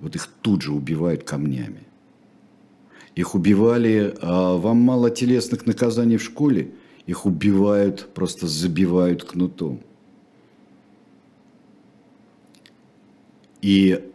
вот 0.00 0.16
их 0.16 0.28
тут 0.40 0.62
же 0.62 0.72
убивают 0.72 1.22
камнями. 1.24 1.84
Их 3.14 3.34
убивали, 3.34 4.14
а 4.20 4.56
вам 4.56 4.78
мало 4.78 5.10
телесных 5.10 5.66
наказаний 5.66 6.16
в 6.16 6.22
школе, 6.22 6.72
их 7.06 7.26
убивают, 7.26 8.08
просто 8.14 8.46
забивают 8.46 9.22
кнутом. 9.24 9.80
И 13.60 14.11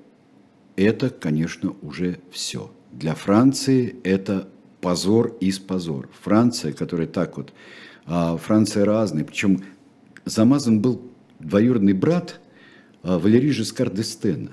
это, 0.83 1.09
конечно, 1.09 1.75
уже 1.81 2.19
все. 2.31 2.71
Для 2.91 3.15
Франции 3.15 3.97
это 4.03 4.47
позор 4.79 5.35
из 5.41 5.59
позор. 5.59 6.09
Франция, 6.21 6.71
которая 6.71 7.07
так 7.07 7.37
вот, 7.37 7.53
а 8.05 8.37
Франция 8.37 8.85
разная, 8.85 9.25
причем 9.25 9.63
замазан 10.23 10.79
был 10.81 11.01
двоюродный 11.39 11.93
брат 11.93 12.39
а, 13.03 13.19
Валерий 13.19 13.51
Жескар 13.51 13.89
d'Естена. 13.89 14.51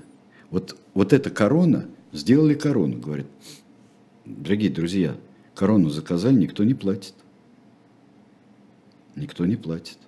Вот, 0.49 0.77
вот 0.93 1.13
эта 1.13 1.29
корона, 1.29 1.85
сделали 2.11 2.53
корону, 2.53 2.97
говорит, 2.97 3.27
Дорогие 4.25 4.71
друзья, 4.71 5.15
корону 5.53 5.89
заказали, 5.89 6.35
никто 6.35 6.63
не 6.63 6.73
платит. 6.73 7.13
Никто 9.15 9.45
не 9.45 9.55
платит. 9.55 9.99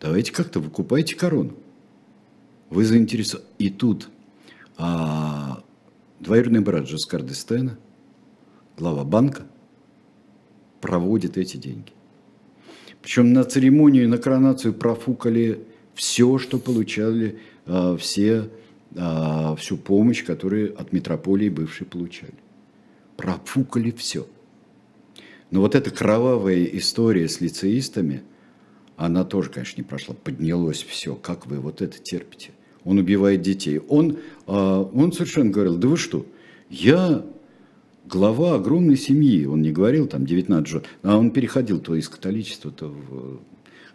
Давайте 0.00 0.32
как-то 0.32 0.58
выкупайте 0.60 1.14
корону. 1.14 1.52
Вы 2.70 2.86
заинтересованы. 2.86 3.46
И 3.58 3.68
тут 3.68 4.08
а, 4.78 5.62
двоюродный 6.20 6.60
брат 6.60 6.88
Жескар 6.88 7.22
Дестена, 7.22 7.78
глава 8.78 9.04
банка, 9.04 9.46
проводит 10.80 11.36
эти 11.36 11.58
деньги. 11.58 11.92
Причем 13.02 13.32
на 13.34 13.44
церемонию, 13.44 14.08
на 14.08 14.16
коронацию 14.16 14.72
профукали 14.72 15.64
все, 15.94 16.38
что 16.38 16.58
получали, 16.58 17.38
а, 17.66 17.96
все, 17.98 18.48
а, 18.96 19.54
всю 19.56 19.76
помощь, 19.76 20.24
которую 20.24 20.80
от 20.80 20.92
метрополии 20.92 21.50
бывшей 21.50 21.86
получали 21.86 22.34
профукали 23.18 23.90
все. 23.90 24.26
Но 25.50 25.60
вот 25.60 25.74
эта 25.74 25.90
кровавая 25.90 26.64
история 26.64 27.28
с 27.28 27.40
лицеистами, 27.42 28.22
она 28.96 29.24
тоже, 29.24 29.50
конечно, 29.50 29.80
не 29.80 29.86
прошла. 29.86 30.14
Поднялось 30.14 30.82
все. 30.82 31.14
Как 31.14 31.46
вы 31.46 31.58
вот 31.58 31.82
это 31.82 31.98
терпите? 31.98 32.52
Он 32.88 32.98
убивает 32.98 33.42
детей. 33.42 33.80
Он, 33.88 34.18
а, 34.46 34.82
он 34.82 35.12
совершенно 35.12 35.50
говорил, 35.50 35.76
да 35.76 35.88
вы 35.88 35.96
что, 35.96 36.26
я 36.70 37.24
глава 38.06 38.54
огромной 38.54 38.96
семьи. 38.96 39.44
Он 39.46 39.62
не 39.62 39.72
говорил 39.72 40.06
там 40.06 40.24
19 40.24 40.66
жен, 40.66 40.82
а 41.02 41.18
он 41.18 41.30
переходил 41.30 41.80
то 41.80 41.94
из 41.94 42.08
католичества, 42.08 42.70
то 42.70 42.88
в, 42.88 43.40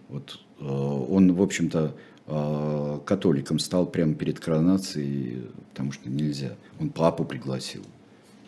вот, 0.10 0.40
а, 0.60 0.66
он, 0.66 1.34
в 1.34 1.42
общем-то, 1.42 1.96
а, 2.28 3.00
католиком 3.00 3.60
стал 3.60 3.88
прямо 3.88 4.14
перед 4.14 4.40
коронацией, 4.40 5.44
потому 5.72 5.92
что 5.92 6.10
нельзя. 6.10 6.56
Он 6.80 6.90
папу 6.90 7.26
пригласил 7.26 7.84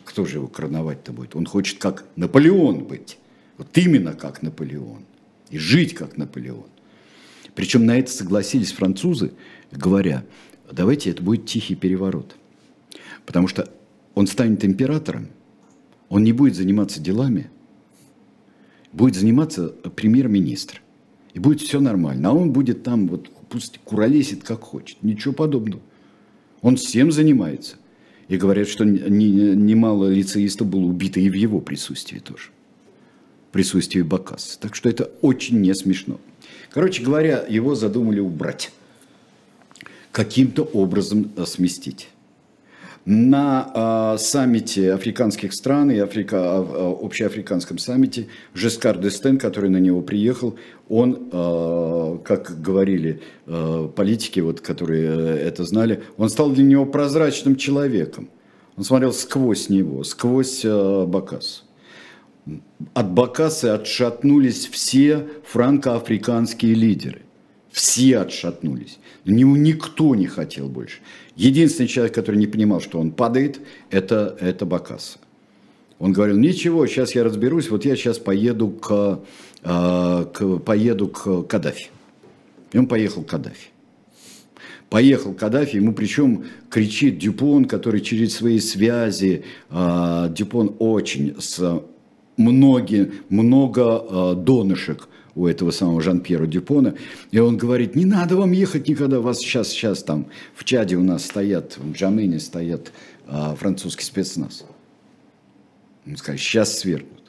кто 0.06 0.24
же 0.24 0.36
его 0.36 0.46
короновать-то 0.46 1.12
будет? 1.12 1.36
Он 1.36 1.44
хочет 1.44 1.78
как 1.78 2.04
Наполеон 2.16 2.84
быть. 2.84 3.18
Вот 3.58 3.76
именно 3.76 4.14
как 4.14 4.40
Наполеон. 4.40 5.04
И 5.50 5.58
жить 5.58 5.94
как 5.94 6.16
Наполеон. 6.16 6.66
Причем 7.54 7.84
на 7.84 7.98
это 7.98 8.10
согласились 8.10 8.72
французы, 8.72 9.32
говоря, 9.72 10.24
давайте 10.70 11.10
это 11.10 11.22
будет 11.22 11.46
тихий 11.46 11.74
переворот. 11.74 12.36
Потому 13.24 13.48
что 13.48 13.68
он 14.14 14.26
станет 14.26 14.64
императором, 14.64 15.28
он 16.08 16.24
не 16.24 16.32
будет 16.32 16.54
заниматься 16.54 17.00
делами, 17.00 17.50
будет 18.92 19.16
заниматься 19.16 19.68
премьер-министр. 19.68 20.80
И 21.34 21.38
будет 21.38 21.60
все 21.60 21.80
нормально. 21.80 22.30
А 22.30 22.32
он 22.32 22.50
будет 22.50 22.82
там, 22.82 23.08
вот 23.08 23.28
пусть 23.50 23.78
куролесит 23.84 24.42
как 24.42 24.62
хочет. 24.62 25.02
Ничего 25.02 25.34
подобного. 25.34 25.82
Он 26.62 26.76
всем 26.76 27.12
занимается. 27.12 27.76
И 28.28 28.38
говорят, 28.38 28.68
что 28.68 28.86
немало 28.86 30.08
лицеистов 30.08 30.68
было 30.68 30.84
убито 30.86 31.20
и 31.20 31.28
в 31.28 31.34
его 31.34 31.60
присутствии 31.60 32.20
тоже. 32.20 32.48
В 33.50 33.52
присутствии 33.52 34.00
Бакаса. 34.00 34.58
Так 34.58 34.74
что 34.74 34.88
это 34.88 35.10
очень 35.20 35.60
не 35.60 35.74
смешно. 35.74 36.18
Короче 36.70 37.02
говоря, 37.02 37.44
его 37.46 37.74
задумали 37.74 38.20
убрать. 38.20 38.72
Каким-то 40.16 40.62
образом 40.62 41.30
сместить. 41.44 42.08
На 43.04 44.14
э, 44.14 44.18
саммите 44.18 44.94
африканских 44.94 45.52
стран 45.52 45.90
и 45.90 45.98
Африка, 45.98 46.36
э, 46.36 46.94
общеафриканском 47.02 47.76
саммите 47.76 48.28
Жескар 48.54 48.96
Дестен, 48.96 49.36
который 49.36 49.68
на 49.68 49.76
него 49.76 50.00
приехал, 50.00 50.56
он, 50.88 51.28
э, 51.30 52.18
как 52.24 52.62
говорили 52.62 53.20
э, 53.46 53.88
политики, 53.94 54.40
вот, 54.40 54.62
которые 54.62 55.38
это 55.38 55.64
знали, 55.64 56.02
он 56.16 56.30
стал 56.30 56.50
для 56.50 56.64
него 56.64 56.86
прозрачным 56.86 57.56
человеком. 57.56 58.30
Он 58.78 58.84
смотрел 58.84 59.12
сквозь 59.12 59.68
него, 59.68 60.02
сквозь 60.02 60.64
э, 60.64 61.04
Бакас. 61.06 61.64
От 62.94 63.10
Бакаса 63.10 63.74
отшатнулись 63.74 64.66
все 64.66 65.26
франко-африканские 65.44 66.72
лидеры. 66.72 67.25
Все 67.76 68.20
отшатнулись. 68.20 68.98
Никто 69.26 70.14
не 70.14 70.26
хотел 70.26 70.66
больше. 70.66 71.00
Единственный 71.36 71.88
человек, 71.88 72.14
который 72.14 72.36
не 72.36 72.46
понимал, 72.46 72.80
что 72.80 72.98
он 72.98 73.10
падает, 73.10 73.60
это, 73.90 74.34
это 74.40 74.64
Бакаса. 74.64 75.18
Он 75.98 76.10
говорил, 76.14 76.38
ничего, 76.38 76.86
сейчас 76.86 77.14
я 77.14 77.22
разберусь, 77.22 77.68
вот 77.68 77.84
я 77.84 77.94
сейчас 77.94 78.18
поеду 78.18 78.70
к, 78.70 79.20
э, 79.62 80.24
к, 80.32 80.58
поеду 80.60 81.08
к 81.08 81.42
Каддафи. 81.42 81.88
И 82.72 82.78
он 82.78 82.86
поехал 82.86 83.22
к 83.22 83.28
Каддафи. 83.28 83.68
Поехал 84.88 85.34
Каддафи, 85.34 85.76
ему 85.76 85.92
причем 85.92 86.46
кричит 86.70 87.18
Дюпон, 87.18 87.66
который 87.66 88.00
через 88.00 88.36
свои 88.36 88.58
связи, 88.58 89.44
э, 89.68 90.32
Дюпон 90.34 90.74
очень 90.78 91.38
с 91.38 91.82
многие, 92.38 93.12
много 93.28 94.02
э, 94.08 94.34
донышек 94.34 95.10
у 95.36 95.46
этого 95.46 95.70
самого 95.70 96.00
Жан-Пьера 96.00 96.46
Дюпона, 96.46 96.96
и 97.30 97.38
он 97.38 97.58
говорит, 97.58 97.94
не 97.94 98.06
надо 98.06 98.36
вам 98.36 98.52
ехать 98.52 98.88
никогда, 98.88 99.20
вас 99.20 99.38
сейчас, 99.38 99.68
сейчас 99.68 100.02
там 100.02 100.26
в 100.54 100.64
Чаде 100.64 100.96
у 100.96 101.02
нас 101.02 101.26
стоят, 101.26 101.76
в 101.76 101.92
Джамене 101.92 102.40
стоят 102.40 102.90
а, 103.28 103.54
французский 103.54 104.04
спецназ. 104.04 104.64
Он 106.06 106.16
сказал, 106.16 106.38
сейчас 106.38 106.78
свергнут. 106.78 107.22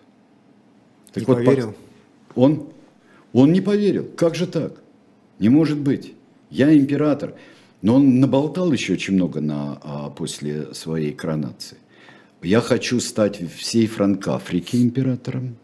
Так 1.13 1.27
не 1.27 1.33
вот, 1.33 1.45
поверил? 1.45 1.75
Он, 2.33 2.67
он 3.33 3.51
не 3.51 3.61
поверил. 3.61 4.07
Как 4.15 4.35
же 4.35 4.47
так? 4.47 4.81
Не 5.39 5.49
может 5.49 5.77
быть. 5.77 6.13
Я 6.49 6.75
император. 6.75 7.33
Но 7.81 7.95
он 7.95 8.19
наболтал 8.19 8.71
еще 8.71 8.93
очень 8.93 9.15
много 9.15 9.41
на, 9.41 9.79
а, 9.83 10.09
после 10.09 10.73
своей 10.73 11.11
коронации. 11.11 11.77
Я 12.41 12.61
хочу 12.61 12.99
стать 12.99 13.41
всей 13.55 13.87
Франкафрики 13.87 14.77
императором. 14.77 15.57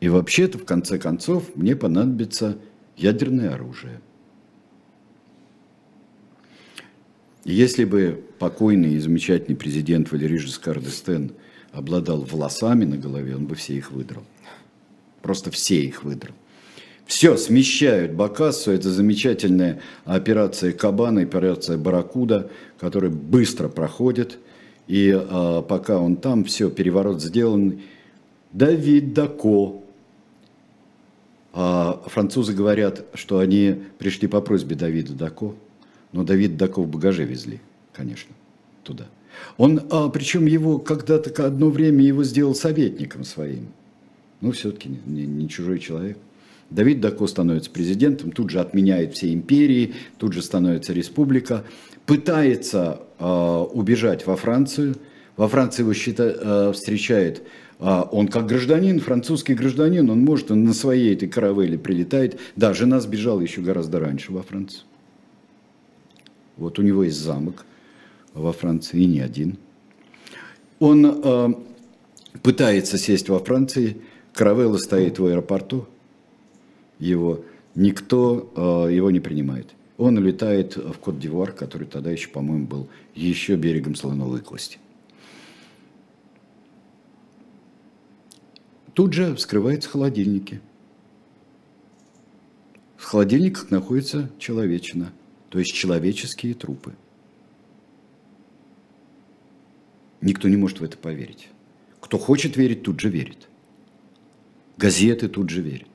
И 0.00 0.08
вообще-то, 0.08 0.58
в 0.58 0.64
конце 0.64 0.98
концов, 0.98 1.56
мне 1.56 1.74
понадобится 1.74 2.58
ядерное 2.96 3.54
оружие. 3.54 4.00
Если 7.44 7.84
бы 7.84 8.22
покойный 8.38 8.94
и 8.94 8.98
замечательный 8.98 9.56
президент 9.56 10.12
Валерий 10.12 10.38
Жескар 10.38 10.80
Дестен 10.80 11.32
обладал 11.72 12.22
волосами 12.22 12.84
на 12.84 12.96
голове, 12.96 13.34
он 13.36 13.46
бы 13.46 13.54
все 13.54 13.74
их 13.74 13.90
выдрал. 13.90 14.22
Просто 15.22 15.50
все 15.50 15.82
их 15.82 16.04
выдрал. 16.04 16.34
Все, 17.06 17.38
смещают 17.38 18.12
Бакассу. 18.12 18.70
Это 18.70 18.90
замечательная 18.90 19.80
операция 20.04 20.72
Кабана, 20.72 21.22
операция 21.22 21.78
Баракуда, 21.78 22.50
которая 22.78 23.10
быстро 23.10 23.68
проходит. 23.68 24.38
И 24.88 25.10
а, 25.10 25.62
пока 25.62 25.98
он 25.98 26.16
там, 26.16 26.44
все, 26.44 26.68
переворот 26.70 27.22
сделан. 27.22 27.80
Давид 28.52 29.14
Дако. 29.14 29.82
А 31.60 32.00
французы 32.06 32.52
говорят, 32.52 33.04
что 33.14 33.40
они 33.40 33.82
пришли 33.98 34.28
по 34.28 34.40
просьбе 34.40 34.76
Давида 34.76 35.14
Дако. 35.14 35.56
Но 36.12 36.22
Давид 36.22 36.56
Дако 36.56 36.80
в 36.80 36.86
багаже 36.86 37.24
везли, 37.24 37.58
конечно, 37.92 38.32
туда. 38.84 39.06
Он, 39.56 39.80
а, 39.90 40.08
причем 40.08 40.46
его 40.46 40.78
когда-то 40.78 41.44
одно 41.44 41.70
время 41.70 42.04
его 42.04 42.22
сделал 42.22 42.54
советником 42.54 43.24
своим. 43.24 43.70
Ну, 44.40 44.52
все-таки 44.52 44.88
не, 45.04 45.26
не 45.26 45.48
чужой 45.48 45.80
человек. 45.80 46.16
Давид 46.70 47.00
Дако 47.00 47.26
становится 47.26 47.72
президентом, 47.72 48.30
тут 48.30 48.50
же 48.50 48.60
отменяет 48.60 49.14
все 49.14 49.32
империи, 49.32 49.94
тут 50.18 50.34
же 50.34 50.42
становится 50.42 50.92
республика, 50.92 51.64
пытается 52.06 53.00
э, 53.18 53.24
убежать 53.72 54.26
во 54.28 54.36
Францию. 54.36 54.94
Во 55.36 55.48
Франции 55.48 55.82
его 55.82 55.92
счита, 55.92 56.22
э, 56.22 56.72
встречает 56.72 57.42
он 57.78 58.28
как 58.28 58.46
гражданин, 58.46 58.98
французский 58.98 59.54
гражданин, 59.54 60.10
он 60.10 60.20
может, 60.20 60.50
он 60.50 60.64
на 60.64 60.74
своей 60.74 61.14
этой 61.14 61.28
каравелле 61.28 61.78
прилетает. 61.78 62.38
Да, 62.56 62.74
жена 62.74 63.00
сбежала 63.00 63.40
еще 63.40 63.60
гораздо 63.60 64.00
раньше 64.00 64.32
во 64.32 64.42
Францию. 64.42 64.82
Вот 66.56 66.78
у 66.78 66.82
него 66.82 67.04
есть 67.04 67.20
замок 67.20 67.64
во 68.34 68.52
Франции, 68.52 69.00
и 69.00 69.06
не 69.06 69.20
один. 69.20 69.58
Он 70.80 71.20
э, 71.22 71.54
пытается 72.42 72.98
сесть 72.98 73.28
во 73.28 73.38
Франции, 73.38 73.98
каравелла 74.32 74.78
стоит 74.78 75.18
в 75.18 75.26
аэропорту, 75.26 75.86
его, 76.98 77.44
никто 77.76 78.52
э, 78.88 78.94
его 78.94 79.10
не 79.10 79.20
принимает. 79.20 79.68
Он 79.98 80.18
улетает 80.18 80.76
в 80.76 80.98
Кот-Дивуар, 80.98 81.52
который 81.52 81.86
тогда 81.86 82.10
еще, 82.10 82.28
по-моему, 82.28 82.66
был 82.66 82.88
еще 83.14 83.56
берегом 83.56 83.94
слоновой 83.94 84.40
кости. 84.40 84.78
Тут 88.98 89.12
же 89.12 89.36
вскрываются 89.36 89.88
холодильники. 89.88 90.60
В 92.96 93.04
холодильниках 93.04 93.70
находится 93.70 94.28
человечина, 94.40 95.12
то 95.50 95.60
есть 95.60 95.72
человеческие 95.72 96.52
трупы. 96.54 96.96
Никто 100.20 100.48
не 100.48 100.56
может 100.56 100.80
в 100.80 100.82
это 100.82 100.98
поверить. 100.98 101.48
Кто 102.00 102.18
хочет 102.18 102.56
верить, 102.56 102.82
тут 102.82 102.98
же 102.98 103.08
верит. 103.08 103.48
Газеты 104.78 105.28
тут 105.28 105.48
же 105.48 105.62
верят. 105.62 105.86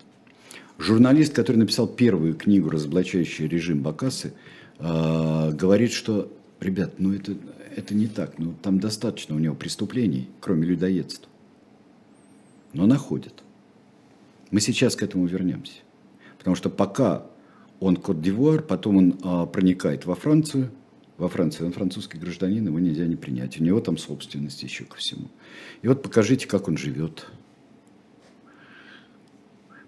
Журналист, 0.77 1.33
который 1.33 1.57
написал 1.57 1.89
первую 1.89 2.35
книгу, 2.35 2.69
разоблачающую 2.69 3.49
режим 3.49 3.81
Бакасы, 3.81 4.31
э, 4.79 5.51
говорит, 5.51 5.91
что, 5.91 6.31
ребят, 6.61 6.93
ну 6.99 7.13
это, 7.13 7.35
это 7.75 7.95
не 7.95 8.07
так, 8.07 8.39
ну 8.39 8.55
там 8.63 8.79
достаточно 8.79 9.35
у 9.35 9.39
него 9.39 9.55
преступлений, 9.55 10.29
кроме 10.39 10.65
людоедства. 10.67 11.32
Но 12.73 12.85
находят. 12.85 13.43
Мы 14.51 14.59
сейчас 14.61 14.95
к 14.95 15.03
этому 15.03 15.25
вернемся. 15.25 15.81
Потому 16.37 16.55
что 16.55 16.69
пока 16.69 17.25
он 17.79 17.95
Кот-Дивуар, 17.95 18.61
потом 18.61 18.97
он 18.97 19.19
а, 19.23 19.45
проникает 19.45 20.05
во 20.05 20.15
Францию, 20.15 20.71
во 21.17 21.29
Францию, 21.29 21.67
он 21.67 21.73
французский 21.73 22.17
гражданин, 22.17 22.65
его 22.65 22.79
нельзя 22.79 23.05
не 23.05 23.15
принять. 23.15 23.59
У 23.59 23.63
него 23.63 23.79
там 23.79 23.97
собственность 23.97 24.63
еще 24.63 24.83
ко 24.83 24.97
всему. 24.97 25.27
И 25.81 25.87
вот 25.87 26.01
покажите, 26.01 26.47
как 26.47 26.67
он 26.67 26.77
живет 26.77 27.27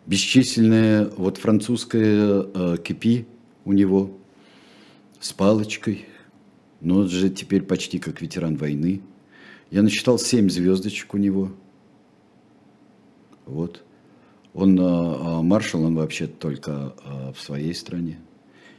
бесчисленное 0.05 1.09
вот 1.17 1.37
французское 1.37 2.45
э, 2.53 2.77
кипи 2.83 3.25
у 3.63 3.73
него 3.73 4.17
с 5.19 5.33
палочкой, 5.33 6.05
но 6.81 6.99
он 6.99 7.09
же 7.09 7.29
теперь 7.29 7.63
почти 7.63 7.99
как 7.99 8.21
ветеран 8.21 8.57
войны. 8.57 9.01
Я 9.71 9.81
насчитал 9.81 10.19
семь 10.19 10.49
звездочек 10.49 11.13
у 11.13 11.17
него. 11.17 11.51
Вот. 13.45 13.83
Он 14.53 14.79
э, 14.79 15.41
маршал, 15.41 15.83
он 15.83 15.95
вообще 15.95 16.27
только 16.27 16.93
э, 17.03 17.33
в 17.33 17.41
своей 17.41 17.73
стране. 17.73 18.17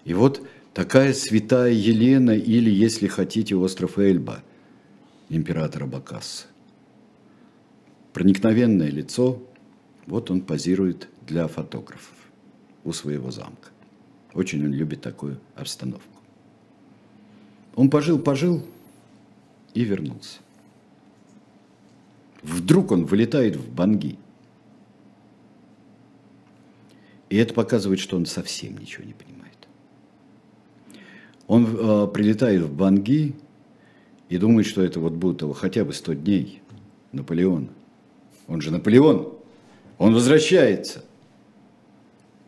И 0.04 0.14
вот 0.14 0.40
такая 0.72 1.12
святая 1.12 1.72
Елена, 1.72 2.30
или, 2.30 2.70
если 2.70 3.06
хотите, 3.06 3.56
остров 3.56 3.98
Эльба, 3.98 4.42
императора 5.28 5.86
Бакасса. 5.86 6.46
Проникновенное 8.12 8.88
лицо, 8.88 9.42
вот 10.06 10.30
он 10.30 10.40
позирует 10.40 11.08
для 11.26 11.48
фотографов 11.48 12.14
у 12.84 12.92
своего 12.92 13.30
замка. 13.30 13.70
Очень 14.32 14.64
он 14.64 14.72
любит 14.72 15.00
такую 15.00 15.38
обстановку. 15.54 16.16
Он 17.74 17.90
пожил-пожил 17.90 18.64
и 19.74 19.84
вернулся. 19.84 20.38
Вдруг 22.42 22.92
он 22.92 23.04
вылетает 23.04 23.56
в 23.56 23.70
Банги. 23.74 24.18
И 27.28 27.36
это 27.36 27.54
показывает, 27.54 28.00
что 28.00 28.16
он 28.16 28.26
совсем 28.26 28.78
ничего 28.78 29.04
не 29.04 29.12
понимает. 29.12 29.36
Он 31.46 31.64
э, 31.66 32.08
прилетает 32.12 32.62
в 32.62 32.72
Банги 32.72 33.34
и 34.28 34.38
думает, 34.38 34.66
что 34.66 34.82
это 34.82 35.00
вот 35.00 35.12
будет 35.12 35.42
его 35.42 35.52
хотя 35.52 35.84
бы 35.84 35.92
100 35.92 36.14
дней. 36.14 36.62
Наполеон. 37.12 37.70
Он 38.46 38.60
же 38.60 38.70
Наполеон. 38.70 39.32
Он 39.98 40.14
возвращается. 40.14 41.04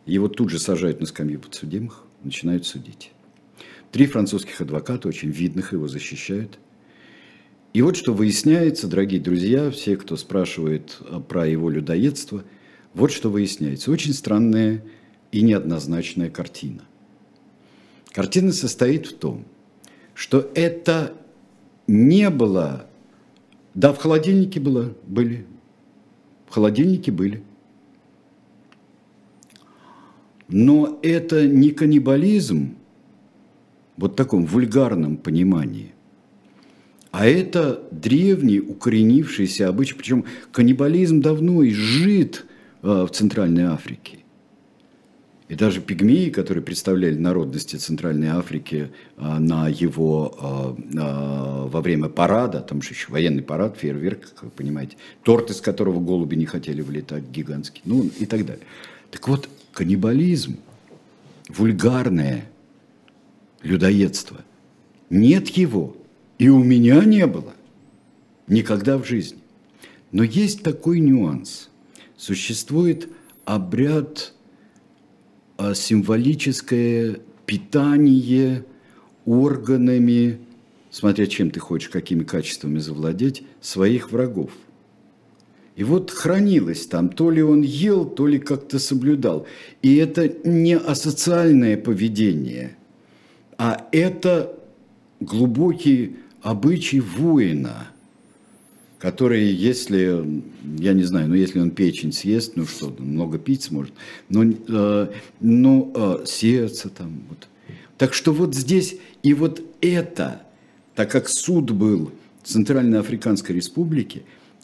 Его 0.05 0.27
тут 0.27 0.49
же 0.49 0.59
сажают 0.59 0.99
на 0.99 1.05
скамью 1.05 1.39
подсудимых, 1.39 2.03
начинают 2.23 2.65
судить. 2.65 3.11
Три 3.91 4.05
французских 4.05 4.61
адвоката, 4.61 5.07
очень 5.07 5.29
видных, 5.29 5.73
его 5.73 5.87
защищают. 5.87 6.59
И 7.73 7.81
вот 7.81 7.95
что 7.95 8.13
выясняется, 8.13 8.87
дорогие 8.87 9.21
друзья, 9.21 9.69
все, 9.71 9.95
кто 9.97 10.15
спрашивает 10.15 10.97
про 11.27 11.47
его 11.47 11.69
людоедство, 11.69 12.43
вот 12.93 13.11
что 13.11 13.29
выясняется. 13.29 13.91
Очень 13.91 14.13
странная 14.13 14.83
и 15.31 15.41
неоднозначная 15.41 16.29
картина. 16.29 16.81
Картина 18.11 18.51
состоит 18.51 19.07
в 19.07 19.17
том, 19.17 19.45
что 20.13 20.49
это 20.55 21.13
не 21.87 22.29
было... 22.29 22.85
Да, 23.75 23.93
в 23.93 23.97
холодильнике 23.97 24.59
было, 24.59 24.93
были 25.05 25.45
в 26.49 26.53
холодильнике 26.53 27.11
были. 27.11 27.43
Но 30.47 30.99
это 31.03 31.47
не 31.47 31.69
каннибализм, 31.69 32.75
вот 33.97 34.13
в 34.13 34.15
таком 34.15 34.45
вульгарном 34.45 35.17
понимании, 35.17 35.93
а 37.11 37.27
это 37.27 37.87
древний 37.91 38.59
укоренившийся 38.59 39.67
обычай, 39.67 39.95
причем 39.95 40.25
каннибализм 40.51 41.21
давно 41.21 41.67
изжит 41.67 42.45
в 42.81 43.09
Центральной 43.09 43.63
Африке. 43.63 44.19
И 45.49 45.55
даже 45.55 45.81
пигмеи, 45.81 46.29
которые 46.29 46.63
представляли 46.63 47.15
народности 47.15 47.75
Центральной 47.75 48.27
Африки 48.27 48.91
а, 49.17 49.39
на 49.39 49.67
его, 49.67 50.37
а, 50.39 50.77
а, 50.95 51.67
во 51.67 51.81
время 51.81 52.07
парада, 52.07 52.61
там 52.61 52.83
же 52.83 52.91
еще 52.91 53.11
военный 53.11 53.41
парад, 53.41 53.75
фейерверк, 53.75 54.29
как 54.35 54.43
вы 54.43 54.49
понимаете, 54.51 54.97
торт, 55.23 55.49
из 55.49 55.59
которого 55.59 55.99
голуби 55.99 56.35
не 56.35 56.45
хотели 56.45 56.81
вылетать, 56.81 57.23
гигантский, 57.23 57.81
ну 57.85 58.03
и 58.19 58.27
так 58.27 58.45
далее. 58.45 58.63
Так 59.09 59.27
вот, 59.27 59.49
каннибализм, 59.73 60.57
вульгарное 61.49 62.45
людоедство, 63.63 64.41
нет 65.09 65.49
его, 65.49 65.97
и 66.37 66.47
у 66.49 66.63
меня 66.63 67.03
не 67.05 67.25
было 67.25 67.53
никогда 68.47 68.99
в 68.99 69.05
жизни. 69.05 69.39
Но 70.11 70.21
есть 70.21 70.61
такой 70.61 70.99
нюанс. 70.99 71.68
Существует 72.19 73.07
обряд 73.45 74.33
а 75.55 75.73
символическое 75.73 77.19
питание 77.45 78.65
органами, 79.25 80.39
смотря 80.91 81.27
чем 81.27 81.49
ты 81.49 81.61
хочешь, 81.61 81.87
какими 81.87 82.25
качествами 82.25 82.79
завладеть, 82.79 83.43
своих 83.61 84.11
врагов. 84.11 84.51
И 85.77 85.85
вот 85.85 86.11
хранилось 86.11 86.87
там, 86.87 87.07
то 87.07 87.31
ли 87.31 87.41
он 87.41 87.61
ел, 87.61 88.03
то 88.03 88.27
ли 88.27 88.37
как-то 88.37 88.79
соблюдал. 88.79 89.47
И 89.81 89.95
это 89.95 90.29
не 90.43 90.75
асоциальное 90.75 91.77
поведение, 91.77 92.75
а 93.57 93.87
это 93.93 94.59
глубокий 95.21 96.17
обычай 96.41 96.99
воина, 96.99 97.87
который, 98.99 99.45
если, 99.45 100.43
я 100.77 100.93
не 100.93 101.03
знаю, 101.03 101.29
ну 101.29 101.35
если 101.35 101.59
он 101.59 101.71
печень 101.71 102.11
съест, 102.11 102.57
ну 102.57 102.65
что, 102.65 102.93
много 102.99 103.39
пить 103.39 103.63
сможет, 103.63 103.93
но, 104.27 104.43
э, 104.43 105.07
ну, 105.39 105.93
э, 105.95 106.25
сердце 106.25 106.89
там, 106.89 107.23
вот. 107.29 107.47
Так 107.97 108.13
что 108.13 108.33
вот 108.33 108.53
здесь, 108.53 108.97
и 109.23 109.33
вот 109.33 109.61
это, 109.81 110.43
так 110.95 111.09
как 111.11 111.29
суд 111.29 111.71
был 111.71 112.11
Центральной 112.43 112.99
Африканской 112.99 113.55
Республике, 113.55 114.23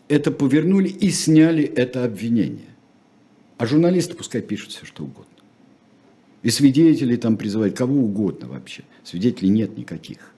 это 0.09 0.31
повернули 0.31 0.89
и 0.89 1.09
сняли 1.09 1.63
это 1.63 2.03
обвинение. 2.03 2.75
А 3.57 3.65
журналисты 3.65 4.15
пускай 4.15 4.41
пишут 4.41 4.71
все, 4.71 4.85
что 4.85 5.03
угодно. 5.03 5.31
И 6.43 6.49
свидетелей 6.49 7.17
там 7.17 7.37
призывают, 7.37 7.75
кого 7.75 7.95
угодно 7.95 8.49
вообще. 8.49 8.83
Свидетелей 9.03 9.49
нет 9.49 9.77
никаких. 9.77 10.34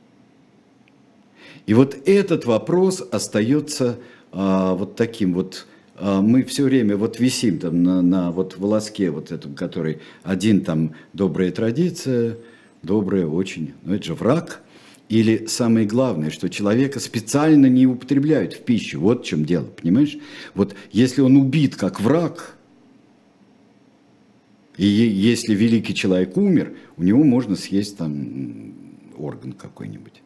И 1.67 1.73
вот 1.73 1.97
этот 2.05 2.45
вопрос 2.45 3.05
остается 3.11 3.99
а, 4.31 4.73
вот 4.73 4.95
таким 4.95 5.33
вот, 5.33 5.67
а, 5.95 6.21
мы 6.21 6.43
все 6.43 6.63
время 6.63 6.95
вот 6.95 7.19
висим 7.19 7.59
там 7.59 7.83
на, 7.83 8.01
на 8.01 8.31
вот 8.31 8.57
волоске 8.57 9.11
вот 9.11 9.31
этом, 9.33 9.53
который 9.53 9.99
один 10.23 10.61
там 10.61 10.93
добрая 11.11 11.51
традиция, 11.51 12.37
добрая 12.83 13.27
очень, 13.27 13.73
но 13.83 13.95
это 13.95 14.05
же 14.05 14.13
враг. 14.15 14.63
Или 15.09 15.45
самое 15.45 15.85
главное, 15.85 16.31
что 16.31 16.49
человека 16.49 16.99
специально 17.01 17.67
не 17.67 17.85
употребляют 17.85 18.53
в 18.53 18.61
пищу. 18.61 18.99
Вот 18.99 19.23
в 19.23 19.25
чем 19.25 19.45
дело, 19.45 19.65
понимаешь? 19.65 20.17
Вот 20.53 20.73
если 20.91 21.21
он 21.21 21.35
убит 21.35 21.75
как 21.75 21.99
враг, 21.99 22.55
и 24.77 24.85
если 24.85 25.53
великий 25.53 25.95
человек 25.95 26.37
умер, 26.37 26.73
у 26.95 27.03
него 27.03 27.23
можно 27.23 27.57
съесть 27.57 27.97
там 27.97 28.73
орган 29.17 29.51
какой-нибудь 29.51 30.21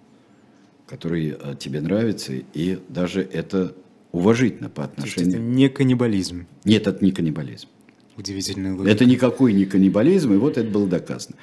который 0.92 1.38
э, 1.40 1.56
тебе 1.58 1.80
нравится, 1.80 2.34
и 2.54 2.78
даже 2.90 3.22
это 3.22 3.74
уважительно 4.12 4.70
по 4.70 4.84
отношению... 4.84 5.32
это 5.32 5.40
не 5.40 5.70
каннибализм. 5.70 6.46
Нет, 6.66 6.86
это 6.86 7.04
не 7.04 7.14
каннибализм. 7.14 7.70
Удивительная 8.18 8.74
логика. 8.74 8.92
Это 8.92 9.06
никакой 9.06 9.54
не 9.54 9.64
каннибализм, 9.64 10.34
и 10.34 10.38
вот 10.38 10.58
это 10.58 10.70
было 10.70 10.88
доказано. 10.88 11.38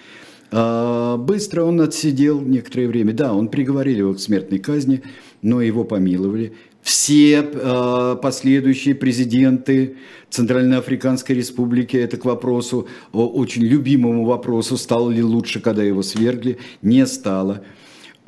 А, 0.51 1.17
быстро 1.17 1.63
он 1.63 1.81
отсидел 1.81 2.43
некоторое 2.43 2.89
время. 2.89 3.15
Да, 3.15 3.33
он 3.33 3.49
приговорили 3.49 4.01
его 4.01 4.13
к 4.13 4.21
смертной 4.21 4.59
казни, 4.59 5.03
но 5.41 5.63
его 5.63 5.85
помиловали. 5.85 6.53
Все 6.83 7.41
э, 7.41 8.17
последующие 8.23 8.95
президенты 8.95 9.97
Центральноафриканской 10.29 11.37
Республики, 11.37 11.97
это 11.97 12.19
к 12.19 12.27
вопросу, 12.27 12.87
очень 13.13 13.63
любимому 13.63 14.27
вопросу, 14.27 14.77
стало 14.77 15.11
ли 15.11 15.23
лучше, 15.23 15.61
когда 15.61 15.83
его 15.83 16.03
свергли, 16.03 16.59
не 16.83 17.07
стало. 17.07 17.63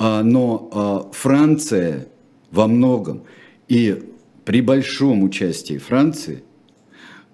А, 0.01 0.23
но 0.23 0.71
а, 0.73 1.13
Франция 1.13 2.09
во 2.51 2.67
многом 2.67 3.25
и 3.69 4.03
при 4.47 4.63
большом 4.63 5.23
участии 5.23 5.77
Франции 5.77 6.43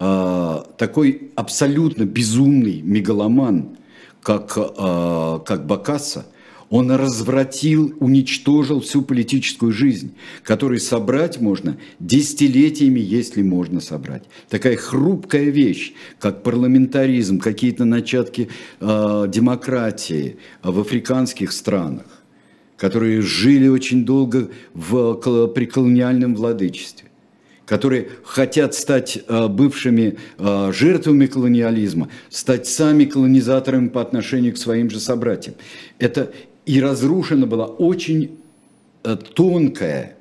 а, 0.00 0.66
такой 0.76 1.30
абсолютно 1.36 2.02
безумный 2.02 2.82
мегаломан, 2.82 3.76
как, 4.20 4.54
как 4.54 5.66
Бакасса, 5.66 6.26
он 6.68 6.90
развратил, 6.90 7.94
уничтожил 8.00 8.80
всю 8.80 9.02
политическую 9.02 9.70
жизнь, 9.70 10.16
которую 10.42 10.80
собрать 10.80 11.40
можно 11.40 11.76
десятилетиями, 12.00 12.98
если 12.98 13.42
можно 13.42 13.80
собрать. 13.80 14.24
Такая 14.48 14.76
хрупкая 14.76 15.44
вещь, 15.44 15.92
как 16.18 16.42
парламентаризм, 16.42 17.38
какие-то 17.38 17.84
начатки 17.84 18.48
э, 18.80 19.26
демократии 19.28 20.38
в 20.64 20.80
африканских 20.80 21.52
странах 21.52 22.15
которые 22.76 23.22
жили 23.22 23.68
очень 23.68 24.04
долго 24.04 24.48
в, 24.74 25.46
при 25.48 25.66
колониальном 25.66 26.34
владычестве, 26.34 27.08
которые 27.64 28.08
хотят 28.22 28.74
стать 28.74 29.18
э, 29.26 29.48
бывшими 29.48 30.18
э, 30.38 30.72
жертвами 30.72 31.26
колониализма, 31.26 32.08
стать 32.28 32.66
сами 32.66 33.04
колонизаторами 33.04 33.88
по 33.88 34.00
отношению 34.00 34.54
к 34.54 34.58
своим 34.58 34.90
же 34.90 35.00
собратьям. 35.00 35.54
Это 35.98 36.32
и 36.66 36.80
разрушена 36.80 37.46
была 37.46 37.66
очень 37.66 38.38
э, 39.04 39.16
тонкая, 39.34 40.16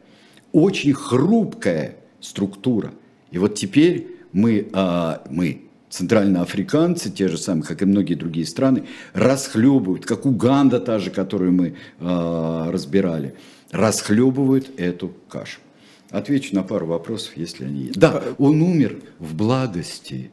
очень 0.52 0.94
хрупкая 0.94 1.98
структура. 2.22 2.92
И 3.32 3.38
вот 3.38 3.56
теперь 3.56 4.08
мы, 4.32 4.68
мы 5.30 5.65
центральноафриканцы, 5.96 7.10
те 7.10 7.28
же 7.30 7.38
самые, 7.38 7.64
как 7.64 7.82
и 7.82 7.86
многие 7.86 8.16
другие 8.16 8.46
страны, 8.46 8.84
расхлебывают, 9.14 10.06
как 10.06 10.26
Уганда 10.26 10.80
та 10.80 11.00
же, 11.00 11.10
которую 11.10 11.54
мы 11.54 11.76
э, 12.00 12.70
разбирали, 12.70 13.36
расхлебывают 13.72 14.70
эту 14.78 15.14
кашу. 15.30 15.60
Отвечу 16.10 16.54
на 16.54 16.64
пару 16.64 16.86
вопросов, 16.86 17.38
если 17.38 17.66
они 17.66 17.84
есть. 17.86 18.00
Да, 18.00 18.22
он 18.38 18.62
умер 18.62 19.00
в 19.20 19.36
благости. 19.36 20.32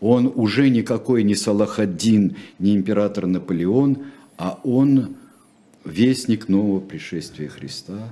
Он 0.00 0.32
уже 0.34 0.70
никакой 0.70 1.24
не 1.24 1.34
Салахаддин, 1.34 2.36
не 2.58 2.74
император 2.74 3.26
Наполеон, 3.26 4.04
а 4.38 4.58
он 4.64 5.16
вестник 5.84 6.48
нового 6.48 6.80
пришествия 6.80 7.48
Христа. 7.48 8.08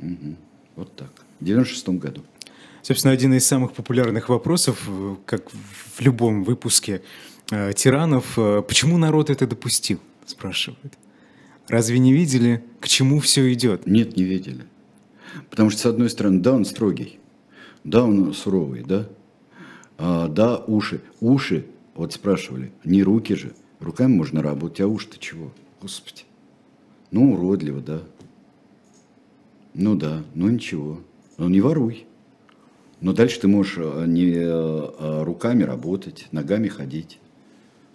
Угу. 0.00 0.36
Вот 0.76 0.96
так. 0.96 1.10
В 1.40 1.44
96 1.44 1.88
году. 1.90 2.22
Собственно, 2.82 3.14
один 3.14 3.32
из 3.34 3.46
самых 3.46 3.72
популярных 3.72 4.28
вопросов, 4.28 4.82
э, 4.88 5.16
как 5.24 5.50
в 5.50 6.00
любом 6.00 6.42
выпуске 6.42 7.02
э, 7.50 7.72
«Тиранов», 7.74 8.36
э, 8.36 8.62
почему 8.66 8.98
народ 8.98 9.30
это 9.30 9.46
допустил, 9.46 10.00
спрашивают. 10.26 10.98
Разве 11.68 12.00
не 12.00 12.12
видели, 12.12 12.64
к 12.80 12.88
чему 12.88 13.20
все 13.20 13.52
идет? 13.52 13.86
Нет, 13.86 14.16
не 14.16 14.24
видели. 14.24 14.64
Потому 15.48 15.70
что, 15.70 15.80
с 15.80 15.86
одной 15.86 16.10
стороны, 16.10 16.40
да, 16.40 16.52
он 16.52 16.64
строгий, 16.64 17.20
да, 17.84 18.02
он 18.02 18.34
суровый, 18.34 18.82
да, 18.82 19.08
а, 19.96 20.26
да, 20.26 20.58
уши. 20.58 21.00
Уши, 21.20 21.66
вот 21.94 22.12
спрашивали, 22.12 22.72
не 22.84 23.02
руки 23.04 23.34
же, 23.34 23.52
руками 23.78 24.12
можно 24.12 24.42
работать, 24.42 24.80
а 24.80 24.88
уши-то 24.88 25.18
чего? 25.18 25.52
Господи. 25.80 26.22
Ну, 27.12 27.34
уродливо, 27.34 27.80
да. 27.80 28.02
Ну 29.74 29.94
да, 29.94 30.24
ну 30.34 30.48
ничего. 30.48 31.00
Ну 31.38 31.48
не 31.48 31.60
воруй. 31.60 32.06
Но 33.02 33.12
дальше 33.12 33.40
ты 33.40 33.48
можешь 33.48 33.74
э, 33.78 34.04
не 34.06 34.30
э, 34.30 34.38
э, 34.38 35.22
руками 35.24 35.64
работать, 35.64 36.28
ногами 36.30 36.68
ходить. 36.68 37.18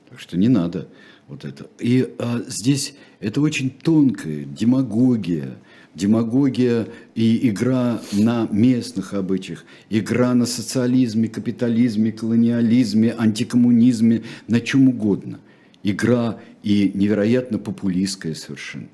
Так 0.10 0.20
что 0.20 0.38
не 0.38 0.50
надо 0.50 0.90
вот 1.28 1.46
это. 1.46 1.68
И 1.80 2.14
а, 2.20 2.42
здесь 2.48 2.94
это 3.22 3.40
очень 3.42 3.70
тонкая 3.70 4.44
демагогия, 4.44 5.58
демагогия 5.96 6.88
и 7.16 7.50
игра 7.50 8.02
на 8.12 8.48
местных 8.52 9.14
обычаях, 9.14 9.64
игра 9.90 10.34
на 10.34 10.46
социализме, 10.46 11.30
капитализме, 11.30 12.12
колониализме, 12.12 13.16
антикоммунизме, 13.18 14.24
на 14.48 14.60
чем 14.60 14.90
угодно. 14.90 15.40
Игра 15.84 16.40
и 16.64 16.92
невероятно 16.94 17.60
популистская 17.60 18.34
совершенно. 18.34 18.88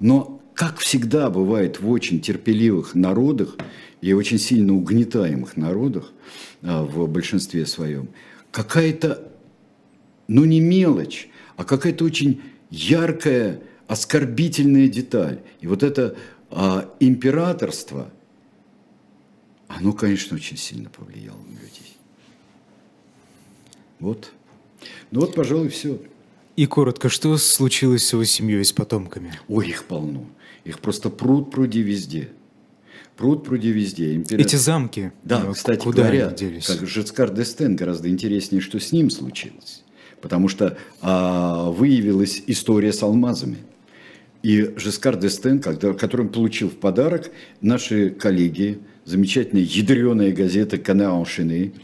Но, 0.00 0.40
как 0.54 0.78
всегда 0.78 1.30
бывает 1.30 1.80
в 1.80 1.88
очень 1.88 2.20
терпеливых 2.20 2.94
народах, 2.94 3.56
и 4.00 4.12
очень 4.12 4.38
сильно 4.38 4.74
угнетаемых 4.74 5.56
народах 5.56 6.12
а, 6.62 6.82
в 6.82 7.06
большинстве 7.08 7.66
своем, 7.66 8.08
какая-то, 8.50 9.30
ну 10.28 10.44
не 10.44 10.60
мелочь, 10.60 11.28
а 11.56 11.64
какая-то 11.64 12.04
очень 12.04 12.40
яркая, 12.70 13.62
оскорбительная 13.86 14.88
деталь. 14.88 15.40
И 15.60 15.66
вот 15.66 15.82
это 15.82 16.16
а, 16.50 16.94
императорство, 17.00 18.10
оно, 19.68 19.92
конечно, 19.92 20.36
очень 20.36 20.56
сильно 20.56 20.88
повлияло 20.90 21.38
на 21.38 21.52
людей. 21.52 21.96
Вот. 23.98 24.32
Ну 25.10 25.20
вот, 25.20 25.34
пожалуй, 25.34 25.68
все. 25.68 26.00
И 26.56 26.66
коротко, 26.66 27.08
что 27.08 27.36
случилось 27.36 28.06
с 28.06 28.12
его 28.12 28.24
семьей, 28.24 28.64
с 28.64 28.72
потомками? 28.72 29.32
Ой, 29.48 29.68
их 29.68 29.84
полно. 29.84 30.26
Их 30.64 30.80
просто 30.80 31.10
пруд 31.10 31.50
пруди 31.50 31.80
везде. 31.80 32.30
Пруд 33.20 33.44
пруди 33.44 33.70
везде. 33.70 34.14
Император... 34.14 34.46
Эти 34.46 34.56
замки, 34.56 35.12
да, 35.24 35.44
э, 35.46 35.52
кстати 35.52 35.82
куда 35.82 36.04
говоря, 36.04 36.28
они 36.28 36.36
делись? 36.36 36.64
как 36.64 36.86
Жицкар 36.88 37.30
Дестен 37.30 37.76
гораздо 37.76 38.08
интереснее, 38.08 38.62
что 38.62 38.80
с 38.80 38.92
ним 38.92 39.10
случилось. 39.10 39.84
Потому 40.22 40.48
что 40.48 40.78
а, 41.02 41.70
выявилась 41.70 42.42
история 42.46 42.94
с 42.94 43.02
алмазами. 43.02 43.58
И 44.42 44.72
Жескар 44.78 45.18
Дестен, 45.18 45.60
который 45.60 46.22
он 46.22 46.28
получил 46.30 46.70
в 46.70 46.76
подарок, 46.76 47.30
наши 47.60 48.08
коллеги, 48.08 48.78
замечательная 49.04 49.64
ядреная 49.64 50.32
газета 50.32 50.78
«Канеан 50.78 51.26
Шины», 51.26 51.74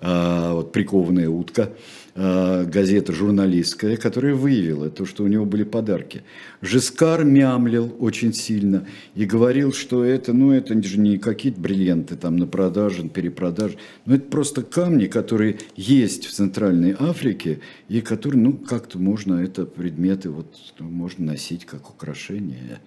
а, 0.00 0.54
вот 0.54 0.70
прикованная 0.70 1.28
утка, 1.28 1.72
газета 2.14 3.12
журналистская, 3.12 3.96
которая 3.96 4.34
выявила 4.34 4.90
то, 4.90 5.06
что 5.06 5.24
у 5.24 5.26
него 5.26 5.44
были 5.44 5.64
подарки. 5.64 6.22
Жескар 6.62 7.24
мямлил 7.24 7.94
очень 7.98 8.32
сильно 8.32 8.86
и 9.14 9.24
говорил, 9.24 9.72
что 9.72 10.04
это, 10.04 10.32
ну, 10.32 10.52
это 10.52 10.80
же 10.82 10.98
не 10.98 11.18
какие-то 11.18 11.60
бриллианты 11.60 12.16
там 12.16 12.36
на 12.36 12.46
продаже, 12.46 13.04
на 13.04 13.08
перепродаже, 13.08 13.76
но 14.06 14.14
это 14.14 14.24
просто 14.24 14.62
камни, 14.62 15.06
которые 15.06 15.58
есть 15.76 16.26
в 16.26 16.32
Центральной 16.32 16.94
Африке 16.98 17.60
и 17.88 18.00
которые, 18.00 18.40
ну, 18.40 18.52
как-то 18.52 18.98
можно, 18.98 19.34
это 19.34 19.64
предметы, 19.64 20.30
вот, 20.30 20.54
ну, 20.78 20.88
можно 20.88 21.26
носить 21.26 21.64
как 21.64 21.90
украшение. 21.90 22.80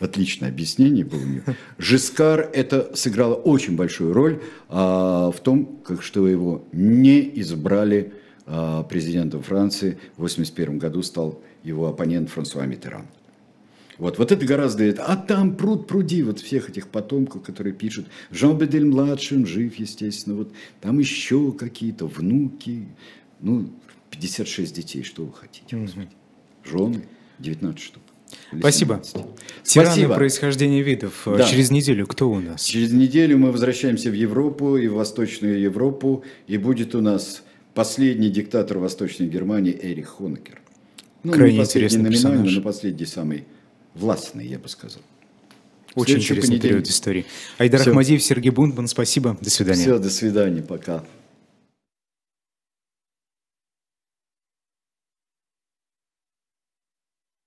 Отличное 0.00 0.48
объяснение 0.48 1.04
было 1.04 1.20
у 1.20 1.26
него. 1.26 1.42
Жискар 1.78 2.48
это 2.52 2.94
сыграло 2.94 3.34
очень 3.34 3.74
большую 3.74 4.12
роль 4.12 4.40
а, 4.68 5.32
в 5.32 5.40
том, 5.40 5.80
как, 5.84 6.02
что 6.02 6.28
его 6.28 6.64
не 6.72 7.20
избрали 7.40 8.12
президентом 8.88 9.42
Франции. 9.42 9.98
В 10.16 10.24
1981 10.24 10.78
году 10.78 11.02
стал 11.02 11.42
его 11.62 11.88
оппонент 11.88 12.30
Франсуа 12.30 12.66
Миттеран. 12.66 13.06
Вот, 13.98 14.18
вот 14.18 14.30
это 14.30 14.46
гораздо... 14.46 14.90
А 15.04 15.16
там 15.16 15.56
пруд 15.56 15.88
пруди 15.88 16.22
вот 16.22 16.38
всех 16.38 16.70
этих 16.70 16.86
потомков, 16.86 17.42
которые 17.42 17.74
пишут. 17.74 18.06
Жан 18.30 18.56
Бедель 18.56 18.86
младший, 18.86 19.38
он 19.38 19.46
жив, 19.46 19.74
естественно. 19.76 20.36
Вот, 20.36 20.52
там 20.80 21.00
еще 21.00 21.52
какие-то 21.52 22.06
внуки. 22.06 22.86
Ну, 23.40 23.70
56 24.10 24.74
детей, 24.74 25.02
что 25.02 25.24
вы 25.24 25.32
хотите, 25.32 25.76
господи. 25.76 26.10
Жены, 26.64 27.02
19 27.40 27.80
штук. 27.80 28.02
Спасибо. 28.56 29.00
17. 29.02 29.14
Тираны 29.64 29.90
Спасибо. 29.90 30.14
происхождения 30.14 30.82
видов. 30.82 31.22
Да. 31.26 31.44
Через 31.44 31.70
неделю 31.70 32.06
кто 32.06 32.30
у 32.30 32.40
нас? 32.40 32.62
Через 32.62 32.92
неделю 32.92 33.38
мы 33.38 33.50
возвращаемся 33.50 34.10
в 34.10 34.14
Европу 34.14 34.76
и 34.76 34.86
в 34.86 34.94
Восточную 34.94 35.60
Европу, 35.60 36.24
и 36.46 36.56
будет 36.56 36.94
у 36.94 37.00
нас 37.00 37.42
последний 37.78 38.28
диктатор 38.28 38.78
Восточной 38.78 39.28
Германии 39.28 39.78
Эрих 39.80 40.08
Хонекер. 40.08 40.60
Ну, 41.22 41.32
Крайне 41.32 41.60
интересный 41.60 42.10
персонаж. 42.10 42.52
но 42.52 42.60
последний 42.60 43.06
самый 43.06 43.44
властный, 43.94 44.48
я 44.48 44.58
бы 44.58 44.68
сказал. 44.68 45.00
Очень 45.94 46.16
интересный 46.16 46.58
период 46.58 46.88
истории. 46.88 47.24
Айдар 47.56 47.80
Всё. 47.80 47.90
Ахмадиев, 47.90 48.20
Сергей 48.20 48.50
Бунтман, 48.50 48.88
спасибо. 48.88 49.38
До 49.40 49.48
свидания. 49.48 49.80
Все, 49.80 49.98
до 50.00 50.10
свидания, 50.10 50.60
пока. 50.60 51.04